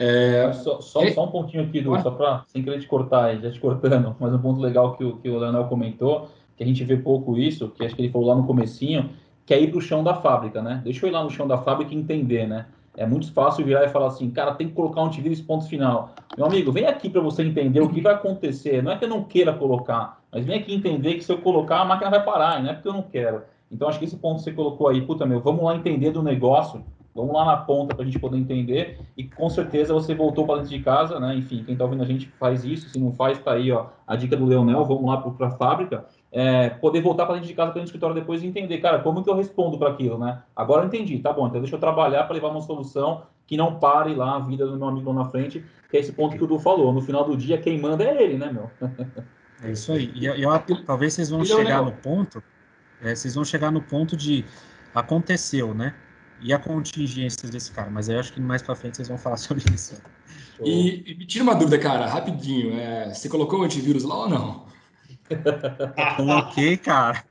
É... 0.00 0.50
Só, 0.54 0.80
só, 0.80 1.06
só, 1.10 1.24
um 1.24 1.28
pontinho 1.28 1.62
aqui, 1.62 1.82
Du, 1.82 1.94
só 2.00 2.10
para, 2.10 2.42
sem 2.46 2.62
querer 2.62 2.80
te 2.80 2.86
cortar, 2.86 3.36
já 3.36 3.50
te 3.50 3.60
cortando, 3.60 4.16
mas 4.18 4.32
um 4.32 4.38
ponto 4.38 4.58
legal 4.58 4.96
que 4.96 5.04
o, 5.04 5.18
que 5.18 5.28
o 5.28 5.38
Leonel 5.38 5.66
comentou, 5.66 6.30
que 6.56 6.64
a 6.64 6.66
gente 6.66 6.82
vê 6.84 6.96
pouco 6.96 7.36
isso, 7.36 7.68
que 7.68 7.84
acho 7.84 7.94
que 7.94 8.00
ele 8.00 8.10
falou 8.10 8.28
lá 8.28 8.34
no 8.34 8.46
comecinho, 8.46 9.10
que 9.44 9.52
é 9.52 9.60
ir 9.60 9.68
para 9.68 9.76
o 9.76 9.82
chão 9.82 10.02
da 10.02 10.14
fábrica, 10.14 10.62
né? 10.62 10.80
Deixa 10.82 11.04
eu 11.04 11.10
ir 11.10 11.12
lá 11.12 11.22
no 11.22 11.28
chão 11.28 11.46
da 11.46 11.58
fábrica 11.58 11.92
e 11.92 11.98
entender, 11.98 12.48
né? 12.48 12.64
É 12.96 13.04
muito 13.04 13.30
fácil 13.30 13.62
virar 13.62 13.84
e 13.84 13.88
falar 13.88 14.06
assim, 14.06 14.30
cara, 14.30 14.54
tem 14.54 14.68
que 14.68 14.74
colocar 14.74 15.02
um 15.02 15.06
antivírus 15.06 15.40
ponto 15.42 15.66
final. 15.66 16.14
Meu 16.34 16.46
amigo, 16.46 16.72
vem 16.72 16.86
aqui 16.86 17.10
para 17.10 17.20
você 17.20 17.42
entender 17.42 17.80
o 17.80 17.88
que 17.88 18.00
vai 18.00 18.14
acontecer. 18.14 18.82
Não 18.82 18.92
é 18.92 18.96
que 18.96 19.04
eu 19.04 19.08
não 19.08 19.24
queira 19.24 19.52
colocar, 19.52 20.18
mas 20.32 20.46
vem 20.46 20.58
aqui 20.58 20.74
entender 20.74 21.14
que 21.14 21.24
se 21.24 21.30
eu 21.30 21.38
colocar, 21.38 21.80
a 21.80 21.84
máquina 21.84 22.10
vai 22.10 22.24
parar, 22.24 22.62
não 22.62 22.70
é 22.70 22.72
porque 22.72 22.88
eu 22.88 22.94
não 22.94 23.02
quero. 23.02 23.42
Então, 23.70 23.86
acho 23.86 23.98
que 23.98 24.06
esse 24.06 24.16
ponto 24.16 24.38
que 24.38 24.44
você 24.44 24.52
colocou 24.52 24.88
aí, 24.88 25.02
puta, 25.02 25.26
meu, 25.26 25.40
vamos 25.40 25.62
lá 25.62 25.76
entender 25.76 26.10
do 26.10 26.22
negócio, 26.22 26.82
Vamos 27.14 27.34
lá 27.34 27.44
na 27.44 27.56
ponta 27.56 27.94
para 27.94 28.02
a 28.02 28.06
gente 28.06 28.18
poder 28.18 28.38
entender. 28.38 29.00
E 29.16 29.24
com 29.24 29.50
certeza 29.50 29.92
você 29.92 30.14
voltou 30.14 30.46
para 30.46 30.56
dentro 30.56 30.70
de 30.70 30.80
casa, 30.80 31.18
né? 31.18 31.34
Enfim, 31.34 31.64
quem 31.64 31.72
está 31.72 31.84
ouvindo 31.84 32.02
a 32.02 32.06
gente 32.06 32.28
faz 32.38 32.64
isso. 32.64 32.88
Se 32.88 32.98
não 33.00 33.12
faz, 33.12 33.38
está 33.38 33.52
aí 33.52 33.72
ó, 33.72 33.86
a 34.06 34.14
dica 34.14 34.36
do 34.36 34.46
Leonel. 34.46 34.84
Vamos 34.84 35.04
lá 35.04 35.16
para 35.16 35.48
a 35.48 35.50
fábrica. 35.50 36.04
É, 36.32 36.70
poder 36.70 37.00
voltar 37.00 37.26
para 37.26 37.34
dentro 37.34 37.48
de 37.48 37.54
casa, 37.54 37.72
para 37.72 37.80
dentro 37.80 37.86
do 37.86 37.88
escritório 37.88 38.14
depois 38.14 38.42
e 38.42 38.46
entender, 38.46 38.78
cara, 38.78 39.00
como 39.00 39.24
que 39.24 39.28
eu 39.28 39.34
respondo 39.34 39.76
para 39.76 39.90
aquilo, 39.90 40.16
né? 40.18 40.42
Agora 40.54 40.82
eu 40.82 40.86
entendi, 40.86 41.18
tá 41.18 41.32
bom, 41.32 41.48
então 41.48 41.60
deixa 41.60 41.74
eu 41.74 41.80
trabalhar 41.80 42.22
para 42.24 42.34
levar 42.34 42.48
uma 42.48 42.60
solução 42.60 43.22
que 43.48 43.56
não 43.56 43.80
pare 43.80 44.14
lá 44.14 44.36
a 44.36 44.38
vida 44.38 44.64
do 44.64 44.76
meu 44.76 44.86
amigo 44.86 45.12
lá 45.12 45.24
na 45.24 45.30
frente, 45.30 45.64
que 45.90 45.96
é 45.96 46.00
esse 46.00 46.12
ponto 46.12 46.36
que 46.36 46.44
o 46.44 46.46
Du 46.46 46.60
falou. 46.60 46.92
No 46.92 47.00
final 47.00 47.24
do 47.24 47.36
dia, 47.36 47.58
quem 47.58 47.80
manda 47.80 48.04
é 48.04 48.22
ele, 48.22 48.38
né, 48.38 48.52
meu? 48.52 48.70
É 49.62 49.72
isso 49.72 49.92
aí. 49.92 50.12
E 50.14 50.24
eu, 50.24 50.36
talvez 50.86 51.14
vocês 51.14 51.30
vão 51.30 51.44
chegar 51.44 51.82
no 51.82 51.92
ponto, 51.92 52.42
é, 53.02 53.14
vocês 53.14 53.34
vão 53.34 53.44
chegar 53.44 53.70
no 53.70 53.82
ponto 53.82 54.16
de 54.16 54.44
aconteceu, 54.94 55.74
né? 55.74 55.94
E 56.40 56.52
a 56.52 56.58
contingência 56.58 57.48
desse 57.48 57.70
cara, 57.70 57.90
mas 57.90 58.08
aí 58.08 58.16
eu 58.16 58.20
acho 58.20 58.32
que 58.32 58.40
mais 58.40 58.62
para 58.62 58.74
frente 58.74 58.96
vocês 58.96 59.08
vão 59.08 59.18
falar 59.18 59.36
sobre 59.38 59.64
isso. 59.72 60.00
E, 60.62 61.02
e 61.06 61.14
me 61.14 61.26
tira 61.26 61.44
uma 61.44 61.54
dúvida, 61.54 61.78
cara, 61.78 62.06
rapidinho. 62.06 62.78
É, 62.78 63.12
você 63.12 63.28
colocou 63.28 63.60
o 63.60 63.62
antivírus 63.62 64.04
lá 64.04 64.24
ou 64.24 64.28
não? 64.28 64.70
Coloquei, 66.16 66.76
cara. 66.76 67.24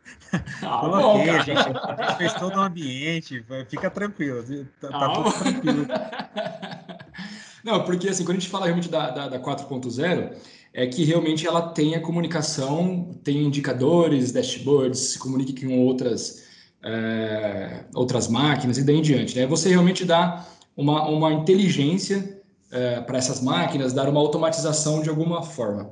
Ah, 0.61 0.79
Coloquei, 0.79 1.01
bom, 1.01 1.25
cara. 1.25 1.41
A, 1.41 1.43
gente, 1.43 1.59
a, 1.59 2.05
gente, 2.05 2.17
fez 2.17 2.33
todo 2.33 2.55
o 2.55 2.61
ambiente, 2.61 3.45
fica 3.67 3.89
tranquilo, 3.89 4.43
tá, 4.79 4.87
tá 4.87 5.05
ah, 5.05 5.09
tudo 5.09 5.31
tranquilo. 5.31 5.87
Não, 7.63 7.83
porque 7.83 8.07
assim, 8.07 8.23
quando 8.23 8.37
a 8.37 8.39
gente 8.39 8.49
fala 8.49 8.65
realmente 8.65 8.89
da, 8.89 9.09
da, 9.11 9.27
da 9.27 9.39
4.0, 9.39 10.33
é 10.73 10.87
que 10.87 11.03
realmente 11.03 11.45
ela 11.45 11.73
tem 11.73 11.93
a 11.93 12.01
comunicação, 12.01 13.11
tem 13.23 13.43
indicadores, 13.43 14.31
dashboards, 14.31 14.99
se 14.99 15.19
comunica 15.19 15.59
com 15.59 15.77
outras 15.79 16.48
é, 16.83 17.83
outras 17.93 18.27
máquinas 18.27 18.77
e 18.77 18.83
daí 18.83 18.97
em 18.97 19.01
diante. 19.01 19.37
Né? 19.37 19.45
Você 19.45 19.69
realmente 19.69 20.05
dá 20.05 20.45
uma, 20.75 21.07
uma 21.07 21.33
inteligência 21.33 22.41
é, 22.71 23.01
para 23.01 23.17
essas 23.17 23.41
máquinas, 23.41 23.93
dar 23.93 24.07
uma 24.07 24.19
automatização 24.19 25.01
de 25.01 25.09
alguma 25.09 25.41
forma. 25.41 25.91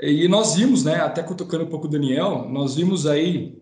E 0.00 0.26
nós 0.26 0.54
vimos, 0.54 0.84
né, 0.84 0.96
até 0.96 1.22
tocando 1.22 1.64
um 1.64 1.68
pouco 1.68 1.86
o 1.86 1.90
Daniel, 1.90 2.48
nós 2.48 2.74
vimos 2.74 3.06
aí 3.06 3.60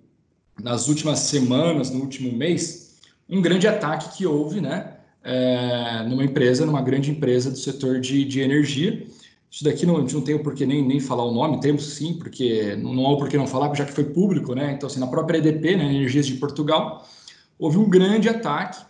nas 0.62 0.88
últimas 0.88 1.20
semanas, 1.20 1.90
no 1.90 2.00
último 2.00 2.32
mês, 2.32 2.96
um 3.28 3.40
grande 3.40 3.66
ataque 3.66 4.16
que 4.16 4.26
houve, 4.26 4.60
né, 4.60 4.96
é, 5.22 6.04
numa 6.08 6.24
empresa, 6.24 6.64
numa 6.64 6.82
grande 6.82 7.10
empresa 7.10 7.50
do 7.50 7.58
setor 7.58 8.00
de, 8.00 8.24
de 8.24 8.40
energia, 8.40 9.06
isso 9.50 9.64
daqui 9.64 9.84
não, 9.84 9.96
a 9.96 10.00
gente 10.00 10.14
não 10.14 10.20
tem 10.20 10.34
o 10.34 10.42
porquê 10.42 10.64
nem, 10.64 10.86
nem 10.86 11.00
falar 11.00 11.24
o 11.24 11.32
nome, 11.32 11.60
temos 11.60 11.94
sim, 11.94 12.14
porque 12.14 12.76
não, 12.76 12.94
não 12.94 13.06
há 13.06 13.12
o 13.12 13.16
porquê 13.18 13.36
não 13.36 13.46
falar, 13.48 13.74
já 13.74 13.84
que 13.84 13.92
foi 13.92 14.04
público, 14.04 14.54
né? 14.54 14.72
Então, 14.72 14.86
assim, 14.86 15.00
na 15.00 15.08
própria 15.08 15.38
EDP, 15.38 15.76
né, 15.76 15.84
Energias 15.86 16.26
de 16.26 16.34
Portugal, 16.34 17.06
houve 17.58 17.76
um 17.76 17.88
grande 17.88 18.28
ataque 18.28 18.80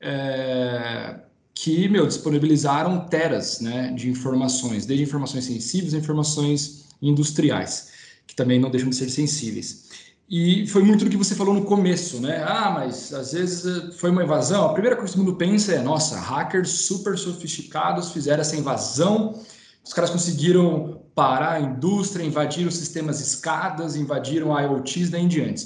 é, 0.00 1.16
que, 1.54 1.88
meu, 1.88 2.06
disponibilizaram 2.06 3.06
teras 3.06 3.60
né, 3.60 3.92
de 3.92 4.08
informações, 4.08 4.86
desde 4.86 5.04
informações 5.04 5.44
sensíveis 5.44 5.94
a 5.94 5.98
informações 5.98 6.86
industriais, 7.00 7.90
que 8.26 8.34
também 8.34 8.58
não 8.58 8.70
deixam 8.70 8.88
de 8.88 8.96
ser 8.96 9.10
sensíveis. 9.10 9.86
E 10.28 10.66
foi 10.66 10.82
muito 10.82 11.04
do 11.04 11.10
que 11.10 11.16
você 11.16 11.34
falou 11.34 11.54
no 11.54 11.64
começo, 11.64 12.20
né? 12.20 12.42
Ah, 12.44 12.70
mas 12.72 13.14
às 13.14 13.32
vezes 13.32 13.94
foi 13.96 14.10
uma 14.10 14.24
invasão. 14.24 14.64
A 14.64 14.72
primeira 14.72 14.96
coisa 14.96 15.12
que 15.12 15.18
todo 15.18 15.26
mundo 15.26 15.36
pensa 15.36 15.72
é: 15.72 15.80
nossa, 15.80 16.18
hackers 16.18 16.68
super 16.70 17.16
sofisticados 17.16 18.10
fizeram 18.10 18.40
essa 18.40 18.56
invasão. 18.56 19.40
Os 19.86 19.92
caras 19.92 20.10
conseguiram 20.10 21.00
parar 21.14 21.52
a 21.52 21.60
indústria, 21.60 22.24
invadiram 22.24 22.72
sistemas 22.72 23.20
escadas, 23.20 23.94
invadiram 23.94 24.58
IoTs 24.60 25.10
daí 25.10 25.22
em 25.22 25.28
diante. 25.28 25.64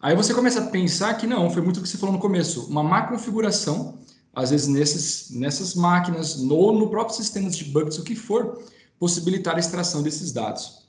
Aí 0.00 0.16
você 0.16 0.32
começa 0.32 0.60
a 0.60 0.66
pensar 0.68 1.14
que 1.18 1.26
não, 1.26 1.50
foi 1.50 1.60
muito 1.60 1.76
o 1.76 1.82
que 1.82 1.88
você 1.88 1.98
falou 1.98 2.14
no 2.14 2.20
começo: 2.20 2.66
uma 2.70 2.82
má 2.82 3.02
configuração, 3.02 3.98
às 4.34 4.50
vezes 4.50 4.68
nesses, 4.68 5.30
nessas 5.30 5.74
máquinas, 5.74 6.40
no, 6.40 6.72
no 6.72 6.88
próprio 6.88 7.14
sistema 7.14 7.50
de 7.50 7.64
bugs, 7.64 7.98
o 7.98 8.02
que 8.02 8.16
for, 8.16 8.58
possibilitar 8.98 9.54
a 9.56 9.60
extração 9.60 10.02
desses 10.02 10.32
dados. 10.32 10.86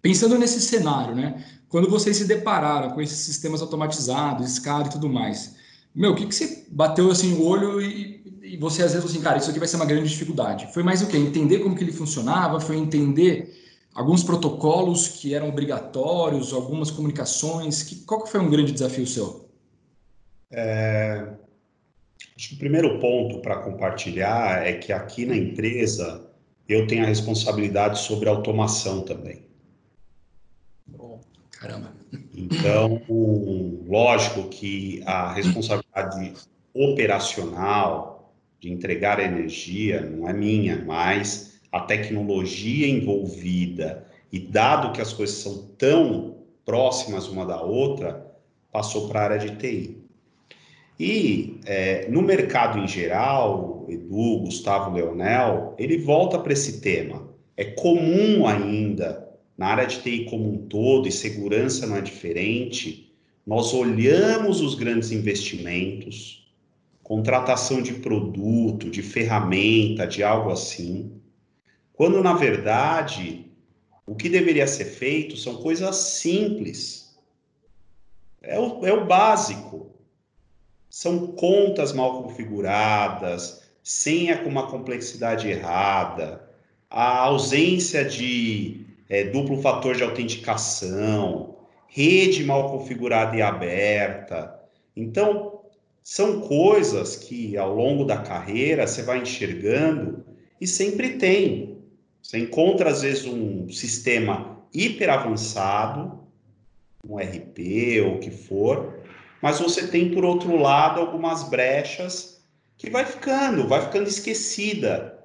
Pensando 0.00 0.38
nesse 0.38 0.62
cenário, 0.62 1.14
né? 1.14 1.44
Quando 1.68 1.90
vocês 1.90 2.16
se 2.16 2.24
depararam 2.24 2.92
com 2.92 3.02
esses 3.02 3.18
sistemas 3.18 3.60
automatizados, 3.60 4.52
SCADA 4.52 4.88
e 4.88 4.92
tudo 4.92 5.08
mais, 5.10 5.54
meu, 5.94 6.12
o 6.12 6.16
que, 6.16 6.26
que 6.26 6.34
você 6.34 6.66
bateu 6.70 7.10
assim 7.10 7.34
o 7.34 7.44
olho 7.44 7.78
e, 7.78 8.37
e 8.54 8.56
você 8.56 8.82
às 8.82 8.92
vezes 8.92 9.10
assim, 9.10 9.20
cara, 9.20 9.38
isso 9.38 9.50
aqui 9.50 9.58
vai 9.58 9.68
ser 9.68 9.76
uma 9.76 9.84
grande 9.86 10.08
dificuldade? 10.08 10.72
Foi 10.72 10.82
mais 10.82 11.02
o 11.02 11.08
quê? 11.08 11.16
Entender 11.16 11.58
como 11.58 11.76
que 11.76 11.84
ele 11.84 11.92
funcionava? 11.92 12.60
Foi 12.60 12.76
entender 12.76 13.54
alguns 13.94 14.22
protocolos 14.22 15.08
que 15.08 15.34
eram 15.34 15.48
obrigatórios, 15.48 16.52
algumas 16.52 16.90
comunicações? 16.90 17.82
Que, 17.82 17.96
qual 18.04 18.22
que 18.22 18.30
foi 18.30 18.40
um 18.40 18.50
grande 18.50 18.72
desafio 18.72 19.06
seu? 19.06 19.48
É, 20.50 21.28
acho 22.36 22.48
que 22.48 22.54
o 22.54 22.58
primeiro 22.58 22.98
ponto 22.98 23.40
para 23.40 23.56
compartilhar 23.56 24.66
é 24.66 24.74
que 24.74 24.92
aqui 24.92 25.26
na 25.26 25.36
empresa 25.36 26.26
eu 26.68 26.86
tenho 26.86 27.04
a 27.04 27.06
responsabilidade 27.06 27.98
sobre 27.98 28.28
automação 28.28 29.02
também. 29.02 29.48
Caramba. 31.58 31.92
Então, 32.34 33.02
lógico 33.88 34.48
que 34.48 35.02
a 35.04 35.32
responsabilidade 35.32 36.34
operacional 36.72 38.17
de 38.60 38.72
entregar 38.72 39.20
energia 39.20 40.00
não 40.00 40.28
é 40.28 40.32
minha, 40.32 40.82
mas 40.84 41.60
a 41.70 41.80
tecnologia 41.80 42.88
envolvida 42.88 44.06
e 44.32 44.38
dado 44.38 44.92
que 44.92 45.00
as 45.00 45.12
coisas 45.12 45.36
são 45.36 45.68
tão 45.78 46.36
próximas 46.64 47.28
uma 47.28 47.46
da 47.46 47.62
outra, 47.62 48.26
passou 48.72 49.08
para 49.08 49.20
a 49.20 49.24
área 49.24 49.38
de 49.38 49.56
TI. 49.56 49.96
E 50.98 51.60
é, 51.64 52.08
no 52.08 52.20
mercado 52.22 52.78
em 52.78 52.88
geral, 52.88 53.86
Edu, 53.88 54.40
Gustavo 54.40 54.94
Leonel, 54.94 55.74
ele 55.78 55.98
volta 55.98 56.38
para 56.38 56.52
esse 56.52 56.80
tema. 56.80 57.28
É 57.56 57.64
comum 57.64 58.46
ainda 58.46 59.28
na 59.56 59.66
área 59.68 59.86
de 59.86 60.00
TI 60.00 60.26
como 60.26 60.52
um 60.52 60.58
todo, 60.68 61.08
e 61.08 61.12
segurança 61.12 61.86
não 61.86 61.96
é 61.96 62.00
diferente, 62.00 63.12
nós 63.46 63.72
olhamos 63.72 64.60
os 64.60 64.74
grandes 64.74 65.10
investimentos, 65.10 66.47
contratação 67.08 67.80
de 67.80 67.94
produto, 67.94 68.90
de 68.90 69.00
ferramenta, 69.02 70.06
de 70.06 70.22
algo 70.22 70.50
assim, 70.50 71.18
quando 71.94 72.22
na 72.22 72.34
verdade 72.34 73.50
o 74.06 74.14
que 74.14 74.28
deveria 74.28 74.66
ser 74.66 74.84
feito 74.84 75.34
são 75.34 75.56
coisas 75.56 75.96
simples. 75.96 77.18
É 78.42 78.58
o, 78.58 78.86
é 78.86 78.92
o 78.92 79.06
básico. 79.06 79.90
São 80.90 81.28
contas 81.28 81.94
mal 81.94 82.22
configuradas, 82.22 83.62
senha 83.82 84.36
com 84.36 84.50
uma 84.50 84.66
complexidade 84.66 85.48
errada, 85.48 86.46
a 86.90 87.20
ausência 87.20 88.04
de 88.04 88.84
é, 89.08 89.24
duplo 89.24 89.62
fator 89.62 89.96
de 89.96 90.02
autenticação, 90.02 91.56
rede 91.86 92.44
mal 92.44 92.70
configurada 92.70 93.34
e 93.34 93.40
aberta. 93.40 94.60
Então, 94.94 95.57
são 96.08 96.40
coisas 96.40 97.16
que 97.16 97.54
ao 97.58 97.74
longo 97.74 98.02
da 98.02 98.16
carreira 98.16 98.86
você 98.86 99.02
vai 99.02 99.20
enxergando 99.20 100.24
e 100.58 100.66
sempre 100.66 101.18
tem. 101.18 101.82
Você 102.22 102.38
encontra, 102.38 102.88
às 102.88 103.02
vezes, 103.02 103.26
um 103.26 103.68
sistema 103.68 104.58
hiper 104.72 105.10
avançado, 105.10 106.26
um 107.06 107.18
RP 107.18 108.00
ou 108.06 108.14
o 108.14 108.20
que 108.20 108.30
for, 108.30 109.00
mas 109.42 109.60
você 109.60 109.86
tem, 109.86 110.10
por 110.10 110.24
outro 110.24 110.56
lado, 110.56 110.98
algumas 110.98 111.42
brechas 111.42 112.42
que 112.78 112.88
vai 112.88 113.04
ficando, 113.04 113.68
vai 113.68 113.82
ficando 113.82 114.08
esquecida 114.08 115.22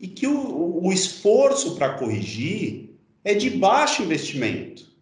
e 0.00 0.08
que 0.08 0.26
o, 0.26 0.84
o 0.84 0.92
esforço 0.92 1.76
para 1.76 1.94
corrigir 1.94 2.98
é 3.22 3.32
de 3.32 3.48
baixo 3.48 4.02
investimento. 4.02 4.92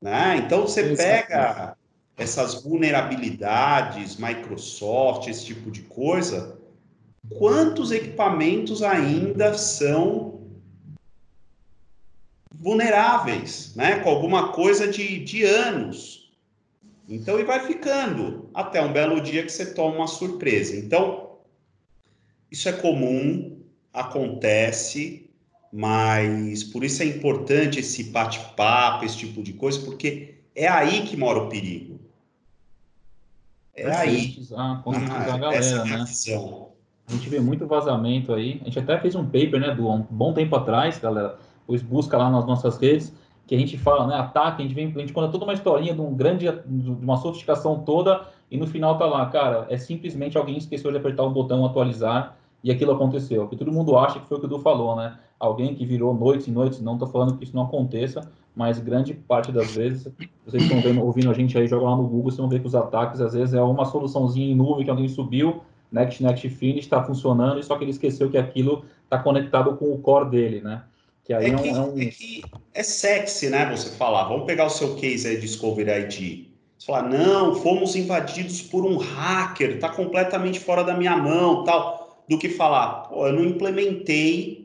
Né? 0.00 0.38
Então, 0.38 0.62
você 0.62 0.96
pega 0.96 1.76
essas 2.20 2.62
vulnerabilidades, 2.62 4.18
Microsoft, 4.18 5.26
esse 5.26 5.46
tipo 5.46 5.70
de 5.70 5.80
coisa, 5.80 6.60
quantos 7.38 7.90
equipamentos 7.90 8.82
ainda 8.82 9.54
são 9.54 10.42
vulneráveis, 12.52 13.74
né? 13.74 14.00
com 14.00 14.10
alguma 14.10 14.52
coisa 14.52 14.86
de, 14.86 15.24
de 15.24 15.44
anos. 15.44 16.30
Então, 17.08 17.40
e 17.40 17.44
vai 17.44 17.66
ficando 17.66 18.50
até 18.52 18.82
um 18.82 18.92
belo 18.92 19.18
dia 19.22 19.42
que 19.42 19.50
você 19.50 19.72
toma 19.72 19.96
uma 19.96 20.06
surpresa. 20.06 20.76
Então, 20.76 21.38
isso 22.50 22.68
é 22.68 22.72
comum, 22.72 23.62
acontece, 23.94 25.30
mas 25.72 26.62
por 26.64 26.84
isso 26.84 27.02
é 27.02 27.06
importante 27.06 27.80
esse 27.80 28.04
bate-papo, 28.04 29.06
esse 29.06 29.16
tipo 29.16 29.42
de 29.42 29.54
coisa, 29.54 29.80
porque 29.80 30.34
é 30.54 30.68
aí 30.68 31.06
que 31.06 31.16
mora 31.16 31.38
o 31.38 31.48
perigo. 31.48 31.89
É 33.80 33.96
aí. 33.96 34.36
Ah, 34.56 34.80
conscientizar 34.84 35.30
ah, 35.30 35.34
a 35.34 35.38
galera, 35.38 35.64
é 35.64 35.74
a 35.74 35.84
né? 35.84 36.04
Visão. 36.06 36.68
A 37.08 37.12
gente 37.12 37.28
vê 37.28 37.40
muito 37.40 37.66
vazamento 37.66 38.32
aí. 38.32 38.60
A 38.62 38.64
gente 38.64 38.78
até 38.78 38.98
fez 38.98 39.14
um 39.14 39.24
paper, 39.24 39.60
né, 39.60 39.74
do 39.74 39.88
um 39.88 40.06
bom 40.10 40.32
tempo 40.32 40.54
atrás, 40.54 40.98
galera. 40.98 41.36
Pois 41.66 41.82
busca 41.82 42.16
lá 42.16 42.30
nas 42.30 42.46
nossas 42.46 42.78
redes, 42.78 43.12
que 43.46 43.54
a 43.54 43.58
gente 43.58 43.76
fala, 43.76 44.06
né, 44.06 44.14
ataque, 44.14 44.62
a 44.62 44.64
gente 44.64 44.74
vem, 44.74 44.92
a 44.94 44.98
gente 45.00 45.12
conta 45.12 45.30
toda 45.30 45.44
uma 45.44 45.52
historinha 45.52 45.92
de 45.92 46.00
um 46.00 46.14
grande, 46.14 46.46
de 46.66 46.90
uma 46.90 47.16
sofisticação 47.16 47.80
toda, 47.80 48.26
e 48.50 48.56
no 48.56 48.66
final 48.66 48.96
tá 48.96 49.06
lá, 49.06 49.26
cara, 49.26 49.66
é 49.68 49.76
simplesmente 49.76 50.38
alguém 50.38 50.56
esqueceu 50.56 50.90
de 50.90 50.98
apertar 50.98 51.24
o 51.24 51.30
botão 51.30 51.64
atualizar 51.64 52.36
e 52.62 52.70
aquilo 52.70 52.92
aconteceu. 52.92 53.48
Que 53.48 53.56
todo 53.56 53.72
mundo 53.72 53.96
acha 53.98 54.20
que 54.20 54.26
foi 54.26 54.36
o 54.36 54.40
que 54.40 54.46
o 54.46 54.48
Edu 54.48 54.58
falou, 54.60 54.96
né? 54.96 55.18
Alguém 55.40 55.74
que 55.74 55.86
virou 55.86 56.12
noites 56.12 56.46
e 56.48 56.50
noites, 56.50 56.82
não 56.82 56.92
estou 56.92 57.08
falando 57.08 57.38
que 57.38 57.44
isso 57.44 57.56
não 57.56 57.62
aconteça, 57.62 58.30
mas 58.54 58.78
grande 58.78 59.14
parte 59.14 59.50
das 59.50 59.74
vezes, 59.74 60.06
vocês 60.44 60.62
estão 60.62 60.82
vendo, 60.82 61.02
ouvindo 61.02 61.30
a 61.30 61.34
gente 61.34 61.56
aí, 61.56 61.66
joga 61.66 61.86
lá 61.86 61.96
no 61.96 62.02
Google, 62.02 62.24
vocês 62.24 62.36
vão 62.36 62.48
ver 62.48 62.60
que 62.60 62.66
os 62.66 62.74
ataques, 62.74 63.22
às 63.22 63.32
vezes, 63.32 63.54
é 63.54 63.62
uma 63.62 63.86
soluçãozinha 63.86 64.52
em 64.52 64.54
nuvem 64.54 64.84
que 64.84 64.90
alguém 64.90 65.08
subiu, 65.08 65.62
Next, 65.90 66.22
Next, 66.22 66.46
Finish, 66.50 66.84
está 66.84 67.02
funcionando, 67.02 67.58
e 67.58 67.62
só 67.62 67.78
que 67.78 67.84
ele 67.84 67.90
esqueceu 67.90 68.30
que 68.30 68.36
aquilo 68.36 68.84
está 69.04 69.18
conectado 69.18 69.76
com 69.76 69.90
o 69.92 69.98
core 69.98 70.28
dele, 70.28 70.60
né? 70.60 70.82
Que 71.24 71.32
aí 71.32 71.46
é, 71.46 71.48
é, 71.48 71.56
um, 71.56 71.64
é, 71.64 71.80
um... 71.80 71.98
é, 71.98 72.04
que 72.06 72.42
é 72.74 72.82
sexy, 72.82 73.48
né, 73.48 73.64
você 73.74 73.88
falar, 73.96 74.24
vamos 74.24 74.44
pegar 74.44 74.66
o 74.66 74.70
seu 74.70 74.94
case 74.96 75.26
aí, 75.26 75.40
Discovery 75.40 75.90
ID, 76.04 76.48
você 76.76 76.86
falar, 76.86 77.08
não, 77.08 77.54
fomos 77.54 77.96
invadidos 77.96 78.60
por 78.60 78.84
um 78.84 78.98
hacker, 78.98 79.70
está 79.70 79.88
completamente 79.88 80.60
fora 80.60 80.84
da 80.84 80.94
minha 80.94 81.16
mão, 81.16 81.64
tal 81.64 82.00
do 82.28 82.38
que 82.38 82.48
falar, 82.48 83.08
eu 83.12 83.32
não 83.32 83.44
implementei 83.44 84.59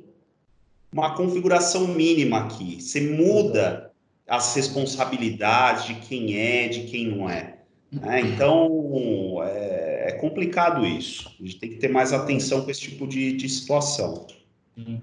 uma 0.95 1.13
configuração 1.13 1.87
mínima 1.89 2.39
aqui. 2.39 2.81
Você 2.81 3.01
muda 3.01 3.91
as 4.27 4.55
responsabilidades 4.55 5.85
de 5.85 5.95
quem 5.95 6.37
é, 6.37 6.69
de 6.69 6.85
quem 6.85 7.09
não 7.09 7.29
é. 7.29 7.57
Né? 7.91 8.21
Então, 8.21 9.43
é, 9.43 10.09
é, 10.09 10.11
complicado 10.13 10.85
isso. 10.85 11.29
A 11.39 11.43
gente 11.43 11.59
tem 11.59 11.69
que 11.71 11.75
ter 11.77 11.89
mais 11.89 12.13
atenção 12.13 12.61
com 12.61 12.71
esse 12.71 12.79
tipo 12.79 13.05
de, 13.05 13.33
de 13.33 13.49
situação. 13.49 14.25
Sim. 14.73 15.01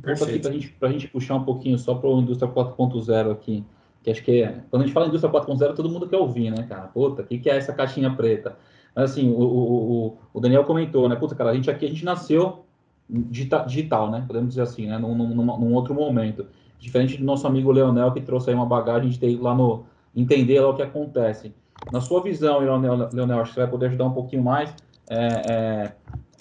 Para 0.00 0.12
a 0.12 0.16
gente, 0.16 0.72
gente 0.92 1.08
puxar 1.08 1.36
um 1.36 1.44
pouquinho 1.44 1.78
só 1.78 1.94
para 1.94 2.08
a 2.08 2.12
indústria 2.14 2.50
4.0 2.50 3.30
aqui, 3.30 3.62
que 4.02 4.10
acho 4.10 4.24
que 4.24 4.42
é, 4.42 4.62
quando 4.70 4.82
a 4.82 4.86
gente 4.86 4.94
fala 4.94 5.06
indústria 5.06 5.32
4.0, 5.32 5.74
todo 5.76 5.90
mundo 5.90 6.08
quer 6.08 6.16
ouvir, 6.16 6.50
né, 6.50 6.64
cara? 6.68 6.88
Puta, 6.88 7.22
o 7.22 7.26
que, 7.26 7.38
que 7.38 7.50
é 7.50 7.56
essa 7.56 7.72
caixinha 7.72 8.10
preta? 8.10 8.56
Mas 8.94 9.12
assim, 9.12 9.30
o, 9.30 9.40
o, 9.40 10.18
o 10.32 10.40
Daniel 10.40 10.64
comentou, 10.64 11.08
né? 11.08 11.14
Puta, 11.16 11.34
cara, 11.34 11.50
a 11.50 11.54
gente 11.54 11.70
aqui, 11.70 11.84
a 11.84 11.88
gente 11.88 12.04
nasceu 12.04 12.64
digital, 13.08 14.10
né? 14.10 14.24
Podemos 14.26 14.50
dizer 14.50 14.62
assim, 14.62 14.86
né? 14.86 14.98
Num, 14.98 15.14
num, 15.14 15.34
num, 15.34 15.74
outro 15.74 15.94
momento. 15.94 16.46
Diferente 16.78 17.16
do 17.16 17.24
nosso 17.24 17.46
amigo 17.46 17.70
Leonel, 17.70 18.12
que 18.12 18.20
trouxe 18.20 18.50
aí 18.50 18.56
uma 18.56 18.66
bagagem 18.66 19.10
de 19.10 19.18
ter 19.18 19.40
lá 19.40 19.54
no... 19.54 19.84
Entender 20.16 20.60
lá 20.60 20.70
o 20.70 20.74
que 20.74 20.82
acontece. 20.82 21.52
Na 21.92 22.00
sua 22.00 22.22
visão, 22.22 22.60
Leonel, 22.60 23.08
Leonel 23.12 23.40
acho 23.40 23.50
que 23.50 23.54
você 23.54 23.60
vai 23.60 23.70
poder 23.70 23.86
ajudar 23.86 24.04
um 24.04 24.12
pouquinho 24.12 24.42
mais. 24.42 24.74
É, 25.10 25.52
é, 25.52 25.92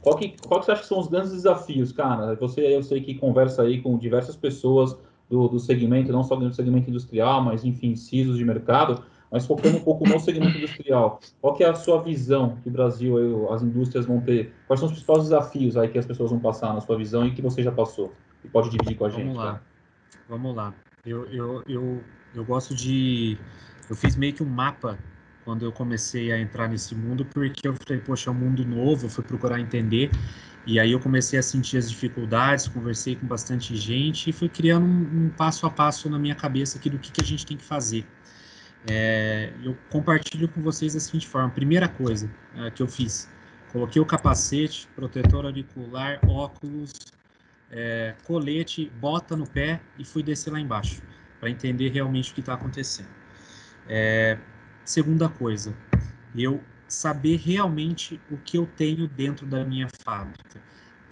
qual, 0.01 0.15
que, 0.15 0.35
qual 0.47 0.59
que 0.59 0.65
você 0.65 0.71
acha 0.71 0.81
que 0.81 0.87
são 0.87 0.99
os 0.99 1.07
grandes 1.07 1.31
desafios, 1.31 1.91
cara? 1.91 2.35
Você, 2.35 2.61
eu 2.61 2.83
sei 2.83 3.01
que 3.01 3.15
conversa 3.15 3.63
aí 3.63 3.81
com 3.81 3.97
diversas 3.97 4.35
pessoas 4.35 4.95
do, 5.29 5.47
do 5.47 5.59
segmento, 5.59 6.11
não 6.11 6.23
só 6.23 6.35
do 6.35 6.53
segmento 6.53 6.89
industrial, 6.89 7.41
mas, 7.41 7.65
enfim, 7.65 7.95
CISOs 7.95 8.37
de 8.37 8.45
mercado. 8.45 9.03
Mas 9.33 9.47
focando 9.47 9.77
um 9.77 9.81
pouco 9.81 10.07
no 10.07 10.19
segmento 10.19 10.59
industrial, 10.59 11.19
qual 11.41 11.55
que 11.55 11.63
é 11.63 11.67
a 11.67 11.73
sua 11.73 12.03
visão 12.03 12.55
que 12.61 12.69
o 12.69 12.71
Brasil, 12.71 13.51
as 13.51 13.63
indústrias 13.63 14.05
vão 14.05 14.21
ter? 14.21 14.53
Quais 14.67 14.79
são 14.79 14.85
os 14.85 14.93
principais 14.93 15.23
desafios 15.23 15.75
aí 15.75 15.87
que 15.87 15.97
as 15.97 16.05
pessoas 16.05 16.29
vão 16.29 16.39
passar 16.39 16.71
na 16.71 16.79
sua 16.79 16.95
visão 16.95 17.25
e 17.25 17.31
que 17.31 17.41
você 17.41 17.63
já 17.63 17.71
passou? 17.71 18.13
E 18.45 18.47
pode 18.47 18.69
dividir 18.69 18.95
com 18.95 19.05
a 19.05 19.09
gente. 19.09 19.23
Vamos 19.23 19.37
lá. 19.37 19.61
Vamos 20.29 20.55
lá. 20.55 20.73
eu, 21.03 21.25
eu, 21.31 21.63
eu, 21.67 22.03
eu 22.35 22.45
gosto 22.45 22.75
de. 22.75 23.35
Eu 23.89 23.95
fiz 23.95 24.15
meio 24.15 24.33
que 24.33 24.43
um 24.43 24.47
mapa 24.47 24.99
quando 25.43 25.65
eu 25.65 25.71
comecei 25.71 26.31
a 26.31 26.39
entrar 26.39 26.69
nesse 26.69 26.93
mundo, 26.93 27.25
porque 27.25 27.67
eu 27.67 27.73
falei, 27.73 28.03
poxa, 28.03 28.29
é 28.29 28.33
um 28.33 28.35
mundo 28.35 28.63
novo, 28.63 29.07
eu 29.07 29.09
fui 29.09 29.23
procurar 29.23 29.59
entender. 29.59 30.11
E 30.63 30.79
aí 30.79 30.91
eu 30.91 30.99
comecei 30.99 31.39
a 31.39 31.43
sentir 31.43 31.77
as 31.77 31.89
dificuldades, 31.89 32.67
conversei 32.67 33.15
com 33.15 33.25
bastante 33.25 33.75
gente 33.75 34.29
e 34.29 34.33
fui 34.33 34.47
criando 34.47 34.85
um, 34.85 35.25
um 35.25 35.29
passo 35.29 35.65
a 35.65 35.71
passo 35.71 36.07
na 36.07 36.19
minha 36.19 36.35
cabeça 36.35 36.77
aqui 36.77 36.87
do 36.87 36.99
que, 36.99 37.11
que 37.11 37.21
a 37.21 37.25
gente 37.25 37.47
tem 37.47 37.57
que 37.57 37.63
fazer. 37.63 38.05
É, 38.89 39.53
eu 39.63 39.77
compartilho 39.89 40.47
com 40.49 40.61
vocês 40.61 40.93
da 40.93 40.99
seguinte 40.99 41.27
forma: 41.27 41.49
primeira 41.49 41.87
coisa 41.87 42.29
é, 42.55 42.71
que 42.71 42.81
eu 42.81 42.87
fiz, 42.87 43.29
coloquei 43.71 44.01
o 44.01 44.05
capacete, 44.05 44.87
protetor 44.95 45.45
auricular, 45.45 46.19
óculos, 46.27 46.93
é, 47.71 48.15
colete, 48.23 48.91
bota 48.99 49.35
no 49.35 49.47
pé 49.47 49.81
e 49.97 50.05
fui 50.05 50.21
descer 50.21 50.51
lá 50.51 50.59
embaixo 50.59 51.01
para 51.39 51.49
entender 51.49 51.89
realmente 51.89 52.31
o 52.31 52.35
que 52.35 52.41
está 52.41 52.53
acontecendo. 52.53 53.09
É, 53.87 54.37
segunda 54.85 55.27
coisa, 55.27 55.75
eu 56.35 56.61
saber 56.87 57.37
realmente 57.37 58.21
o 58.29 58.37
que 58.37 58.57
eu 58.57 58.65
tenho 58.65 59.07
dentro 59.07 59.45
da 59.45 59.65
minha 59.65 59.87
fábrica. 60.03 60.61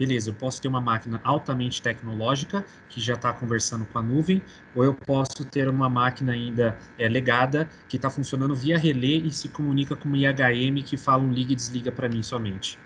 Beleza, 0.02 0.32
eu 0.32 0.34
posso 0.34 0.60
ter 0.60 0.68
uma 0.68 0.82
máquina 0.82 1.22
altamente 1.24 1.80
tecnológica, 1.80 2.66
que 2.90 3.00
já 3.00 3.14
está 3.14 3.32
conversando 3.32 3.86
com 3.86 4.00
a 4.00 4.02
nuvem, 4.02 4.42
ou 4.74 4.84
eu 4.84 4.96
posso 4.96 5.46
ter 5.46 5.70
uma 5.70 5.88
máquina 5.88 6.32
ainda 6.32 6.76
é, 6.98 7.08
legada, 7.08 7.70
que 7.88 7.98
está 7.98 8.10
funcionando 8.10 8.56
via 8.56 8.80
relé 8.80 9.18
e 9.18 9.32
se 9.32 9.48
comunica 9.50 9.96
com 9.96 10.10
uma 10.10 10.18
IHM 10.18 10.82
que 10.84 10.98
fala 10.98 11.22
um 11.22 11.32
liga 11.32 11.54
e 11.54 11.56
desliga 11.56 11.92
para 11.92 12.10
mim 12.10 12.24
somente. 12.24 12.80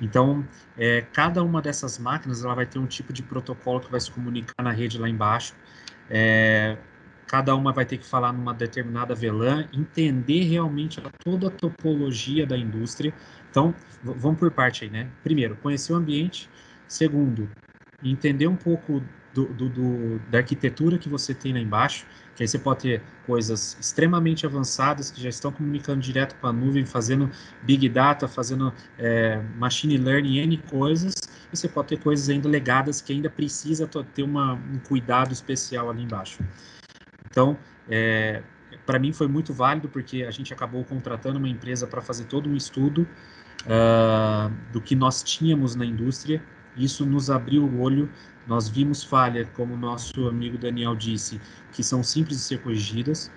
Então, 0.00 0.46
é, 0.78 1.00
cada 1.00 1.42
uma 1.42 1.60
dessas 1.60 1.98
máquinas 1.98 2.44
ela 2.44 2.54
vai 2.54 2.64
ter 2.64 2.78
um 2.78 2.86
tipo 2.86 3.12
de 3.12 3.24
protocolo 3.24 3.80
que 3.80 3.90
vai 3.90 4.00
se 4.00 4.12
comunicar 4.12 4.62
na 4.62 4.70
rede 4.70 4.98
lá 4.98 5.08
embaixo. 5.08 5.54
É, 6.08 6.76
cada 7.26 7.56
uma 7.56 7.72
vai 7.72 7.86
ter 7.86 7.96
que 7.96 8.06
falar 8.06 8.32
numa 8.32 8.52
determinada 8.52 9.14
VLAN, 9.14 9.66
entender 9.72 10.44
realmente 10.44 11.02
toda 11.24 11.48
a 11.48 11.50
topologia 11.50 12.46
da 12.46 12.56
indústria. 12.56 13.12
Então, 13.52 13.74
vamos 14.02 14.40
por 14.40 14.50
parte 14.50 14.84
aí, 14.84 14.90
né? 14.90 15.10
Primeiro, 15.22 15.56
conhecer 15.56 15.92
o 15.92 15.96
ambiente. 15.96 16.48
Segundo, 16.88 17.50
entender 18.02 18.46
um 18.46 18.56
pouco 18.56 19.02
do, 19.34 19.44
do, 19.44 19.68
do, 19.68 20.18
da 20.30 20.38
arquitetura 20.38 20.96
que 20.96 21.06
você 21.06 21.34
tem 21.34 21.52
lá 21.52 21.58
embaixo, 21.58 22.06
que 22.34 22.42
aí 22.42 22.48
você 22.48 22.58
pode 22.58 22.80
ter 22.80 23.02
coisas 23.26 23.76
extremamente 23.78 24.46
avançadas 24.46 25.10
que 25.10 25.22
já 25.22 25.28
estão 25.28 25.52
comunicando 25.52 26.00
direto 26.00 26.34
com 26.40 26.46
a 26.46 26.52
nuvem, 26.52 26.86
fazendo 26.86 27.30
big 27.62 27.86
data, 27.90 28.26
fazendo 28.26 28.72
é, 28.98 29.42
machine 29.58 29.98
learning, 29.98 30.38
N 30.38 30.56
coisas, 30.56 31.14
e 31.52 31.56
você 31.56 31.68
pode 31.68 31.88
ter 31.88 31.98
coisas 31.98 32.30
ainda 32.30 32.48
legadas 32.48 33.02
que 33.02 33.12
ainda 33.12 33.28
precisa 33.28 33.86
ter 33.86 34.22
uma, 34.22 34.54
um 34.54 34.78
cuidado 34.78 35.30
especial 35.30 35.90
ali 35.90 36.02
embaixo. 36.02 36.42
Então, 37.30 37.58
é, 37.86 38.42
para 38.86 38.98
mim 38.98 39.12
foi 39.12 39.28
muito 39.28 39.52
válido 39.52 39.90
porque 39.90 40.22
a 40.24 40.30
gente 40.30 40.54
acabou 40.54 40.82
contratando 40.84 41.38
uma 41.38 41.48
empresa 41.48 41.86
para 41.86 42.00
fazer 42.00 42.24
todo 42.24 42.48
um 42.48 42.56
estudo 42.56 43.06
uh, 43.66 44.52
do 44.72 44.80
que 44.80 44.94
nós 44.94 45.22
tínhamos 45.22 45.74
na 45.74 45.84
indústria. 45.84 46.42
Isso 46.76 47.04
nos 47.04 47.30
abriu 47.30 47.64
o 47.64 47.80
olho. 47.80 48.10
Nós 48.46 48.68
vimos 48.68 49.04
falha, 49.04 49.44
como 49.54 49.76
nosso 49.76 50.26
amigo 50.26 50.58
Daniel 50.58 50.96
disse, 50.96 51.40
que 51.72 51.82
são 51.82 52.02
simples 52.02 52.38
de 52.38 52.44
ser 52.44 52.62
corrigidas. 52.62 53.30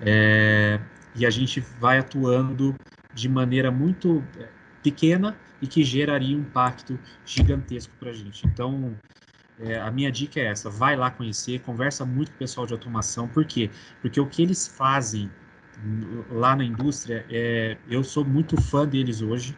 É, 0.00 0.80
e 1.14 1.26
a 1.26 1.30
gente 1.30 1.60
vai 1.80 1.98
atuando 1.98 2.74
de 3.14 3.28
maneira 3.28 3.70
muito 3.70 4.24
é, 4.38 4.48
pequena 4.82 5.36
e 5.60 5.66
que 5.66 5.82
geraria 5.82 6.36
um 6.36 6.40
impacto 6.40 6.98
gigantesco 7.24 7.92
para 7.98 8.10
a 8.10 8.12
gente. 8.12 8.46
Então, 8.46 8.96
é, 9.58 9.78
a 9.78 9.90
minha 9.90 10.10
dica 10.10 10.40
é 10.40 10.46
essa: 10.46 10.70
vai 10.70 10.96
lá 10.96 11.10
conhecer, 11.10 11.60
conversa 11.60 12.04
muito 12.04 12.30
com 12.30 12.36
o 12.36 12.38
pessoal 12.38 12.66
de 12.66 12.72
automação. 12.72 13.28
Por 13.28 13.44
quê? 13.44 13.70
Porque 14.00 14.20
o 14.20 14.26
que 14.26 14.42
eles 14.42 14.68
fazem 14.68 15.30
lá 16.30 16.56
na 16.56 16.64
indústria, 16.64 17.24
é, 17.30 17.76
eu 17.88 18.02
sou 18.02 18.24
muito 18.24 18.60
fã 18.60 18.86
deles 18.86 19.22
hoje, 19.22 19.56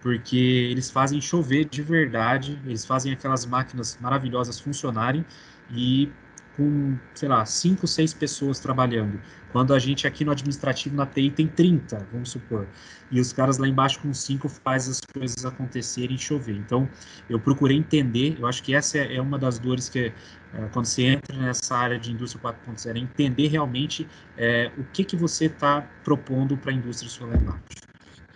porque 0.00 0.36
eles 0.36 0.90
fazem 0.90 1.20
chover 1.20 1.66
de 1.66 1.82
verdade, 1.82 2.58
eles 2.66 2.84
fazem 2.84 3.12
aquelas 3.12 3.46
máquinas 3.46 3.96
maravilhosas 4.00 4.58
funcionarem 4.58 5.24
e 5.70 6.10
com, 6.56 6.96
sei 7.14 7.28
lá, 7.28 7.44
cinco, 7.44 7.86
seis 7.86 8.12
pessoas 8.12 8.58
trabalhando. 8.60 9.20
Quando 9.50 9.74
a 9.74 9.78
gente 9.78 10.06
aqui 10.06 10.24
no 10.24 10.32
administrativo, 10.32 10.96
na 10.96 11.06
TI, 11.06 11.30
tem 11.30 11.46
30, 11.46 12.06
vamos 12.10 12.30
supor. 12.30 12.66
E 13.10 13.20
os 13.20 13.32
caras 13.32 13.58
lá 13.58 13.68
embaixo 13.68 14.00
com 14.00 14.12
cinco 14.14 14.48
faz 14.48 14.88
as 14.88 15.00
coisas 15.00 15.44
acontecerem 15.44 16.16
e 16.16 16.18
chover. 16.18 16.56
Então, 16.56 16.88
eu 17.28 17.38
procurei 17.38 17.76
entender, 17.76 18.36
eu 18.38 18.46
acho 18.46 18.62
que 18.62 18.74
essa 18.74 18.98
é 18.98 19.20
uma 19.20 19.38
das 19.38 19.58
dores 19.58 19.88
que, 19.88 20.12
é, 20.54 20.68
quando 20.72 20.86
você 20.86 21.02
entra 21.02 21.36
nessa 21.36 21.76
área 21.76 21.98
de 21.98 22.10
indústria 22.10 22.42
4.0, 22.42 22.96
é 22.96 22.98
entender 22.98 23.48
realmente 23.48 24.08
é, 24.36 24.70
o 24.78 24.84
que, 24.84 25.04
que 25.04 25.16
você 25.16 25.46
está 25.46 25.82
propondo 26.02 26.56
para 26.56 26.70
a 26.70 26.74
indústria 26.74 27.26
lá 27.26 27.36
embaixo. 27.36 27.62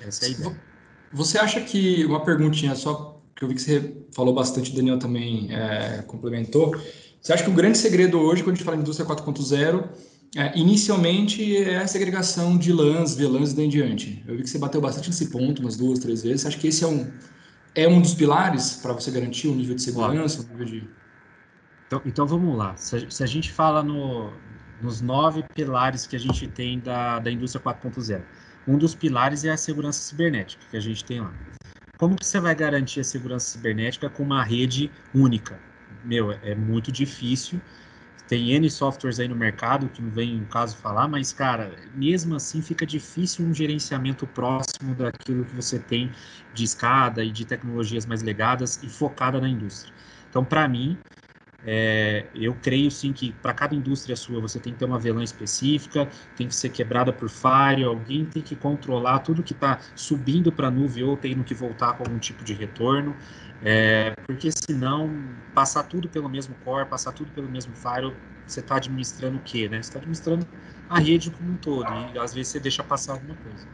Essa 0.01 0.27
é 0.27 0.29
a 0.29 0.31
ideia. 0.31 0.61
Você 1.13 1.39
acha 1.39 1.61
que, 1.61 2.05
uma 2.05 2.25
perguntinha 2.25 2.75
só, 2.75 3.23
que 3.35 3.43
eu 3.43 3.49
vi 3.49 3.55
que 3.55 3.63
você 3.63 3.97
falou 4.15 4.35
bastante, 4.35 4.73
o 4.73 4.75
Daniel 4.75 4.99
também 4.99 5.49
é, 5.55 6.03
complementou, 6.03 6.75
você 7.27 7.33
acha 7.33 7.43
que 7.43 7.51
o 7.51 7.53
grande 7.53 7.77
segredo 7.77 8.21
hoje, 8.21 8.45
quando 8.45 8.55
a 8.55 8.57
gente 8.57 8.65
fala 8.65 8.77
em 8.77 8.81
indústria 8.83 9.05
4.0, 9.05 9.89
é, 10.37 10.57
inicialmente 10.57 11.57
é 11.57 11.79
a 11.79 11.87
segregação 11.89 12.57
de 12.57 12.73
LANs, 12.73 13.17
VLANs 13.17 13.51
e 13.51 13.57
daí 13.57 13.65
em 13.65 13.69
diante. 13.69 14.25
Eu 14.29 14.37
vi 14.37 14.45
que 14.45 14.49
você 14.49 14.61
bateu 14.61 14.81
bastante 14.81 15.09
nesse 15.09 15.29
ponto 15.29 15.59
umas 15.59 15.77
duas, 15.77 15.99
três 15.99 16.23
vezes. 16.23 16.43
Você 16.43 16.47
acha 16.47 16.57
que 16.57 16.69
esse 16.69 16.85
é 16.85 16.87
um, 16.87 17.11
é 17.75 17.89
um 17.89 18.01
dos 18.01 18.15
pilares 18.15 18.75
para 18.77 18.93
você 18.93 19.11
garantir 19.11 19.49
um 19.49 19.57
nível 19.57 19.75
de 19.75 19.83
segurança, 19.83 20.41
um 20.41 20.53
nível 20.53 20.67
de... 20.67 20.89
Então, 21.89 22.03
então 22.07 22.27
vamos 22.29 22.57
lá. 22.57 22.77
Se 22.77 22.95
a, 22.95 23.11
se 23.11 23.25
a 23.25 23.27
gente 23.27 23.51
fala 23.51 23.83
no, 23.83 24.33
nos 24.81 25.01
nove 25.01 25.43
pilares 25.53 26.07
que 26.07 26.15
a 26.15 26.21
gente 26.21 26.47
tem 26.47 26.79
da, 26.79 27.19
da 27.19 27.29
indústria 27.29 27.61
4.0, 27.61 28.23
um 28.69 28.79
dos 28.79 28.95
pilares 28.95 29.43
é 29.43 29.51
a 29.51 29.57
segurança 29.57 29.99
cibernética 30.01 30.63
que 30.71 30.77
a 30.77 30.81
gente 30.81 31.05
tem 31.05 31.21
lá. 31.21 31.35
Como 31.99 32.15
que 32.15 32.25
você 32.25 32.39
vai 32.39 32.55
garantir 32.55 33.01
a 33.01 33.05
segurança 33.05 33.51
cibernética 33.51 34.09
com 34.09 34.23
uma 34.23 34.45
rede 34.45 34.93
única? 35.13 35.59
Meu, 36.03 36.33
é 36.33 36.55
muito 36.55 36.93
difícil. 36.93 37.61
Tem 38.27 38.51
N 38.53 38.69
softwares 38.71 39.21
aí 39.21 39.29
no 39.29 39.37
mercado, 39.37 39.89
que 39.89 40.03
não 40.03 40.11
vem 40.11 40.43
o 40.43 40.47
caso 40.47 40.77
falar, 40.79 41.07
mas, 41.09 41.33
cara, 41.33 41.77
mesmo 41.95 42.35
assim 42.35 42.61
fica 42.63 42.85
difícil 42.87 43.47
um 43.47 43.55
gerenciamento 43.55 44.27
próximo 44.27 44.95
daquilo 44.97 45.45
que 45.45 45.55
você 45.55 45.79
tem 45.79 46.13
de 46.53 46.65
escada 46.65 47.25
e 47.25 47.31
de 47.33 47.47
tecnologias 47.47 48.05
mais 48.07 48.23
legadas 48.23 48.83
e 48.83 48.89
focada 48.91 49.41
na 49.41 49.49
indústria. 49.49 49.95
Então, 50.29 50.45
para 50.45 50.69
mim, 50.69 51.05
é, 51.69 52.29
eu 52.33 52.55
creio 52.55 52.89
sim 52.93 53.13
que 53.13 53.33
para 53.33 53.53
cada 53.53 53.75
indústria 53.75 54.15
sua 54.15 54.41
você 54.41 54.61
tem 54.61 54.73
que 54.73 54.79
ter 54.79 54.85
uma 54.85 55.01
VLAN 55.01 55.25
específica, 55.25 56.09
tem 56.37 56.47
que 56.47 56.55
ser 56.55 56.71
quebrada 56.71 57.13
por 57.13 57.29
fire, 57.29 57.83
alguém 57.83 58.25
tem 58.25 58.41
que 58.41 58.55
controlar 58.55 59.19
tudo 59.19 59.43
que 59.43 59.53
está 59.53 59.81
subindo 59.95 60.53
para 60.53 60.69
a 60.69 60.71
nuvem 60.71 61.03
ou 61.03 61.17
tendo 61.17 61.43
que 61.43 61.55
voltar 61.55 61.95
com 61.95 62.05
algum 62.05 62.21
tipo 62.21 62.45
de 62.45 62.55
retorno, 62.55 63.17
é, 63.61 64.13
porque 64.29 64.49
senão 64.53 65.35
passar 65.53 65.83
tudo 65.85 66.09
pelo 66.09 66.29
mesmo 66.29 66.55
core, 66.55 66.89
passar 66.89 67.11
tudo 67.13 67.33
pelo 67.33 67.49
mesmo 67.49 67.75
fire, 67.75 68.15
você 68.47 68.61
está 68.61 68.77
administrando 68.77 69.39
o 69.39 69.43
quê? 69.43 69.69
Né? 69.69 69.83
Você 69.83 69.89
está 69.89 69.99
administrando 69.99 70.47
a 70.89 71.01
rede 71.01 71.33
como 71.33 71.51
um 71.51 71.57
todo 71.57 71.89
e 72.15 72.19
às 72.19 72.33
vezes 72.33 72.53
você 72.53 72.61
deixa 72.61 72.85
passar 72.85 73.15
alguma 73.15 73.35
coisa. 73.35 73.67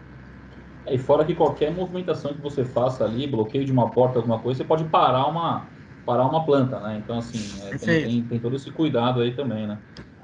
É, 0.87 0.94
e 0.94 0.98
fora 0.98 1.24
que 1.26 1.35
qualquer 1.35 1.70
movimentação 1.70 2.33
que 2.33 2.40
você 2.40 2.64
faça 2.64 3.05
ali, 3.05 3.26
bloqueio 3.26 3.64
de 3.66 3.72
uma 3.72 3.90
porta, 3.90 4.18
alguma 4.18 4.40
coisa, 4.40 4.59
você 4.59 4.64
pode 4.64 4.85
parar 4.88 5.26
uma 5.26 5.71
parar 6.04 6.26
uma 6.26 6.44
planta, 6.44 6.80
né? 6.80 7.00
Então, 7.02 7.18
assim, 7.18 7.38
é, 7.64 7.78
tem, 7.78 8.04
tem, 8.04 8.22
tem, 8.22 8.40
todo 8.40 8.56
esse 8.56 8.70
cuidado 8.70 9.20
aí 9.20 9.34
também, 9.34 9.66
né? 9.66 9.78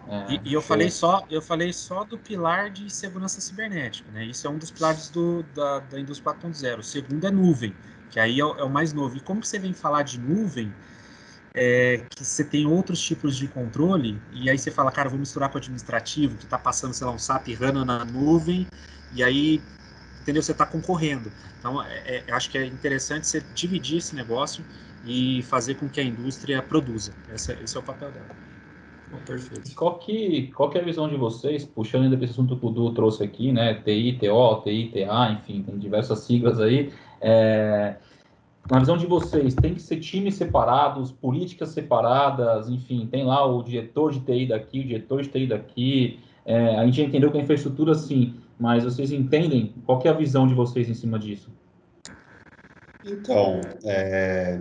É, 0.08 0.32
e, 0.32 0.40
e, 0.50 0.54
eu 0.54 0.62
falei 0.62 0.90
só, 0.90 1.24
eu 1.30 1.42
falei 1.42 1.72
só 1.72 2.02
do 2.02 2.16
pilar 2.16 2.70
de 2.70 2.90
segurança 2.90 3.40
cibernética, 3.40 4.10
né? 4.10 4.24
Isso 4.24 4.46
é 4.46 4.50
um 4.50 4.56
dos 4.56 4.70
pilares 4.70 5.10
do, 5.10 5.42
da, 5.54 5.80
da 5.80 6.00
indústria 6.00 6.34
4.0. 6.34 6.78
O 6.78 6.82
segundo 6.82 7.26
é 7.26 7.30
nuvem, 7.30 7.74
que 8.10 8.18
aí 8.18 8.40
é 8.40 8.44
o, 8.44 8.58
é 8.58 8.64
o, 8.64 8.70
mais 8.70 8.92
novo. 8.92 9.16
E 9.16 9.20
como 9.20 9.44
você 9.44 9.58
vem 9.58 9.74
falar 9.74 10.02
de 10.02 10.18
nuvem, 10.18 10.72
é, 11.54 12.02
que 12.08 12.24
você 12.24 12.42
tem 12.42 12.66
outros 12.66 13.00
tipos 13.00 13.36
de 13.36 13.48
controle, 13.48 14.20
e 14.32 14.48
aí 14.48 14.56
você 14.56 14.70
fala, 14.70 14.90
cara, 14.90 15.10
vou 15.10 15.18
misturar 15.18 15.50
com 15.50 15.56
o 15.56 15.58
administrativo, 15.58 16.36
que 16.36 16.44
está 16.44 16.58
passando, 16.58 16.94
sei 16.94 17.06
lá, 17.06 17.12
um 17.12 17.18
SAP 17.18 17.48
HANA 17.60 17.84
na 17.84 18.04
nuvem, 18.04 18.66
e 19.12 19.22
aí, 19.22 19.60
entendeu? 20.22 20.42
Você 20.42 20.52
está 20.52 20.64
concorrendo. 20.64 21.30
Então, 21.58 21.82
é, 21.82 22.24
é, 22.26 22.32
acho 22.32 22.48
que 22.48 22.56
é 22.56 22.64
interessante 22.64 23.26
você 23.26 23.42
dividir 23.54 23.98
esse 23.98 24.14
negócio 24.14 24.64
e 25.04 25.42
fazer 25.42 25.74
com 25.74 25.88
que 25.88 26.00
a 26.00 26.04
indústria 26.04 26.62
produza. 26.62 27.12
Esse, 27.32 27.52
esse 27.52 27.76
é 27.76 27.80
o 27.80 27.82
papel 27.82 28.10
dela. 28.10 28.26
Bom, 29.10 29.18
perfeito. 29.24 29.74
Qual 29.74 29.98
que, 29.98 30.48
qual 30.54 30.68
que 30.68 30.78
é 30.78 30.82
a 30.82 30.84
visão 30.84 31.08
de 31.08 31.16
vocês, 31.16 31.64
puxando 31.64 32.04
ainda 32.04 32.16
esse 32.16 32.32
assunto 32.32 32.56
que 32.56 32.66
o 32.66 32.70
Du 32.70 32.92
trouxe 32.92 33.24
aqui, 33.24 33.52
né? 33.52 33.74
TI, 33.74 34.18
TO, 34.20 34.62
TI, 34.62 34.90
TA, 34.92 35.32
enfim, 35.32 35.62
tem 35.62 35.78
diversas 35.78 36.20
siglas 36.20 36.60
aí. 36.60 36.92
É, 37.20 37.96
na 38.70 38.78
visão 38.78 38.98
de 38.98 39.06
vocês, 39.06 39.54
tem 39.54 39.74
que 39.74 39.80
ser 39.80 39.96
times 39.96 40.34
separados, 40.34 41.10
políticas 41.10 41.70
separadas, 41.70 42.68
enfim, 42.68 43.08
tem 43.10 43.24
lá 43.24 43.46
o 43.46 43.62
diretor 43.62 44.12
de 44.12 44.20
TI 44.20 44.46
daqui, 44.46 44.80
o 44.80 44.84
diretor 44.84 45.22
de 45.22 45.28
TI 45.28 45.46
daqui. 45.46 46.20
É, 46.44 46.76
a 46.76 46.84
gente 46.84 47.00
entendeu 47.00 47.30
que 47.30 47.38
a 47.38 47.40
infraestrutura, 47.40 47.94
sim, 47.94 48.34
mas 48.58 48.84
vocês 48.84 49.10
entendem 49.10 49.74
qual 49.86 50.00
é 50.04 50.08
a 50.08 50.12
visão 50.12 50.46
de 50.46 50.52
vocês 50.52 50.88
em 50.88 50.94
cima 50.94 51.18
disso? 51.18 51.50
Então, 53.06 53.60
é, 53.84 54.60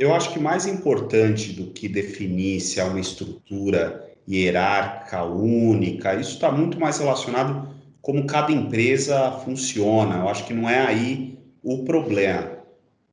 eu 0.00 0.14
acho 0.14 0.32
que 0.32 0.38
mais 0.38 0.66
importante 0.66 1.52
do 1.52 1.66
que 1.66 1.86
definir 1.86 2.58
se 2.60 2.80
há 2.80 2.86
uma 2.86 2.98
estrutura 2.98 4.10
hierárquica 4.26 5.24
única, 5.24 6.14
isso 6.14 6.32
está 6.32 6.50
muito 6.50 6.80
mais 6.80 6.98
relacionado 6.98 7.68
como 8.00 8.26
cada 8.26 8.50
empresa 8.50 9.30
funciona. 9.44 10.16
Eu 10.16 10.28
acho 10.30 10.46
que 10.46 10.54
não 10.54 10.70
é 10.70 10.78
aí 10.86 11.38
o 11.62 11.84
problema. 11.84 12.50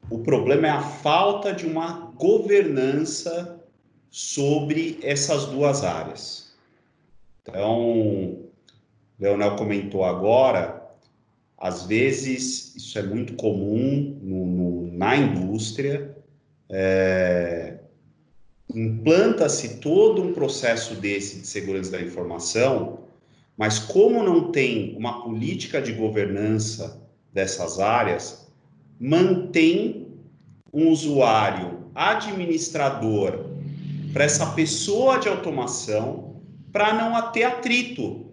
O 0.10 0.20
problema 0.20 0.68
é 0.68 0.70
a 0.70 0.82
falta 0.82 1.52
de 1.52 1.66
uma 1.66 2.14
governança 2.16 3.60
sobre 4.10 4.98
essas 5.04 5.46
duas 5.48 5.84
áreas. 5.84 6.56
Então, 7.42 8.38
Leonel 9.20 9.58
comentou 9.58 10.06
agora, 10.06 10.90
às 11.58 11.86
vezes 11.86 12.74
isso 12.78 12.98
é 12.98 13.04
muito 13.04 13.34
comum 13.34 14.18
no, 14.22 14.46
no, 14.46 14.92
na 14.94 15.18
indústria, 15.18 16.16
é, 16.70 17.76
implanta-se 18.74 19.80
todo 19.80 20.22
um 20.22 20.34
processo 20.34 20.96
desse 20.96 21.40
de 21.40 21.48
segurança 21.48 21.92
da 21.92 22.02
informação, 22.02 23.00
mas 23.58 23.80
como 23.80 24.22
não 24.22 24.52
tem 24.52 24.96
uma 24.98 25.24
política 25.24 25.82
de 25.82 25.92
governança 25.94 27.02
dessas 27.34 27.80
áreas, 27.80 28.48
mantém 29.00 30.08
um 30.74 30.90
usuário 30.90 31.86
administrador 31.96 33.48
para 34.14 34.26
essa 34.26 34.46
pessoa 34.54 35.18
de 35.18 35.28
automação 35.28 36.36
para 36.72 36.94
não 36.94 37.32
ter 37.32 37.44
atrito. 37.44 38.26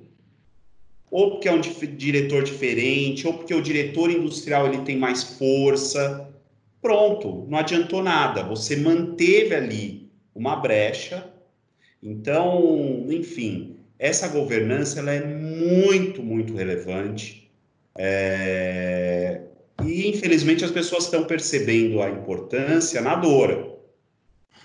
Ou 1.10 1.32
porque 1.32 1.48
é 1.48 1.52
um 1.52 1.60
diretor 1.60 2.42
diferente, 2.42 3.26
ou 3.26 3.34
porque 3.34 3.54
o 3.54 3.62
diretor 3.62 4.10
industrial 4.10 4.66
ele 4.66 4.78
tem 4.78 4.98
mais 4.98 5.22
força. 5.22 6.28
Pronto, 6.84 7.46
não 7.48 7.56
adiantou 7.56 8.02
nada. 8.02 8.42
Você 8.42 8.76
manteve 8.76 9.54
ali 9.54 10.12
uma 10.34 10.56
brecha. 10.56 11.32
Então, 12.02 13.06
enfim, 13.08 13.78
essa 13.98 14.28
governança 14.28 14.98
ela 14.98 15.12
é 15.12 15.24
muito, 15.24 16.22
muito 16.22 16.54
relevante. 16.54 17.50
É... 17.96 19.40
E, 19.82 20.10
infelizmente, 20.10 20.62
as 20.62 20.70
pessoas 20.70 21.04
estão 21.04 21.24
percebendo 21.24 22.02
a 22.02 22.10
importância 22.10 23.00
na 23.00 23.14
dor. 23.14 23.78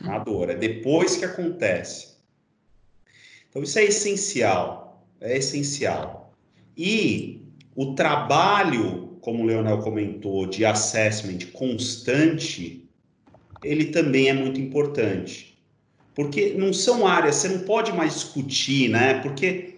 Na 0.02 0.20
dor. 0.20 0.50
É 0.50 0.56
depois 0.56 1.16
que 1.16 1.24
acontece. 1.24 2.18
Então, 3.50 3.64
isso 3.64 3.80
é 3.80 3.86
essencial. 3.86 5.08
É 5.22 5.38
essencial. 5.38 6.34
E 6.76 7.46
o 7.74 7.96
trabalho, 7.96 9.09
como 9.30 9.44
o 9.44 9.46
Leonel 9.46 9.78
comentou, 9.78 10.48
de 10.48 10.66
assessment 10.66 11.52
constante, 11.54 12.90
ele 13.64 13.86
também 13.86 14.28
é 14.28 14.34
muito 14.34 14.60
importante. 14.60 15.56
Porque 16.16 16.56
não 16.58 16.74
são 16.74 17.06
áreas, 17.06 17.36
você 17.36 17.50
não 17.50 17.60
pode 17.60 17.94
mais 17.94 18.16
discutir, 18.16 18.90
né? 18.90 19.22
Porque, 19.22 19.76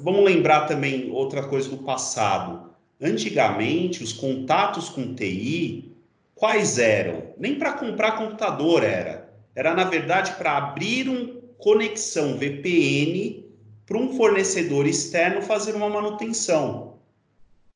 vamos 0.00 0.24
lembrar 0.24 0.66
também 0.66 1.10
outra 1.10 1.42
coisa 1.42 1.68
do 1.68 1.78
passado. 1.78 2.70
Antigamente, 3.02 4.04
os 4.04 4.12
contatos 4.12 4.88
com 4.88 5.12
TI, 5.12 5.90
quais 6.36 6.78
eram? 6.78 7.34
Nem 7.36 7.56
para 7.56 7.72
comprar 7.72 8.12
computador 8.12 8.84
era. 8.84 9.28
Era, 9.56 9.74
na 9.74 9.84
verdade, 9.84 10.34
para 10.34 10.56
abrir 10.56 11.08
uma 11.08 11.34
conexão 11.58 12.38
VPN 12.38 13.44
para 13.84 13.98
um 13.98 14.16
fornecedor 14.16 14.86
externo 14.86 15.42
fazer 15.42 15.74
uma 15.74 15.88
manutenção. 15.88 16.87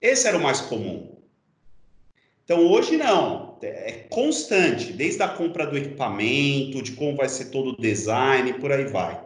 Esse 0.03 0.27
era 0.27 0.37
o 0.37 0.43
mais 0.43 0.61
comum. 0.61 1.17
Então, 2.45 2.67
hoje 2.67 2.97
não. 2.97 3.57
É 3.63 4.09
constante, 4.11 4.93
desde 4.93 5.23
a 5.23 5.29
compra 5.29 5.65
do 5.65 5.79
equipamento, 5.79 6.83
de 6.83 6.93
como 6.93 7.17
vai 7.17 7.29
ser 7.29 7.47
todo 7.47 7.71
o 7.71 7.81
design, 7.81 8.55
por 8.55 8.73
aí 8.73 8.85
vai. 8.87 9.23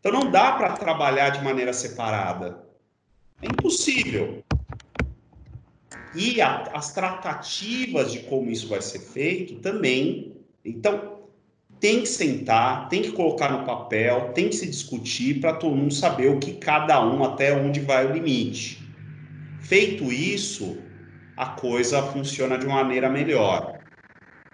Então, 0.00 0.10
não 0.10 0.30
dá 0.30 0.52
para 0.52 0.72
trabalhar 0.72 1.28
de 1.28 1.44
maneira 1.44 1.74
separada. 1.74 2.64
É 3.42 3.46
impossível. 3.46 4.42
E 6.14 6.40
a, 6.40 6.62
as 6.72 6.94
tratativas 6.94 8.10
de 8.10 8.20
como 8.20 8.50
isso 8.50 8.68
vai 8.68 8.80
ser 8.80 9.00
feito 9.00 9.56
também. 9.56 10.34
Então, 10.64 11.18
tem 11.78 12.00
que 12.00 12.06
sentar, 12.06 12.88
tem 12.88 13.02
que 13.02 13.12
colocar 13.12 13.50
no 13.50 13.66
papel, 13.66 14.32
tem 14.32 14.48
que 14.48 14.56
se 14.56 14.66
discutir 14.66 15.38
para 15.38 15.52
todo 15.52 15.76
mundo 15.76 15.92
saber 15.92 16.30
o 16.30 16.40
que 16.40 16.54
cada 16.54 17.04
um, 17.04 17.22
até 17.22 17.52
onde 17.52 17.80
vai 17.80 18.06
o 18.06 18.14
limite. 18.14 18.87
Feito 19.68 20.10
isso, 20.10 20.78
a 21.36 21.44
coisa 21.44 22.02
funciona 22.02 22.56
de 22.56 22.64
uma 22.64 22.76
maneira 22.76 23.10
melhor, 23.10 23.78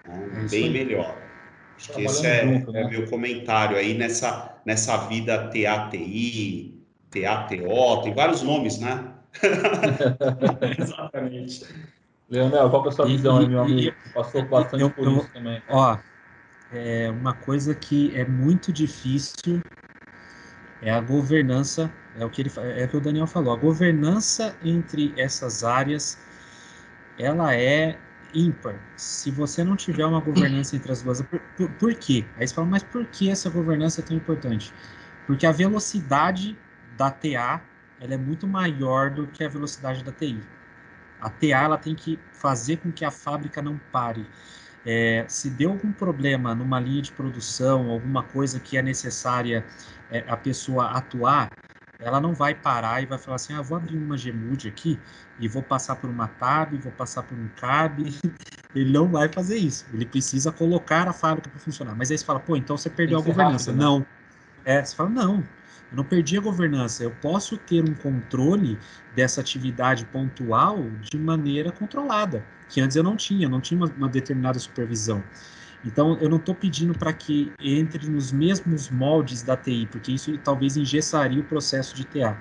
né? 0.05 0.43
É 0.43 0.49
bem 0.49 0.69
melhor. 0.69 1.17
Acho 1.77 1.93
que 1.93 2.01
esse 2.03 2.27
é, 2.27 2.45
junto, 2.45 2.71
né? 2.73 2.81
é 2.81 2.89
meu 2.89 3.05
comentário 3.09 3.77
aí 3.77 3.97
nessa, 3.97 4.61
nessa 4.65 4.97
vida 5.07 5.49
TATI, 5.49 6.83
TATO, 7.09 8.01
tem 8.03 8.13
vários 8.13 8.41
nomes, 8.41 8.77
né? 8.79 9.13
Exatamente. 10.77 11.65
Leonel, 12.29 12.69
qual 12.69 12.83
que 12.83 12.89
é 12.89 12.91
a 12.91 12.95
sua 12.95 13.05
visão 13.05 13.37
aí, 13.37 13.47
meu 13.47 13.61
amigo? 13.61 13.95
Passou 14.13 14.45
bastante 14.45 14.81
eu, 14.81 14.91
por 14.91 15.09
isso 15.09 15.29
também. 15.31 15.61
Ó, 15.69 15.97
é 16.73 17.09
uma 17.09 17.33
coisa 17.33 17.73
que 17.73 18.13
é 18.17 18.25
muito 18.25 18.73
difícil 18.73 19.61
é 20.81 20.91
a 20.91 20.99
governança, 20.99 21.89
é 22.17 22.25
o 22.25 22.29
que 22.29 22.41
ele 22.41 22.51
é 22.57 22.85
o 22.85 22.87
que 22.87 22.97
o 22.97 23.01
Daniel 23.01 23.27
falou, 23.27 23.53
a 23.53 23.57
governança 23.57 24.55
entre 24.63 25.13
essas 25.17 25.63
áreas, 25.63 26.17
ela 27.17 27.55
é 27.55 27.97
ímpar. 28.33 28.79
Se 28.95 29.31
você 29.31 29.63
não 29.63 29.75
tiver 29.75 30.05
uma 30.05 30.19
governança 30.19 30.75
entre 30.75 30.91
as 30.91 31.01
duas, 31.01 31.21
por, 31.21 31.39
por, 31.57 31.69
por 31.71 31.93
quê? 31.95 32.25
Aí 32.37 32.47
você 32.47 32.53
fala, 32.53 32.67
mas 32.67 32.83
por 32.83 33.05
que 33.05 33.29
essa 33.29 33.49
governança 33.49 34.01
é 34.01 34.03
tão 34.03 34.15
importante? 34.15 34.73
Porque 35.25 35.45
a 35.45 35.51
velocidade 35.51 36.57
da 36.97 37.09
TA 37.09 37.61
ela 37.99 38.13
é 38.13 38.17
muito 38.17 38.47
maior 38.47 39.09
do 39.09 39.27
que 39.27 39.43
a 39.43 39.49
velocidade 39.49 40.03
da 40.03 40.11
TI. 40.11 40.39
A 41.19 41.29
TA 41.29 41.63
ela 41.63 41.77
tem 41.77 41.95
que 41.95 42.19
fazer 42.31 42.77
com 42.77 42.91
que 42.91 43.05
a 43.05 43.11
fábrica 43.11 43.61
não 43.61 43.79
pare. 43.91 44.25
É, 44.85 45.25
se 45.27 45.49
deu 45.49 45.71
algum 45.71 45.91
problema 45.91 46.53
numa 46.53 46.79
linha 46.79 47.01
de 47.01 47.11
produção, 47.11 47.89
alguma 47.89 48.21
coisa 48.21 48.59
que 48.59 48.77
é 48.77 48.81
necessária 48.81 49.65
é, 50.11 50.23
a 50.27 50.37
pessoa 50.37 50.91
atuar, 50.91 51.49
ela 51.99 52.19
não 52.19 52.33
vai 52.33 52.53
parar 52.53 53.01
e 53.01 53.05
vai 53.05 53.17
falar 53.17 53.35
assim, 53.35 53.53
ah, 53.53 53.61
vou 53.61 53.77
abrir 53.77 53.97
uma 53.97 54.15
Gmood 54.17 54.67
aqui 54.67 54.99
e 55.39 55.47
vou 55.47 55.63
passar 55.63 55.95
por 55.95 56.09
uma 56.09 56.27
tab, 56.27 56.73
vou 56.79 56.91
passar 56.91 57.23
por 57.23 57.37
um 57.37 57.47
cab. 57.55 58.03
Ele 58.75 58.91
não 58.91 59.07
vai 59.07 59.29
fazer 59.29 59.57
isso. 59.57 59.85
Ele 59.93 60.05
precisa 60.05 60.51
colocar 60.51 61.07
a 61.07 61.13
fábrica 61.13 61.49
para 61.49 61.59
funcionar. 61.59 61.95
Mas 61.95 62.11
aí 62.11 62.17
você 62.17 62.25
fala, 62.25 62.39
pô, 62.39 62.57
então 62.57 62.77
você 62.77 62.89
perdeu 62.89 63.17
a 63.19 63.21
governança. 63.21 63.71
Rápido, 63.71 63.79
né? 63.79 63.85
Não. 63.85 64.05
É, 64.65 64.83
você 64.83 64.95
fala, 64.95 65.09
não. 65.09 65.37
Eu 65.91 65.97
não 65.97 66.03
perdi 66.03 66.37
a 66.37 66.41
governança. 66.41 67.03
Eu 67.03 67.11
posso 67.11 67.57
ter 67.57 67.81
um 67.81 67.93
controle 67.93 68.77
dessa 69.15 69.39
atividade 69.39 70.05
pontual 70.05 70.89
de 70.99 71.17
maneira 71.17 71.71
controlada, 71.71 72.45
que 72.67 72.81
antes 72.81 72.97
eu 72.97 73.03
não 73.03 73.15
tinha, 73.15 73.47
não 73.47 73.61
tinha 73.61 73.79
uma, 73.79 73.87
uma 73.95 74.09
determinada 74.09 74.59
supervisão. 74.59 75.23
Então, 75.83 76.17
eu 76.19 76.29
não 76.29 76.37
estou 76.37 76.55
pedindo 76.55 76.93
para 76.93 77.13
que 77.13 77.51
entre 77.59 78.09
nos 78.09 78.31
mesmos 78.31 78.89
moldes 78.89 79.41
da 79.41 79.55
TI, 79.55 79.87
porque 79.91 80.11
isso 80.11 80.37
talvez 80.43 80.77
engessaria 80.77 81.39
o 81.39 81.43
processo 81.43 81.95
de 81.95 82.05
TA. 82.05 82.37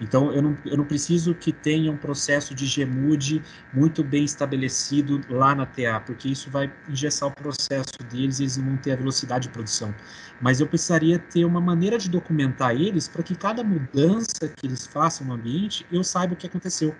Então, 0.00 0.32
eu 0.32 0.42
não, 0.42 0.56
eu 0.64 0.76
não 0.76 0.84
preciso 0.84 1.34
que 1.34 1.52
tenha 1.52 1.90
um 1.90 1.96
processo 1.96 2.54
de 2.54 2.66
GMUD 2.66 3.40
muito 3.72 4.02
bem 4.02 4.24
estabelecido 4.24 5.20
lá 5.28 5.54
na 5.54 5.64
TA, 5.64 6.00
porque 6.00 6.28
isso 6.28 6.50
vai 6.50 6.72
engessar 6.88 7.28
o 7.28 7.32
processo 7.32 7.92
deles 8.10 8.40
e 8.40 8.42
eles 8.42 8.56
não 8.56 8.66
vão 8.66 8.76
ter 8.76 8.92
a 8.92 8.96
velocidade 8.96 9.46
de 9.46 9.54
produção. 9.54 9.94
Mas 10.40 10.60
eu 10.60 10.66
precisaria 10.66 11.18
ter 11.18 11.44
uma 11.44 11.60
maneira 11.60 11.96
de 11.96 12.10
documentar 12.10 12.74
eles 12.74 13.06
para 13.06 13.22
que 13.22 13.36
cada 13.36 13.62
mudança 13.62 14.48
que 14.54 14.66
eles 14.66 14.84
façam 14.84 15.26
no 15.26 15.34
ambiente, 15.34 15.86
eu 15.92 16.02
saiba 16.02 16.34
o 16.34 16.36
que 16.36 16.46
aconteceu 16.46 16.94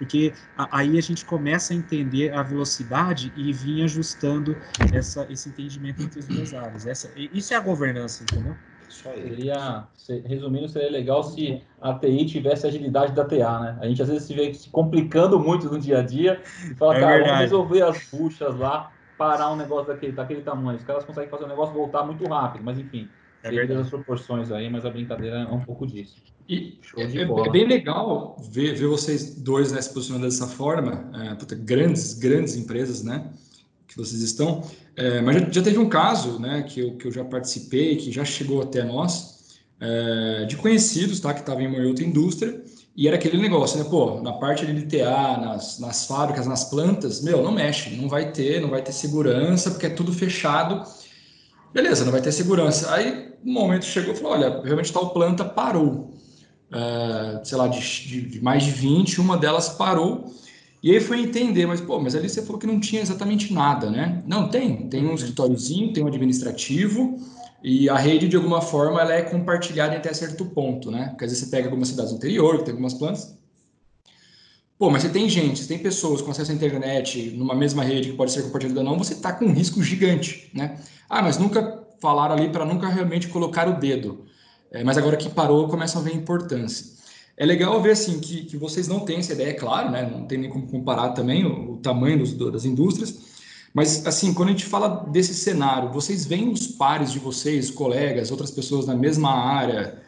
porque 0.00 0.32
aí 0.56 0.96
a 0.96 1.02
gente 1.02 1.26
começa 1.26 1.74
a 1.74 1.76
entender 1.76 2.32
a 2.32 2.42
velocidade 2.42 3.30
e 3.36 3.52
vir 3.52 3.84
ajustando 3.84 4.56
essa, 4.94 5.30
esse 5.30 5.50
entendimento 5.50 6.02
entre 6.02 6.20
as 6.20 6.26
duas 6.26 6.54
áreas. 6.54 6.86
Essa, 6.86 7.12
isso 7.14 7.52
é 7.52 7.56
a 7.58 7.60
governança, 7.60 8.24
entendeu? 8.24 8.56
Seria, 8.88 9.86
resumindo, 10.24 10.70
seria 10.70 10.90
legal 10.90 11.22
se 11.22 11.62
a 11.78 11.92
TI 11.98 12.24
tivesse 12.24 12.64
a 12.64 12.70
agilidade 12.70 13.12
da 13.12 13.26
TA, 13.26 13.60
né? 13.60 13.78
A 13.78 13.86
gente 13.86 14.00
às 14.00 14.08
vezes 14.08 14.26
se 14.26 14.32
vê 14.34 14.54
se 14.54 14.70
complicando 14.70 15.38
muito 15.38 15.70
no 15.70 15.78
dia 15.78 15.98
a 15.98 16.02
dia 16.02 16.42
e 16.70 16.74
fala, 16.74 16.96
é 16.96 17.00
cara, 17.00 17.10
verdade. 17.10 17.28
vamos 17.28 17.40
resolver 17.42 17.82
as 17.82 17.98
puxas 18.08 18.56
lá, 18.56 18.90
parar 19.18 19.52
um 19.52 19.56
negócio 19.56 19.92
daquele, 19.92 20.12
daquele 20.12 20.40
tamanho. 20.40 20.78
Os 20.78 20.84
caras 20.84 21.04
conseguem 21.04 21.28
fazer 21.28 21.44
o 21.44 21.48
negócio 21.48 21.74
voltar 21.74 22.04
muito 22.04 22.26
rápido, 22.26 22.64
mas 22.64 22.78
enfim, 22.78 23.14
é 23.42 23.50
verdade. 23.50 23.80
as 23.80 23.90
proporções 23.90 24.50
aí, 24.50 24.68
mas 24.68 24.84
a 24.84 24.90
brincadeira 24.90 25.40
é 25.40 25.52
um 25.52 25.60
pouco 25.60 25.86
disso. 25.86 26.16
E 26.48 26.80
é, 26.96 27.02
é, 27.02 27.50
bem 27.50 27.66
legal 27.66 28.36
ver, 28.50 28.74
ver 28.74 28.88
vocês 28.88 29.36
dois 29.36 29.70
né, 29.70 29.80
se 29.80 29.94
posicionando 29.94 30.26
dessa 30.26 30.48
forma, 30.48 31.08
é, 31.14 31.34
puta, 31.36 31.54
grandes, 31.54 32.14
grandes 32.14 32.56
empresas, 32.56 33.04
né? 33.04 33.30
Que 33.86 33.96
vocês 33.96 34.20
estão. 34.20 34.68
É, 34.96 35.20
mas 35.20 35.36
já, 35.36 35.50
já, 35.50 35.62
teve 35.62 35.78
um 35.78 35.88
caso, 35.88 36.40
né, 36.40 36.62
que 36.62 36.80
eu, 36.80 36.96
que 36.96 37.06
eu 37.06 37.12
já 37.12 37.24
participei, 37.24 37.96
que 37.96 38.10
já 38.10 38.24
chegou 38.24 38.60
até 38.62 38.82
nós, 38.82 39.60
é, 39.80 40.44
de 40.44 40.56
conhecidos, 40.56 41.20
tá, 41.20 41.32
que 41.32 41.40
estavam 41.40 41.62
em 41.62 41.68
uma 41.68 41.86
outra 41.86 42.04
indústria, 42.04 42.62
E 42.96 43.06
era 43.06 43.16
aquele 43.16 43.38
negócio, 43.38 43.78
né? 43.78 43.88
Pô, 43.88 44.20
na 44.20 44.32
parte 44.32 44.66
de 44.66 44.72
LTA, 44.72 45.36
nas, 45.38 45.78
nas 45.78 46.04
fábricas, 46.04 46.48
nas 46.48 46.64
plantas, 46.64 47.22
meu, 47.22 47.42
não 47.42 47.52
mexe, 47.52 47.90
não 47.94 48.08
vai 48.08 48.32
ter, 48.32 48.60
não 48.60 48.68
vai 48.68 48.82
ter 48.82 48.92
segurança, 48.92 49.70
porque 49.70 49.86
é 49.86 49.90
tudo 49.90 50.12
fechado. 50.12 50.84
Beleza, 51.72 52.04
não 52.04 52.10
vai 52.10 52.20
ter 52.20 52.32
segurança. 52.32 52.92
Aí, 52.92 53.29
um 53.44 53.52
momento 53.52 53.84
chegou 53.84 54.12
e 54.14 54.16
falou: 54.16 54.32
olha, 54.32 54.62
realmente 54.62 54.92
tal 54.92 55.10
planta 55.10 55.44
parou. 55.44 56.10
Uh, 56.70 57.44
sei 57.44 57.58
lá, 57.58 57.66
de, 57.66 57.80
de, 57.80 58.20
de, 58.22 58.40
mais 58.40 58.62
de 58.62 58.70
20, 58.70 59.20
uma 59.20 59.36
delas 59.36 59.70
parou. 59.70 60.32
E 60.82 60.92
aí 60.92 61.00
foi 61.00 61.20
entender, 61.20 61.66
mas 61.66 61.80
pô, 61.80 62.00
mas 62.00 62.14
ali 62.14 62.28
você 62.28 62.42
falou 62.42 62.58
que 62.58 62.66
não 62.66 62.80
tinha 62.80 63.02
exatamente 63.02 63.52
nada, 63.52 63.90
né? 63.90 64.22
Não, 64.26 64.48
tem. 64.48 64.88
Tem 64.88 65.06
um 65.06 65.14
escritóriozinho, 65.14 65.92
tem 65.92 66.02
um 66.02 66.06
administrativo, 66.06 67.18
e 67.62 67.88
a 67.90 67.96
rede, 67.96 68.28
de 68.28 68.36
alguma 68.36 68.62
forma, 68.62 69.00
ela 69.00 69.12
é 69.12 69.22
compartilhada 69.22 69.96
até 69.96 70.12
certo 70.14 70.46
ponto, 70.46 70.90
né? 70.90 71.08
Porque 71.10 71.24
às 71.24 71.30
vezes 71.30 71.44
você 71.44 71.50
pega 71.50 71.68
algumas 71.68 71.88
cidades 71.88 72.12
do 72.12 72.16
interior, 72.16 72.58
que 72.58 72.64
tem 72.64 72.72
algumas 72.72 72.94
plantas. 72.94 73.36
Pô, 74.78 74.88
mas 74.88 75.02
você 75.02 75.10
tem 75.10 75.28
gente, 75.28 75.60
você 75.60 75.68
tem 75.68 75.78
pessoas 75.78 76.22
com 76.22 76.30
acesso 76.30 76.52
à 76.52 76.54
internet 76.54 77.32
numa 77.36 77.54
mesma 77.54 77.84
rede 77.84 78.12
que 78.12 78.16
pode 78.16 78.32
ser 78.32 78.44
compartilhada 78.44 78.80
ou 78.80 78.86
não, 78.86 78.96
você 78.96 79.12
está 79.12 79.30
com 79.30 79.44
um 79.44 79.52
risco 79.52 79.82
gigante, 79.82 80.50
né? 80.54 80.80
Ah, 81.06 81.20
mas 81.20 81.36
nunca 81.36 81.79
falaram 82.00 82.34
ali 82.34 82.48
para 82.48 82.64
nunca 82.64 82.88
realmente 82.88 83.28
colocar 83.28 83.68
o 83.68 83.78
dedo. 83.78 84.24
É, 84.70 84.84
mas 84.84 84.96
agora 84.96 85.16
que 85.16 85.28
parou, 85.28 85.68
começam 85.68 86.00
a 86.00 86.04
ver 86.04 86.12
a 86.12 86.16
importância. 86.16 86.98
É 87.36 87.44
legal 87.44 87.80
ver 87.82 87.92
assim 87.92 88.20
que, 88.20 88.44
que 88.44 88.56
vocês 88.56 88.86
não 88.86 89.00
têm 89.00 89.18
essa 89.18 89.32
ideia, 89.32 89.50
é 89.50 89.54
claro, 89.54 89.90
né? 89.90 90.08
Não 90.10 90.26
tem 90.26 90.38
nem 90.38 90.50
como 90.50 90.66
comparar 90.66 91.10
também 91.10 91.44
o, 91.44 91.72
o 91.72 91.76
tamanho 91.78 92.18
dos, 92.18 92.32
das 92.34 92.64
indústrias, 92.64 93.30
mas, 93.72 94.04
assim, 94.06 94.34
quando 94.34 94.48
a 94.48 94.52
gente 94.52 94.66
fala 94.66 95.06
desse 95.10 95.32
cenário, 95.34 95.92
vocês 95.92 96.26
veem 96.26 96.50
os 96.50 96.66
pares 96.66 97.12
de 97.12 97.18
vocês, 97.18 97.70
colegas, 97.70 98.30
outras 98.30 98.50
pessoas 98.50 98.86
na 98.86 98.96
mesma 98.96 99.30
área, 99.30 100.02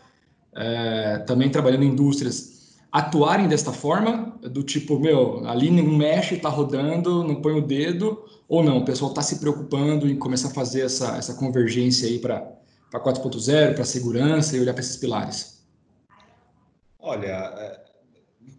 é, 0.54 1.18
também 1.18 1.48
trabalhando 1.48 1.84
em 1.84 1.88
indústrias, 1.88 2.74
atuarem 2.90 3.46
desta 3.46 3.72
forma? 3.72 4.36
Do 4.42 4.64
tipo, 4.64 4.98
meu, 4.98 5.46
ali 5.46 5.70
não 5.70 5.84
mexe, 5.84 6.34
está 6.34 6.48
rodando, 6.48 7.22
não 7.22 7.36
põe 7.36 7.52
o 7.54 7.62
dedo, 7.62 8.24
ou 8.52 8.62
não? 8.62 8.76
O 8.80 8.84
pessoal 8.84 9.10
está 9.10 9.22
se 9.22 9.38
preocupando 9.38 10.06
em 10.06 10.14
começar 10.14 10.48
a 10.48 10.50
fazer 10.50 10.82
essa, 10.82 11.16
essa 11.16 11.32
convergência 11.32 12.06
aí 12.06 12.18
para 12.18 12.52
4.0, 12.92 13.74
para 13.74 13.82
segurança 13.82 14.54
e 14.54 14.60
olhar 14.60 14.74
para 14.74 14.82
esses 14.82 14.98
pilares? 14.98 15.64
Olha, 16.98 17.28
é, 17.28 17.80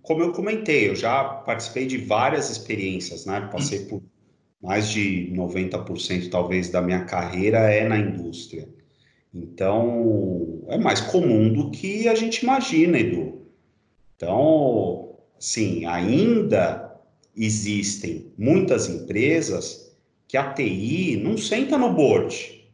como 0.01 0.23
eu 0.23 0.31
comentei, 0.31 0.89
eu 0.89 0.95
já 0.95 1.23
participei 1.23 1.85
de 1.85 1.99
várias 1.99 2.49
experiências, 2.49 3.27
né? 3.27 3.47
Passei 3.51 3.85
por 3.85 4.01
mais 4.59 4.89
de 4.89 5.31
90% 5.31 6.27
talvez 6.31 6.69
da 6.69 6.81
minha 6.81 7.05
carreira 7.05 7.59
é 7.59 7.87
na 7.87 7.99
indústria. 7.99 8.67
Então, 9.31 10.63
é 10.69 10.77
mais 10.79 11.01
comum 11.01 11.53
do 11.53 11.69
que 11.69 12.07
a 12.07 12.15
gente 12.15 12.41
imagina, 12.41 12.97
Edu. 12.97 13.43
Então, 14.15 15.19
sim, 15.37 15.85
ainda 15.85 16.99
existem 17.35 18.31
muitas 18.37 18.89
empresas 18.89 19.82
que 20.33 20.37
a 20.37 20.51
TI 20.51 21.21
não 21.23 21.37
senta 21.37 21.77
no 21.77 21.93
board, 21.93 22.67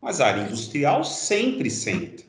mas 0.00 0.18
a 0.18 0.28
área 0.28 0.44
industrial 0.44 1.04
sempre 1.04 1.70
senta. 1.70 2.22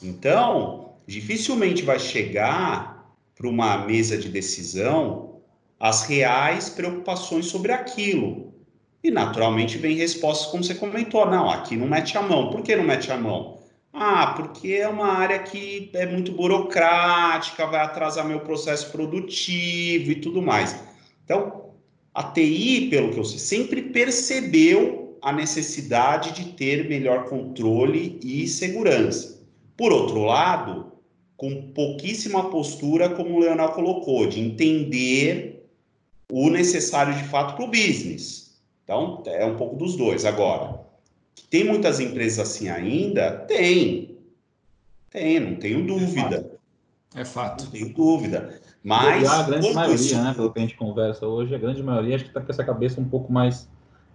Então, 0.00 0.92
dificilmente 1.08 1.82
vai 1.82 1.98
chegar 1.98 3.12
para 3.34 3.48
uma 3.48 3.78
mesa 3.78 4.16
de 4.16 4.28
decisão 4.28 5.40
as 5.80 6.04
reais 6.04 6.70
preocupações 6.70 7.46
sobre 7.46 7.72
aquilo. 7.72 8.54
E 9.02 9.10
naturalmente 9.10 9.76
vem 9.76 9.96
respostas 9.96 10.52
como 10.52 10.62
você 10.62 10.76
comentou, 10.76 11.28
não, 11.28 11.50
aqui 11.50 11.76
não 11.76 11.88
mete 11.88 12.16
a 12.16 12.22
mão. 12.22 12.50
Por 12.50 12.62
que 12.62 12.76
não 12.76 12.84
mete 12.84 13.10
a 13.10 13.16
mão? 13.16 13.58
Ah, 13.92 14.34
porque 14.36 14.74
é 14.74 14.88
uma 14.88 15.14
área 15.14 15.40
que 15.40 15.90
é 15.94 16.06
muito 16.06 16.30
burocrática, 16.30 17.66
vai 17.66 17.80
atrasar 17.80 18.24
meu 18.24 18.38
processo 18.38 18.92
produtivo 18.92 20.12
e 20.12 20.20
tudo 20.20 20.40
mais. 20.40 20.80
Então, 21.24 21.67
a 22.18 22.32
TI, 22.32 22.88
pelo 22.90 23.12
que 23.12 23.18
eu 23.20 23.24
sei, 23.24 23.38
sempre 23.38 23.80
percebeu 23.80 25.16
a 25.22 25.32
necessidade 25.32 26.32
de 26.32 26.52
ter 26.54 26.88
melhor 26.88 27.28
controle 27.28 28.18
e 28.24 28.48
segurança. 28.48 29.40
Por 29.76 29.92
outro 29.92 30.24
lado, 30.24 30.90
com 31.36 31.70
pouquíssima 31.70 32.50
postura, 32.50 33.08
como 33.10 33.36
o 33.36 33.38
Leonel 33.38 33.68
colocou, 33.68 34.28
de 34.28 34.40
entender 34.40 35.64
o 36.28 36.50
necessário 36.50 37.14
de 37.14 37.22
fato 37.22 37.54
para 37.54 37.64
o 37.64 37.70
business. 37.70 38.58
Então, 38.82 39.22
é 39.24 39.46
um 39.46 39.56
pouco 39.56 39.76
dos 39.76 39.94
dois. 39.94 40.24
Agora, 40.24 40.80
tem 41.48 41.62
muitas 41.62 42.00
empresas 42.00 42.50
assim 42.50 42.68
ainda? 42.68 43.30
Tem. 43.46 44.18
Tem, 45.08 45.38
não 45.38 45.54
tenho 45.54 45.86
dúvida. 45.86 46.50
É 47.14 47.20
fato. 47.20 47.20
É 47.20 47.24
fato. 47.24 47.64
Não 47.66 47.70
tenho 47.70 47.94
dúvida. 47.94 48.60
Mas. 48.88 49.28
A 49.28 49.42
grande 49.42 49.74
maioria, 49.74 49.94
isso... 49.94 50.22
né, 50.22 50.32
pelo 50.34 50.50
que 50.50 50.58
a 50.58 50.62
gente 50.62 50.74
conversa 50.74 51.26
hoje, 51.26 51.54
a 51.54 51.58
grande 51.58 51.82
maioria 51.82 52.16
acho 52.16 52.24
que 52.24 52.30
está 52.30 52.40
com 52.40 52.50
essa 52.50 52.64
cabeça 52.64 52.98
um 52.98 53.08
pouco 53.08 53.30
mais 53.30 53.68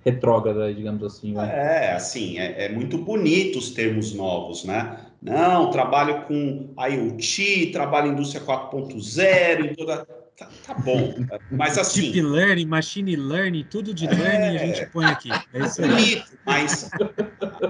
retrógrada, 0.03 0.73
digamos 0.73 1.03
assim. 1.03 1.33
Né? 1.33 1.51
É, 1.53 1.93
assim, 1.93 2.39
é, 2.39 2.65
é, 2.65 2.69
muito 2.69 2.97
bonito 2.97 3.59
os 3.59 3.69
termos 3.69 4.13
novos, 4.13 4.63
né? 4.63 4.97
Não, 5.21 5.69
trabalho 5.69 6.23
com 6.23 6.73
IoT, 6.77 7.67
trabalho 7.71 8.07
em 8.07 8.13
indústria 8.13 8.43
4.0, 8.43 9.75
toda 9.77 10.05
Tá, 10.35 10.49
tá, 10.65 10.73
bom, 10.73 11.13
mas 11.51 11.77
assim. 11.77 12.11
Deep 12.11 12.21
learning, 12.23 12.65
machine 12.65 13.15
learning, 13.15 13.67
tudo 13.69 13.93
de 13.93 14.07
learning 14.07 14.57
a 14.57 14.65
gente 14.65 14.85
põe 14.87 15.05
aqui. 15.05 15.29
É 15.53 15.59
isso 15.59 15.83
aí. 15.83 16.23
Mas 16.43 16.89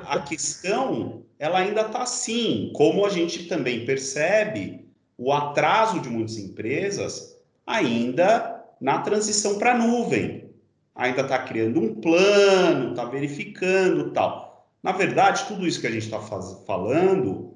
a 0.06 0.20
questão, 0.22 1.24
ela 1.38 1.60
ainda 1.60 1.82
está 1.82 2.04
assim. 2.04 2.72
Como 2.74 3.06
a 3.06 3.10
gente 3.10 3.47
também 3.47 3.86
percebe 3.86 4.83
o 5.24 5.32
atraso 5.32 5.99
de 5.99 6.09
muitas 6.09 6.38
empresas 6.38 7.38
ainda 7.65 8.63
na 8.80 8.99
transição 8.99 9.57
para 9.57 9.71
a 9.71 9.78
nuvem. 9.78 10.49
Ainda 10.95 11.21
está 11.21 11.39
criando 11.39 11.80
um 11.80 11.95
plano, 11.95 12.91
está 12.91 13.05
verificando 13.05 14.11
tal. 14.11 14.67
Na 14.82 14.91
verdade, 14.91 15.45
tudo 15.47 15.65
isso 15.65 15.80
que 15.80 15.88
a 15.88 15.91
gente 15.91 16.03
está 16.03 16.19
falando 16.19 17.53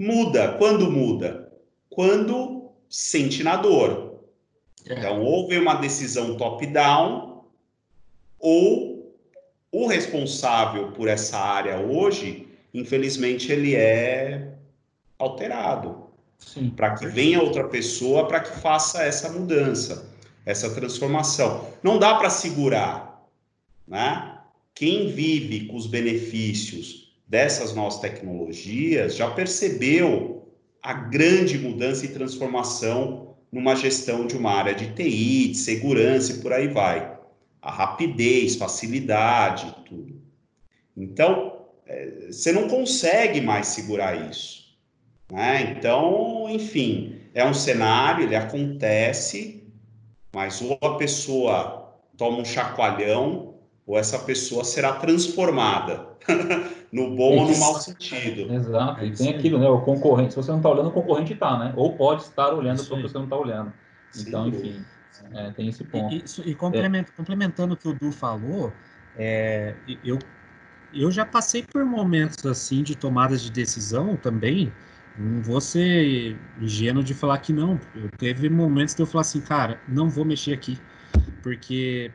muda. 0.00 0.52
Quando 0.58 0.90
muda? 0.90 1.52
Quando 1.90 2.70
sente 2.88 3.42
na 3.42 3.56
dor 3.56 4.08
é. 4.88 4.94
Então, 4.94 5.22
houve 5.22 5.58
uma 5.58 5.74
decisão 5.74 6.36
top-down, 6.36 7.44
ou 8.38 9.12
o 9.70 9.86
responsável 9.86 10.92
por 10.92 11.08
essa 11.08 11.38
área 11.38 11.78
hoje, 11.78 12.48
infelizmente, 12.72 13.52
ele 13.52 13.74
é 13.74 14.54
alterado. 15.18 16.07
Para 16.76 16.94
que 16.96 17.06
venha 17.06 17.42
outra 17.42 17.64
pessoa 17.64 18.26
para 18.26 18.40
que 18.40 18.60
faça 18.60 19.02
essa 19.02 19.28
mudança, 19.30 20.08
essa 20.46 20.70
transformação. 20.70 21.68
Não 21.82 21.98
dá 21.98 22.14
para 22.14 22.30
segurar, 22.30 23.28
né? 23.86 24.38
Quem 24.74 25.08
vive 25.08 25.66
com 25.66 25.76
os 25.76 25.86
benefícios 25.86 27.12
dessas 27.26 27.74
novas 27.74 27.98
tecnologias 27.98 29.16
já 29.16 29.30
percebeu 29.30 30.48
a 30.82 30.92
grande 30.92 31.58
mudança 31.58 32.04
e 32.06 32.08
transformação 32.08 33.36
numa 33.50 33.74
gestão 33.74 34.26
de 34.26 34.36
uma 34.36 34.52
área 34.52 34.74
de 34.74 34.92
TI, 34.94 35.48
de 35.48 35.56
segurança 35.56 36.32
e 36.32 36.38
por 36.38 36.52
aí 36.52 36.68
vai. 36.68 37.18
A 37.60 37.70
rapidez, 37.70 38.56
facilidade, 38.56 39.74
tudo. 39.84 40.22
Então, 40.96 41.66
é, 41.86 42.28
você 42.30 42.52
não 42.52 42.68
consegue 42.68 43.40
mais 43.40 43.68
segurar 43.68 44.30
isso. 44.30 44.67
Né? 45.30 45.74
Então, 45.76 46.46
enfim, 46.48 47.20
é 47.34 47.44
um 47.44 47.54
cenário, 47.54 48.24
ele 48.24 48.36
acontece, 48.36 49.66
mas 50.34 50.60
ou 50.62 50.78
a 50.82 50.96
pessoa 50.96 51.94
toma 52.16 52.38
um 52.38 52.44
chacoalhão, 52.44 53.54
ou 53.86 53.98
essa 53.98 54.18
pessoa 54.18 54.64
será 54.64 54.94
transformada. 54.94 56.08
no 56.92 57.14
bom 57.14 57.38
ou 57.38 57.50
no 57.50 57.58
mau 57.58 57.74
sentido. 57.80 58.52
Exato. 58.52 59.04
E 59.04 59.12
tem 59.12 59.34
aquilo, 59.34 59.58
né? 59.58 59.68
O 59.68 59.80
concorrente, 59.80 60.30
se 60.30 60.36
você 60.36 60.50
não 60.50 60.58
está 60.58 60.70
olhando, 60.70 60.88
o 60.88 60.92
concorrente 60.92 61.32
está, 61.32 61.58
né? 61.58 61.72
Ou 61.76 61.96
pode 61.96 62.22
estar 62.22 62.52
olhando 62.52 62.84
porque 62.84 63.02
você 63.02 63.14
não 63.14 63.24
está 63.24 63.36
olhando. 63.36 63.72
Então, 64.16 64.48
enfim, 64.48 64.84
é, 65.32 65.50
tem 65.52 65.68
esse 65.68 65.84
ponto. 65.84 66.14
E, 66.14 66.24
e, 66.44 66.50
e 66.50 66.54
complement, 66.54 67.00
é. 67.00 67.16
complementando 67.16 67.74
o 67.74 67.76
que 67.76 67.88
o 67.88 67.94
Du 67.94 68.10
falou, 68.10 68.72
é, 69.16 69.74
eu, 70.04 70.18
eu 70.94 71.10
já 71.10 71.24
passei 71.24 71.62
por 71.62 71.84
momentos 71.84 72.44
assim 72.46 72.82
de 72.82 72.96
tomadas 72.96 73.42
de 73.42 73.50
decisão 73.50 74.16
também. 74.16 74.72
Não 75.18 75.42
vou 75.42 75.60
ser 75.60 76.36
ingênuo 76.60 77.02
de 77.02 77.12
falar 77.12 77.38
que 77.38 77.52
não. 77.52 77.78
Eu 77.94 78.08
teve 78.18 78.48
momentos 78.48 78.94
que 78.94 79.02
eu 79.02 79.06
falar 79.06 79.22
assim, 79.22 79.40
cara, 79.40 79.80
não 79.88 80.08
vou 80.08 80.24
mexer 80.24 80.52
aqui, 80.52 80.78
porque 81.42 82.10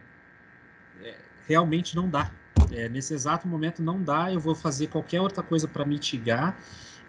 é, 1.01 1.15
realmente 1.47 1.95
não 1.95 2.09
dá 2.09 2.31
é, 2.73 2.89
nesse 2.89 3.13
exato 3.13 3.47
momento 3.47 3.81
não 3.81 4.01
dá, 4.01 4.31
eu 4.31 4.39
vou 4.39 4.55
fazer 4.55 4.87
qualquer 4.87 5.21
outra 5.21 5.43
coisa 5.43 5.67
para 5.67 5.85
mitigar, 5.85 6.57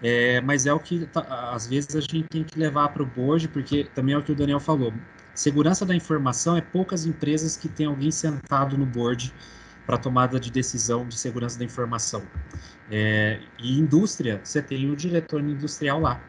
é, 0.03 0.41
mas 0.41 0.67
é 0.67 0.73
o 0.73 0.79
que 0.79 1.07
tá, 1.07 1.53
às 1.53 1.67
vezes 1.67 1.95
a 1.97 2.01
gente 2.01 2.25
tem 2.25 2.45
que 2.45 2.59
levar 2.59 2.89
para 2.91 3.03
o 3.03 3.07
board, 3.07 3.49
porque 3.49 3.85
também 3.95 4.15
é 4.15 4.19
o 4.19 4.23
que 4.23 4.33
o 4.33 4.35
Daniel 4.35 4.61
falou. 4.61 4.93
Segurança 5.35 5.85
da 5.85 5.95
informação 5.95 6.57
é 6.57 6.61
poucas 6.61 7.07
empresas 7.07 7.57
que 7.57 7.69
tem 7.69 7.87
alguém 7.87 8.11
sentado 8.11 8.79
no 8.79 8.87
board 8.87 9.33
para 9.87 9.99
tomada 9.99 10.41
de 10.41 10.51
decisão 10.51 11.07
de 11.07 11.17
segurança 11.19 11.59
da 11.59 11.65
informação. 11.65 12.23
É, 12.91 13.41
e 13.59 13.79
indústria, 13.79 14.41
você 14.43 14.63
tem 14.63 14.91
o 14.91 14.97
diretor 14.97 15.41
industrial 15.41 16.01
lá. 16.01 16.23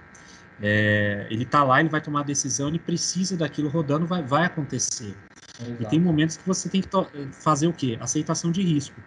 É, 0.61 1.27
ele 1.29 1.43
está 1.43 1.63
lá, 1.63 1.79
ele 1.79 1.89
vai 1.89 2.01
tomar 2.01 2.21
a 2.21 2.23
decisão, 2.23 2.69
ele 2.69 2.79
precisa 2.79 3.35
daquilo 3.35 3.69
rodando, 3.69 4.05
vai, 4.05 4.23
vai 4.23 4.45
acontecer. 4.45 5.15
Exato. 5.59 5.83
E 5.83 5.85
tem 5.85 5.99
momentos 5.99 6.37
que 6.37 6.47
você 6.47 6.69
tem 6.69 6.81
que 6.81 6.89
fazer 7.33 7.67
o 7.67 7.73
quê? 7.73 7.97
Aceitação 7.99 8.51
de 8.51 8.61
risco. 8.61 8.99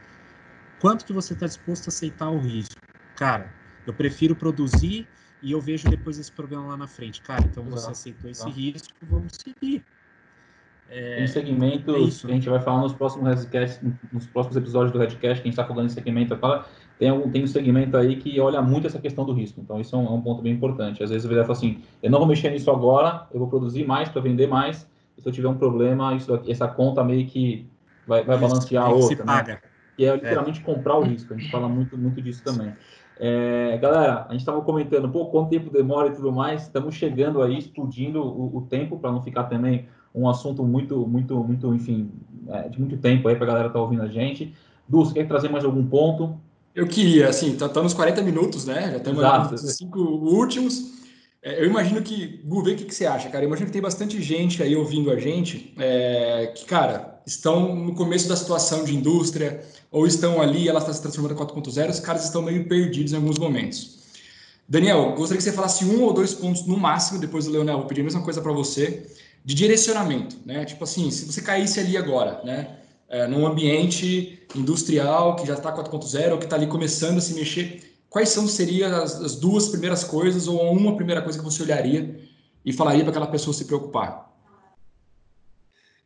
Quanto 0.78 1.05
que 1.05 1.12
você 1.12 1.34
está 1.34 1.46
disposto 1.46 1.88
a 1.88 1.88
aceitar 1.88 2.30
o 2.30 2.38
risco? 2.38 2.76
Cara, 3.16 3.53
eu 3.86 3.92
prefiro 3.92 4.36
produzir 4.36 5.09
e 5.42 5.53
eu 5.53 5.61
vejo 5.61 5.88
depois 5.88 6.18
esse 6.18 6.30
problema 6.30 6.66
lá 6.66 6.76
na 6.76 6.86
frente. 6.86 7.20
Cara, 7.22 7.44
então 7.44 7.64
Exato. 7.66 7.80
você 7.80 7.90
aceitou 7.90 8.30
esse 8.30 8.42
Exato. 8.42 8.57
risco, 8.57 8.94
vamos 9.03 9.32
seguir. 9.42 9.84
É, 10.91 11.16
tem 11.16 11.26
segmentos 11.26 12.24
é 12.24 12.26
que 12.26 12.32
a 12.32 12.34
gente 12.34 12.49
vai 12.49 12.61
falar 12.61 12.80
nos 12.80 12.95
próximos 12.95 13.28
Redcast, 13.28 13.84
nos 14.12 14.26
próximos 14.26 14.57
episódios 14.57 14.93
do 14.93 14.99
Redcast, 14.99 15.20
que 15.20 15.26
a 15.26 15.34
gente 15.34 15.49
está 15.49 15.64
falando 15.64 15.86
em 15.86 15.91
segmento, 15.91 16.39
tem 16.99 17.12
um, 17.12 17.30
tem 17.30 17.45
um 17.45 17.47
segmento 17.47 17.97
aí 17.97 18.16
que 18.16 18.41
olha 18.41 18.62
muito 18.62 18.86
essa 18.86 18.99
questão 18.99 19.24
do 19.24 19.32
risco. 19.32 19.61
Então, 19.61 19.80
isso 19.80 19.95
é 19.95 19.99
um, 19.99 20.07
é 20.07 20.11
um 20.11 20.20
ponto 20.20 20.43
bem 20.43 20.53
importante. 20.53 21.03
Às 21.03 21.11
vezes 21.11 21.30
o 21.30 21.34
fala 21.34 21.53
assim, 21.53 21.82
eu 22.03 22.11
não 22.11 22.18
vou 22.18 22.26
mexer 22.26 22.51
nisso 22.51 22.70
agora, 22.70 23.26
eu 23.32 23.39
vou 23.39 23.49
produzir 23.49 23.86
mais 23.86 24.09
para 24.09 24.22
vender 24.22 24.47
mais, 24.47 24.89
e 25.16 25.20
se 25.20 25.28
eu 25.28 25.32
tiver 25.32 25.49
um 25.49 25.59
problema, 25.59 26.14
isso, 26.14 26.41
essa 26.49 26.66
conta 26.66 27.05
meio 27.05 27.26
que 27.26 27.68
vai, 28.07 28.24
vai 28.24 28.39
balancear 28.39 28.86
a 28.86 28.89
outra. 28.89 29.24
Né? 29.24 29.59
E 29.99 30.05
é 30.05 30.14
literalmente 30.14 30.61
é. 30.61 30.64
comprar 30.64 30.97
o 30.97 31.03
risco. 31.03 31.34
A 31.34 31.36
gente 31.36 31.51
fala 31.51 31.68
muito, 31.68 31.99
muito 31.99 32.22
disso 32.22 32.43
também. 32.43 32.72
É, 33.20 33.76
galera, 33.78 34.26
a 34.28 34.32
gente 34.32 34.41
estava 34.41 34.61
comentando, 34.62 35.09
pô, 35.09 35.26
quanto 35.26 35.51
tempo 35.51 35.70
demora 35.70 36.09
e 36.09 36.12
tudo 36.12 36.32
mais. 36.32 36.62
Estamos 36.62 36.95
chegando 36.95 37.43
aí, 37.43 37.59
explodindo 37.59 38.22
o, 38.22 38.59
o 38.59 38.62
tempo 38.62 38.99
para 38.99 39.11
não 39.11 39.20
ficar 39.20 39.45
também 39.45 39.89
um 40.14 40.28
assunto 40.28 40.62
muito, 40.64 41.06
muito, 41.06 41.34
muito, 41.42 41.74
enfim, 41.74 42.11
é, 42.48 42.68
de 42.68 42.78
muito 42.78 42.96
tempo 42.96 43.28
aí 43.28 43.36
para 43.36 43.44
a 43.44 43.48
galera 43.48 43.66
estar 43.68 43.78
tá 43.78 43.82
ouvindo 43.82 44.02
a 44.02 44.09
gente. 44.09 44.54
Du, 44.88 45.04
você 45.04 45.14
quer 45.14 45.28
trazer 45.28 45.48
mais 45.48 45.64
algum 45.64 45.84
ponto? 45.86 46.38
Eu 46.74 46.86
queria, 46.86 47.28
assim, 47.28 47.56
tá, 47.56 47.68
tá 47.68 47.82
nos 47.82 47.94
40 47.94 48.22
minutos, 48.22 48.64
né? 48.64 48.90
Já 48.90 48.96
estamos 48.98 49.62
nos 49.62 49.76
cinco 49.76 50.00
últimos. 50.00 50.98
É, 51.42 51.61
eu 51.62 51.66
imagino 51.66 52.02
que, 52.02 52.40
Gu, 52.44 52.62
vê 52.62 52.72
o 52.72 52.76
que, 52.76 52.84
que, 52.84 52.94
você 52.94 53.06
acha, 53.06 53.28
cara. 53.28 53.44
Eu 53.44 53.48
imagino 53.48 53.66
que 53.66 53.72
tem 53.72 53.82
bastante 53.82 54.20
gente 54.22 54.62
aí 54.62 54.74
ouvindo 54.74 55.11
a 55.11 55.18
gente 55.18 55.72
é, 55.78 56.52
que, 56.54 56.64
cara, 56.64 57.20
estão 57.26 57.74
no 57.74 57.94
começo 57.94 58.28
da 58.28 58.36
situação 58.36 58.84
de 58.84 58.96
indústria 58.96 59.61
ou 59.90 60.06
estão 60.06 60.40
ali, 60.40 60.68
ela 60.68 60.80
está 60.80 60.92
se 60.92 61.00
transformando 61.00 61.34
em 61.34 61.36
4.0, 61.36 61.90
os 61.90 62.00
caras 62.00 62.24
estão 62.24 62.42
meio 62.42 62.68
perdidos 62.68 63.12
em 63.12 63.16
alguns 63.16 63.38
momentos. 63.38 63.98
Daniel, 64.68 65.14
gostaria 65.16 65.38
que 65.38 65.42
você 65.42 65.52
falasse 65.52 65.84
um 65.84 66.02
ou 66.02 66.12
dois 66.12 66.34
pontos 66.34 66.66
no 66.66 66.76
máximo, 66.76 67.18
depois 67.18 67.46
do 67.46 67.52
Leonel, 67.52 67.78
vou 67.78 67.86
pedir 67.86 68.02
a 68.02 68.04
mesma 68.04 68.22
coisa 68.22 68.42
para 68.42 68.52
você 68.52 69.06
de 69.49 69.55
direcionamento, 69.55 70.36
né? 70.44 70.66
Tipo 70.66 70.84
assim, 70.84 71.11
se 71.11 71.24
você 71.24 71.40
caísse 71.40 71.80
ali 71.80 71.96
agora, 71.96 72.42
né? 72.44 72.80
É, 73.09 73.26
num 73.26 73.46
ambiente 73.46 74.46
industrial 74.55 75.36
que 75.36 75.46
já 75.46 75.55
está 75.55 75.74
4.0 75.74 76.32
ou 76.32 76.38
que 76.38 76.44
está 76.44 76.55
ali 76.55 76.66
começando 76.66 77.16
a 77.16 77.20
se 77.22 77.32
mexer, 77.32 77.80
quais 78.11 78.28
são 78.28 78.46
seriam 78.46 78.94
as, 78.94 79.18
as, 79.18 79.36
duas 79.36 79.68
primeiras 79.68 80.05
coisas 80.05 80.46
ou 80.46 80.70
uma 80.70 80.94
primeira 80.96 81.22
coisa 81.22 81.38
que 81.38 81.44
você 81.46 81.62
olharia 81.62 82.20
e 82.62 82.74
falaria 82.74 83.01
para 83.01 83.11
aquela 83.11 83.26
pessoa 83.26 83.55
se 83.55 83.64
preocupar? 83.64 84.36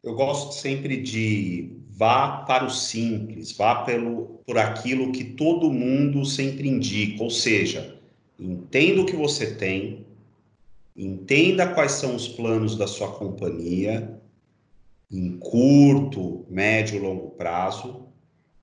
Eu 0.04 0.14
gosto 0.14 0.54
sempre 0.54 1.02
de 1.02 1.78
vá 1.90 2.44
para 2.46 2.64
o 2.64 2.70
simples, 2.70 3.50
vá 3.56 3.82
pelo, 3.82 4.40
por 4.46 4.56
aquilo 4.56 5.10
que 5.10 5.24
todo 5.24 5.68
mundo 5.68 6.24
sempre 6.24 6.68
indica, 6.68 7.24
ou 7.24 7.30
seja, 7.30 7.98
entenda 8.38 9.02
o 9.02 9.06
que 9.06 9.16
você 9.16 9.52
tem, 9.52 10.06
Entenda 10.96 11.66
quais 11.66 11.92
são 11.92 12.14
os 12.14 12.28
planos 12.28 12.76
da 12.76 12.86
sua 12.86 13.12
companhia 13.12 14.20
em 15.10 15.38
curto, 15.38 16.46
médio 16.48 16.96
e 16.96 17.00
longo 17.00 17.30
prazo 17.30 18.06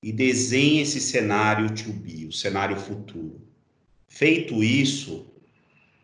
e 0.01 0.11
desenhe 0.11 0.82
esse 0.82 0.99
cenário 0.99 1.69
to 1.75 1.91
be, 1.91 2.25
o 2.25 2.32
cenário 2.32 2.77
futuro. 2.77 3.41
Feito 4.07 4.63
isso, 4.63 5.27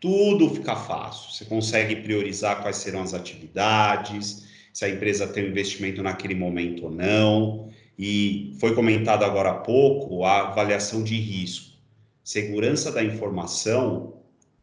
tudo 0.00 0.50
fica 0.50 0.76
fácil. 0.76 1.32
Você 1.32 1.44
consegue 1.44 1.96
priorizar 1.96 2.62
quais 2.62 2.76
serão 2.76 3.02
as 3.02 3.14
atividades, 3.14 4.46
se 4.72 4.84
a 4.84 4.88
empresa 4.88 5.26
tem 5.26 5.44
um 5.44 5.48
investimento 5.48 6.02
naquele 6.02 6.34
momento 6.34 6.84
ou 6.84 6.90
não. 6.90 7.70
E 7.98 8.54
foi 8.60 8.74
comentado 8.74 9.24
agora 9.24 9.50
há 9.50 9.54
pouco 9.54 10.24
a 10.24 10.48
avaliação 10.48 11.02
de 11.02 11.18
risco. 11.18 11.76
Segurança 12.22 12.92
da 12.92 13.02
informação 13.02 14.14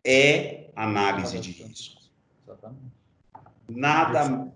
é 0.05 0.62
análise 0.75 1.39
de 1.39 1.51
risco. 1.51 2.01
Nada 3.67 4.51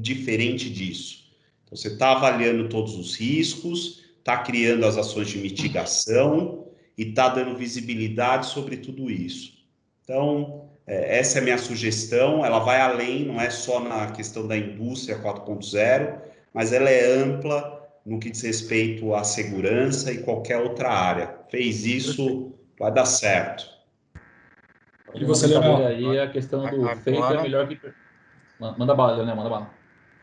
diferente 0.00 0.70
disso. 0.70 1.28
Então, 1.64 1.76
você 1.76 1.88
está 1.88 2.12
avaliando 2.12 2.68
todos 2.68 2.96
os 2.96 3.14
riscos, 3.14 4.04
está 4.18 4.38
criando 4.38 4.84
as 4.86 4.96
ações 4.96 5.28
de 5.28 5.38
mitigação 5.38 6.66
e 6.96 7.10
está 7.10 7.28
dando 7.28 7.56
visibilidade 7.56 8.46
sobre 8.46 8.78
tudo 8.78 9.10
isso. 9.10 9.58
Então, 10.02 10.68
é, 10.86 11.18
essa 11.18 11.38
é 11.38 11.40
a 11.40 11.44
minha 11.44 11.58
sugestão. 11.58 12.44
Ela 12.44 12.58
vai 12.58 12.80
além, 12.80 13.26
não 13.26 13.40
é 13.40 13.50
só 13.50 13.80
na 13.80 14.10
questão 14.10 14.46
da 14.46 14.56
indústria 14.56 15.22
4.0, 15.22 16.20
mas 16.52 16.72
ela 16.72 16.90
é 16.90 17.22
ampla 17.22 17.78
no 18.04 18.18
que 18.18 18.30
diz 18.30 18.42
respeito 18.42 19.14
à 19.14 19.22
segurança 19.22 20.10
e 20.10 20.22
qualquer 20.22 20.58
outra 20.58 20.90
área. 20.90 21.38
Fez 21.50 21.84
isso, 21.84 22.54
vai 22.78 22.92
dar 22.92 23.04
certo. 23.04 23.77
E 25.14 25.24
você, 25.24 25.46
Leonel? 25.46 25.86
Aí 25.86 26.18
a 26.18 26.28
questão 26.28 26.60
do 26.60 26.66
agora... 26.66 26.96
feito 26.96 27.24
é 27.24 27.42
melhor 27.42 27.68
que. 27.68 27.80
Manda 28.58 28.94
bala, 28.94 29.16
Leonel, 29.16 29.36
manda 29.36 29.50
bala. 29.50 29.70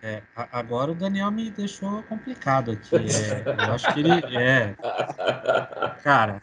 É, 0.03 0.21
agora 0.51 0.91
o 0.91 0.95
Daniel 0.95 1.31
me 1.31 1.49
deixou 1.49 2.03
complicado 2.03 2.71
aqui. 2.71 2.95
É, 2.95 3.67
eu 3.67 3.73
acho 3.73 3.91
que 3.93 3.99
ele 4.01 4.37
é. 4.37 4.75
Cara, 6.03 6.41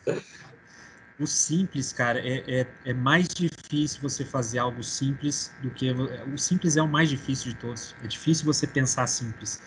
o 1.21 1.27
simples, 1.27 1.93
cara, 1.93 2.19
é, 2.19 2.43
é, 2.49 2.67
é, 2.85 2.93
mais 2.93 3.29
difícil 3.29 4.01
você 4.03 4.25
fazer 4.25 4.59
algo 4.59 4.83
simples 4.83 5.55
do 5.63 5.71
que. 5.71 5.93
O 5.93 6.37
simples 6.37 6.77
é 6.77 6.83
o 6.83 6.89
mais 6.89 7.09
difícil 7.09 7.53
de 7.53 7.59
todos. 7.59 7.95
É 8.03 8.07
difícil 8.09 8.45
você 8.45 8.67
pensar 8.67 9.07
simples. 9.07 9.63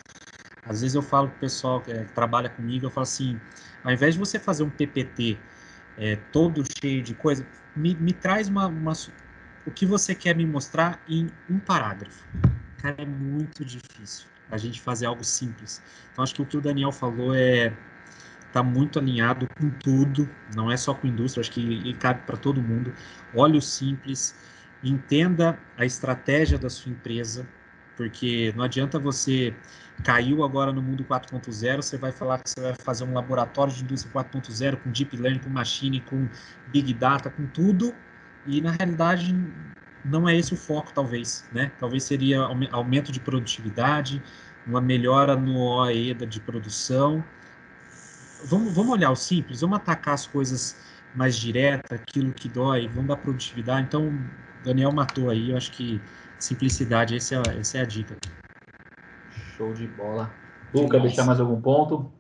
Às 0.67 0.81
vezes 0.81 0.95
eu 0.95 1.01
falo 1.01 1.29
pro 1.29 1.39
pessoal 1.39 1.79
que, 1.79 1.91
é, 1.91 2.03
que 2.03 2.11
trabalha 2.11 2.49
comigo, 2.49 2.87
eu 2.87 2.91
falo 2.91 3.03
assim: 3.03 3.39
ao 3.83 3.93
invés 3.93 4.15
de 4.15 4.19
você 4.19 4.37
fazer 4.37 4.63
um 4.63 4.69
PPT 4.69 5.37
é, 5.97 6.17
todo 6.31 6.63
cheio 6.81 7.01
de 7.01 7.13
coisa, 7.13 7.45
me, 7.75 7.95
me 7.95 8.13
traz 8.13 8.47
uma, 8.47 8.67
uma, 8.67 8.93
o 9.65 9.71
que 9.71 9.85
você 9.85 10.15
quer 10.15 10.35
me 10.35 10.45
mostrar 10.45 11.01
em 11.07 11.29
um 11.49 11.59
parágrafo. 11.59 12.25
Cara, 12.77 12.95
é 12.99 13.05
muito 13.05 13.65
difícil 13.65 14.27
a 14.49 14.57
gente 14.57 14.79
fazer 14.81 15.05
algo 15.05 15.23
simples. 15.23 15.81
Então, 16.11 16.23
acho 16.23 16.35
que 16.35 16.41
o 16.41 16.45
que 16.45 16.57
o 16.57 16.61
Daniel 16.61 16.91
falou 16.91 17.33
é 17.35 17.73
está 18.47 18.63
muito 18.63 18.99
alinhado 18.99 19.47
com 19.59 19.69
tudo, 19.69 20.29
não 20.55 20.71
é 20.71 20.77
só 20.77 20.93
com 20.93 21.05
a 21.05 21.09
indústria, 21.09 21.41
acho 21.41 21.51
que 21.51 21.93
cabe 21.95 22.21
para 22.21 22.37
todo 22.37 22.61
mundo. 22.61 22.93
Olhe 23.33 23.57
o 23.57 23.61
simples, 23.61 24.33
entenda 24.81 25.59
a 25.77 25.85
estratégia 25.85 26.57
da 26.57 26.69
sua 26.69 26.89
empresa, 26.89 27.45
porque 27.95 28.53
não 28.55 28.63
adianta 28.63 28.99
você 28.99 29.53
caiu 30.03 30.43
agora 30.43 30.71
no 30.71 30.81
mundo 30.81 31.03
4.0, 31.03 31.77
você 31.77 31.97
vai 31.97 32.11
falar 32.11 32.39
que 32.39 32.49
você 32.49 32.61
vai 32.61 32.75
fazer 32.75 33.03
um 33.03 33.13
laboratório 33.13 33.73
de 33.73 33.83
indústria 33.83 34.13
4.0 34.13 34.77
com 34.77 34.91
deep 34.91 35.15
learning, 35.17 35.39
com 35.39 35.49
machine, 35.49 36.01
com 36.01 36.27
big 36.67 36.93
data, 36.93 37.29
com 37.29 37.45
tudo, 37.47 37.93
e 38.45 38.61
na 38.61 38.71
realidade 38.71 39.33
não 40.03 40.27
é 40.29 40.35
esse 40.35 40.53
o 40.53 40.57
foco, 40.57 40.91
talvez, 40.93 41.45
né? 41.51 41.71
Talvez 41.79 42.03
seria 42.03 42.41
aumento 42.71 43.11
de 43.11 43.19
produtividade, 43.19 44.21
uma 44.67 44.81
melhora 44.81 45.35
no 45.35 45.57
OE 45.57 46.13
de 46.13 46.39
produção. 46.39 47.23
Vamos, 48.43 48.73
vamos 48.73 48.91
olhar 48.91 49.11
o 49.11 49.15
simples, 49.15 49.61
vamos 49.61 49.77
atacar 49.77 50.13
as 50.13 50.27
coisas 50.27 50.77
mais 51.15 51.35
diretas, 51.35 51.99
aquilo 51.99 52.31
que 52.33 52.49
dói, 52.49 52.87
vamos 52.87 53.07
dar 53.07 53.17
produtividade. 53.17 53.87
Então, 53.87 54.13
Daniel 54.63 54.91
matou 54.91 55.29
aí, 55.29 55.51
eu 55.51 55.57
acho 55.57 55.71
que 55.71 56.01
simplicidade, 56.39 57.15
essa 57.15 57.35
é, 57.35 57.59
essa 57.59 57.77
é 57.77 57.81
a 57.81 57.85
dica. 57.85 58.15
Show 59.57 59.73
de 59.73 59.87
bola. 59.87 60.31
Tu 60.71 60.87
quer 60.89 61.01
deixar 61.01 61.25
mais 61.25 61.39
algum 61.39 61.61
ponto? 61.61 62.11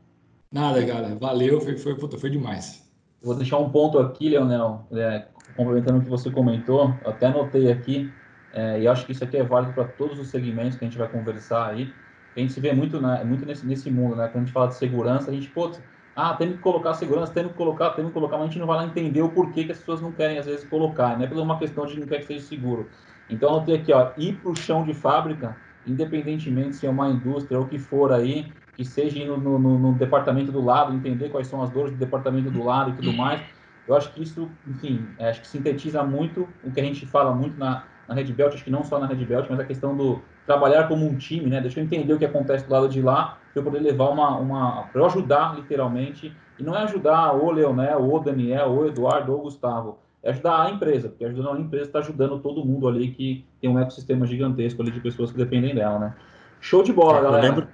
Nada, 0.51 0.81
galera. 0.81 1.15
Valeu, 1.15 1.59
foi, 1.59 1.77
foi, 1.77 1.97
foi 1.97 2.29
demais. 2.29 2.89
Vou 3.21 3.35
deixar 3.35 3.57
um 3.57 3.69
ponto 3.69 3.99
aqui, 3.99 4.29
Leonel, 4.29 4.87
é, 4.93 5.25
complementando 5.55 5.99
o 5.99 6.01
que 6.01 6.09
você 6.09 6.29
comentou, 6.29 6.93
eu 7.03 7.09
até 7.09 7.27
anotei 7.27 7.71
aqui, 7.71 8.11
é, 8.53 8.81
e 8.81 8.87
acho 8.87 9.05
que 9.05 9.11
isso 9.11 9.23
aqui 9.23 9.35
é 9.35 9.43
válido 9.43 9.73
para 9.73 9.85
todos 9.85 10.19
os 10.19 10.27
segmentos 10.27 10.77
que 10.77 10.85
a 10.85 10.87
gente 10.87 10.97
vai 10.97 11.09
conversar 11.09 11.71
aí. 11.71 11.91
A 12.35 12.39
gente 12.39 12.53
se 12.53 12.59
vê 12.59 12.71
muito, 12.73 13.01
né, 13.01 13.23
muito 13.23 13.45
nesse, 13.45 13.65
nesse 13.65 13.89
mundo, 13.89 14.15
né? 14.15 14.27
Quando 14.27 14.43
a 14.43 14.45
gente 14.45 14.53
fala 14.53 14.67
de 14.67 14.75
segurança, 14.75 15.31
a 15.31 15.33
gente, 15.33 15.49
pô, 15.49 15.71
ah, 16.15 16.33
tem 16.33 16.53
que 16.53 16.59
colocar 16.59 16.93
segurança, 16.93 17.33
tem 17.33 17.47
que 17.47 17.53
colocar, 17.53 17.91
tem 17.91 18.05
que 18.05 18.11
colocar, 18.11 18.37
mas 18.37 18.43
a 18.43 18.47
gente 18.47 18.59
não 18.59 18.67
vai 18.67 18.77
lá 18.77 18.85
entender 18.85 19.21
o 19.21 19.29
porquê 19.29 19.65
que 19.65 19.71
as 19.71 19.79
pessoas 19.79 20.01
não 20.01 20.11
querem, 20.11 20.37
às 20.37 20.45
vezes, 20.45 20.67
colocar, 20.69 21.17
não 21.17 21.25
é 21.25 21.27
por 21.27 21.37
uma 21.37 21.57
questão 21.57 21.85
de 21.85 21.99
não 21.99 22.07
quer 22.07 22.19
que 22.19 22.27
seja 22.27 22.45
seguro. 22.45 22.89
Então, 23.29 23.49
eu 23.49 23.55
anotei 23.55 23.75
aqui, 23.75 23.93
ó, 23.93 24.11
ir 24.17 24.35
para 24.35 24.51
o 24.51 24.55
chão 24.55 24.83
de 24.83 24.93
fábrica 24.93 25.55
independentemente 25.87 26.75
se 26.75 26.87
é 26.87 26.89
uma 26.89 27.09
indústria 27.09 27.59
ou 27.59 27.65
que 27.65 27.77
for 27.77 28.11
aí, 28.11 28.51
que 28.75 28.83
seja 28.83 29.23
no, 29.25 29.37
no, 29.37 29.79
no, 29.79 29.93
departamento 29.93 30.51
do 30.51 30.63
lado, 30.63 30.93
entender 30.93 31.29
quais 31.29 31.47
são 31.47 31.61
as 31.61 31.69
dores 31.69 31.91
do 31.91 31.97
departamento 31.97 32.49
do 32.49 32.63
lado 32.63 32.91
e 32.91 32.93
tudo 32.93 33.13
mais. 33.13 33.41
Eu 33.87 33.95
acho 33.95 34.11
que 34.11 34.23
isso, 34.23 34.49
enfim, 34.67 35.07
é, 35.19 35.29
acho 35.29 35.41
que 35.41 35.47
sintetiza 35.47 36.03
muito 36.03 36.47
o 36.63 36.71
que 36.71 36.79
a 36.79 36.83
gente 36.83 37.05
fala 37.05 37.33
muito 37.33 37.57
na, 37.57 37.83
na 38.07 38.15
Red 38.15 38.33
Belt, 38.33 38.53
acho 38.53 38.63
que 38.63 38.71
não 38.71 38.83
só 38.83 38.99
na 38.99 39.05
Red 39.05 39.23
Belt, 39.23 39.47
mas 39.49 39.59
a 39.59 39.63
questão 39.63 39.95
do 39.95 40.21
trabalhar 40.45 40.87
como 40.87 41.05
um 41.05 41.15
time, 41.15 41.49
né? 41.49 41.61
Deixa 41.61 41.79
eu 41.79 41.83
entender 41.83 42.13
o 42.13 42.17
que 42.17 42.25
acontece 42.25 42.65
do 42.65 42.73
lado 42.73 42.89
de 42.89 43.01
lá, 43.01 43.37
para 43.53 43.61
eu 43.61 43.63
poder 43.63 43.79
levar 43.79 44.09
uma, 44.09 44.37
uma 44.37 44.83
para 44.91 45.01
eu 45.01 45.05
ajudar 45.05 45.55
literalmente, 45.55 46.35
e 46.57 46.63
não 46.63 46.75
é 46.75 46.79
ajudar 46.83 47.33
o 47.33 47.51
Leonel, 47.51 48.01
ou 48.01 48.17
o 48.17 48.19
Daniel, 48.19 48.71
ou 48.71 48.81
o 48.81 48.87
Eduardo, 48.87 49.31
ou 49.31 49.39
o 49.39 49.43
Gustavo, 49.43 49.99
é 50.25 50.31
ajudar 50.31 50.63
a 50.63 50.71
empresa, 50.71 51.07
porque 51.07 51.23
ajudando 51.23 51.57
a 51.57 51.61
empresa 51.61 51.85
está 51.85 51.99
ajudando 51.99 52.39
todo 52.39 52.65
mundo 52.65 52.87
ali 52.87 53.11
que 53.11 53.45
tem 53.61 53.69
um 53.69 53.79
ecossistema 53.79 54.25
gigantesco 54.25 54.81
ali 54.81 54.89
de 54.89 54.99
pessoas 54.99 55.31
que 55.31 55.37
dependem 55.37 55.75
dela, 55.75 55.99
né? 55.99 56.15
Show 56.59 56.81
de 56.81 56.91
bola, 56.91 57.19
eu 57.19 57.23
galera. 57.23 57.47
Lembro, 57.47 57.67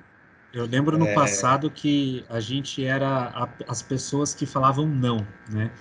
eu 0.54 0.66
lembro 0.66 0.98
no 0.98 1.08
é... 1.08 1.14
passado 1.16 1.72
que 1.72 2.26
a 2.30 2.42
gente 2.42 2.86
era 2.86 3.32
a, 3.34 3.50
as 3.70 3.82
pessoas 3.82 4.36
que 4.36 4.46
falavam 4.46 4.86
não, 4.86 5.26
né? 5.50 5.72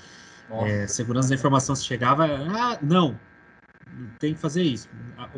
É, 0.65 0.87
segurança 0.87 1.29
da 1.29 1.35
informação 1.35 1.77
se 1.77 1.85
chegava, 1.85 2.25
ah, 2.27 2.79
não, 2.83 3.17
tem 4.19 4.35
que 4.35 4.41
fazer 4.41 4.63
isso. 4.63 4.89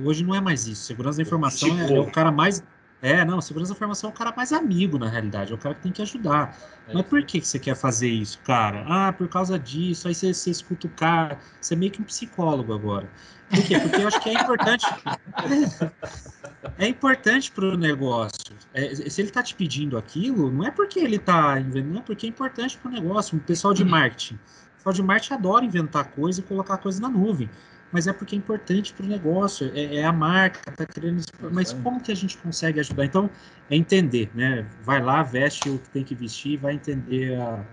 Hoje 0.05 0.25
não 0.25 0.35
é 0.35 0.41
mais 0.41 0.67
isso. 0.67 0.83
Segurança 0.83 1.17
da 1.17 1.23
informação 1.23 1.69
é, 1.81 1.95
é, 1.95 2.01
o 2.01 2.11
cara 2.11 2.31
mais. 2.31 2.63
É, 3.03 3.25
não, 3.25 3.41
segurança 3.41 3.73
da 3.73 3.77
informação 3.77 4.11
é 4.11 4.13
o 4.13 4.17
cara 4.17 4.33
mais 4.35 4.53
amigo, 4.53 4.97
na 4.97 5.09
realidade. 5.09 5.51
É 5.51 5.55
o 5.57 5.59
cara 5.59 5.75
que 5.75 5.83
tem 5.83 5.91
que 5.91 6.01
ajudar. 6.03 6.57
É 6.87 6.95
Mas 6.95 7.05
por 7.05 7.21
que, 7.25 7.41
que 7.41 7.47
você 7.49 7.59
quer 7.59 7.75
fazer 7.75 8.09
isso, 8.09 8.39
cara? 8.45 8.85
Ah, 8.87 9.13
por 9.13 9.29
causa 9.29 9.59
disso. 9.59 10.07
Aí 10.07 10.15
você, 10.15 10.33
você 10.33 10.51
escuta 10.51 10.87
o 10.87 10.91
cara. 10.91 11.37
Você 11.61 11.75
é 11.75 11.77
meio 11.77 11.91
que 11.91 12.01
um 12.01 12.05
psicólogo 12.05 12.73
agora. 12.73 13.11
Por 13.51 13.61
quê? 13.65 13.77
Porque 13.81 13.97
eu 13.97 14.07
acho 14.07 14.21
que 14.21 14.31
é 14.31 14.35
importante. 14.35 14.87
é 16.79 16.87
importante 16.87 17.51
para 17.51 17.65
o 17.65 17.77
negócio. 17.77 18.55
É, 18.73 18.95
se 18.95 19.21
ele 19.21 19.29
está 19.29 19.43
te 19.43 19.57
pedindo 19.57 19.99
aquilo, 19.99 20.49
não 20.53 20.65
é 20.65 20.71
porque 20.71 21.01
ele 21.01 21.17
está 21.17 21.59
não 21.59 21.99
é 21.99 22.03
porque 22.03 22.27
é 22.27 22.29
importante 22.29 22.79
para 22.79 22.89
o 22.89 22.95
negócio. 22.95 23.37
O 23.37 23.41
pessoal 23.41 23.75
de 23.75 23.85
marketing. 23.85 24.35
O 24.35 24.77
pessoal 24.77 24.93
de 24.93 25.03
marketing 25.03 25.35
adora 25.35 25.65
inventar 25.65 26.05
coisa 26.13 26.39
e 26.39 26.43
colocar 26.45 26.79
coisa 26.79 27.01
na 27.01 27.09
nuvem 27.09 27.51
mas 27.93 28.07
é 28.07 28.13
porque 28.13 28.35
é 28.35 28.39
importante 28.39 28.93
para 28.95 29.05
o 29.05 29.09
negócio, 29.09 29.71
é, 29.75 29.97
é, 29.97 30.05
a 30.05 30.13
marca, 30.13 30.71
está 30.71 30.87
querendo. 30.87 31.23
Mas 31.51 31.73
como 31.73 32.01
que 32.01 32.11
a 32.11 32.17
gente 32.17 32.39
consegue 32.39 32.81
ajudar? 32.81 33.05
Então, 33.05 33.29
é 33.71 33.77
entender, 33.77 34.31
né? 34.35 34.67
Vai 34.83 35.03
lá, 35.03 35.23
veste 35.23 35.69
o 35.69 35.79
que 35.79 35.91
tem 35.91 36.03
que 36.03 36.15
vestir, 36.15 36.57
vai 36.57 36.75
entender 36.75 37.39
a, 37.39 37.65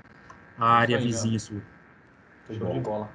a 0.57 0.69
área 0.69 0.97
aí, 0.97 1.03
vizinha 1.03 1.39
sua. 1.39 1.61
Show 2.51 2.73
de 2.73 2.79
bola. 2.81 3.09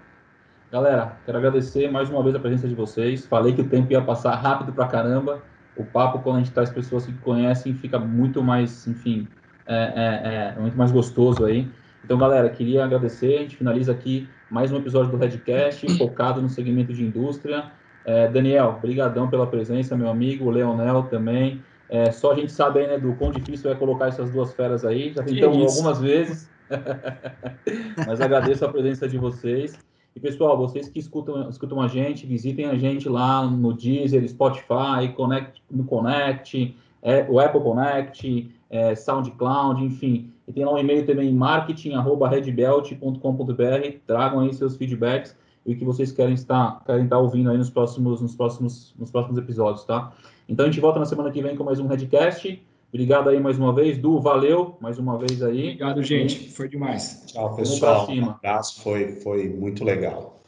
Galera, 0.73 1.17
quero 1.25 1.39
agradecer 1.39 1.91
mais 1.91 2.09
uma 2.09 2.23
vez 2.23 2.35
a 2.35 2.41
presença 2.41 2.67
de 2.67 2.75
vocês. 2.75 3.27
Falei 3.27 3.53
que 3.53 3.61
o 3.61 3.69
tempo 3.69 3.93
ia 3.93 4.03
passar 4.03 4.35
rápido 4.37 4.73
pra 4.73 4.89
caramba. 4.89 5.43
O 5.77 5.85
papo, 5.85 6.21
quando 6.21 6.37
a 6.37 6.39
gente 6.39 6.53
traz 6.53 6.71
pessoas 6.71 7.05
que 7.05 7.13
conhecem, 7.13 7.75
fica 7.75 7.99
muito 7.99 8.43
mais, 8.43 8.87
enfim, 8.87 9.29
é, 9.67 10.55
é, 10.55 10.55
é 10.57 10.61
muito 10.61 10.77
mais 10.77 10.91
gostoso 10.91 11.45
aí. 11.45 11.71
Então, 12.05 12.17
galera, 12.19 12.49
queria 12.49 12.85
agradecer. 12.85 13.37
A 13.37 13.41
gente 13.43 13.57
finaliza 13.57 13.93
aqui 13.93 14.29
mais 14.51 14.71
um 14.71 14.77
episódio 14.77 15.11
do 15.11 15.17
Redcast, 15.17 15.87
focado 15.99 16.41
no 16.41 16.49
segmento 16.49 16.93
de 16.93 17.05
indústria. 17.05 17.73
É, 18.05 18.29
Daniel, 18.29 18.79
brigadão 18.81 19.29
pela 19.29 19.47
presença, 19.47 19.97
meu 19.97 20.09
amigo. 20.09 20.47
O 20.47 20.51
Leonel 20.51 21.05
também. 21.05 21.63
É, 21.89 22.11
só 22.11 22.33
a 22.33 22.35
gente 22.35 22.53
sabe 22.53 22.81
aí, 22.81 22.87
né, 22.87 22.99
do 22.99 23.15
quão 23.15 23.31
difícil 23.31 23.71
é 23.71 23.75
colocar 23.75 24.09
essas 24.09 24.31
duas 24.31 24.53
feras 24.53 24.85
aí. 24.85 25.13
Já 25.13 25.23
tentamos 25.23 25.77
algumas 25.77 26.01
vezes. 26.01 26.51
Mas 28.07 28.21
agradeço 28.21 28.65
a 28.65 28.69
presença 28.69 29.09
de 29.09 29.19
vocês. 29.19 29.79
E, 30.15 30.21
pessoal, 30.21 30.57
vocês 30.57 30.89
que 30.89 30.99
escutam, 30.99 31.49
escutam 31.49 31.81
a 31.81 31.89
gente, 31.89 32.27
visitem 32.27 32.67
a 32.67 32.77
gente 32.77 33.09
lá 33.09 33.45
no 33.45 33.73
Deezer, 33.73 34.27
Spotify, 34.29 35.13
Connect, 35.17 35.61
no 35.71 35.85
Connect, 35.85 36.77
é, 37.03 37.27
o 37.29 37.41
Apple 37.41 37.61
Connect, 37.61 38.51
é, 38.71 38.95
SoundCloud, 38.95 39.85
enfim. 39.85 40.33
E 40.47 40.53
tem 40.53 40.63
lá 40.65 40.75
um 40.75 40.79
e-mail 40.79 41.07
também, 41.07 41.33
marketing.redbelt.com.br. 41.33 43.99
Tragam 44.07 44.41
aí 44.41 44.53
seus 44.53 44.77
feedbacks 44.77 45.35
e 45.65 45.73
o 45.73 45.79
que 45.79 45.85
vocês 45.85 46.13
querem 46.13 46.35
estar, 46.35 46.83
querem 46.85 47.05
estar 47.05 47.19
ouvindo 47.19 47.51
aí 47.51 47.57
nos 47.57 47.71
próximos, 47.71 48.21
nos, 48.21 48.35
próximos, 48.35 48.95
nos 48.99 49.11
próximos 49.11 49.39
episódios, 49.39 49.85
tá? 49.85 50.13
Então 50.49 50.67
a 50.67 50.69
gente 50.69 50.81
volta 50.81 50.99
na 50.99 51.07
semana 51.07 51.31
que 51.31 51.41
vem 51.43 51.57
com 51.57 51.65
mais 51.65 51.81
um 51.81 51.87
Redcast. 51.87 52.63
Obrigado 52.93 53.31
aí 53.31 53.41
mais 53.41 53.59
uma 53.59 53.73
vez. 53.73 53.99
Du, 53.99 54.21
valeu 54.21 54.77
mais 54.81 54.99
uma 54.99 55.19
vez 55.19 55.43
aí. 55.43 55.71
Obrigado, 55.71 56.03
gente. 56.03 56.51
Foi 56.51 56.69
demais. 56.69 57.25
Tchau, 57.27 57.57
pessoal. 57.57 58.07
Um 58.11 58.31
abraço, 58.31 58.83
foi, 58.83 59.13
foi 59.17 59.49
muito 59.49 59.83
legal. 59.83 60.44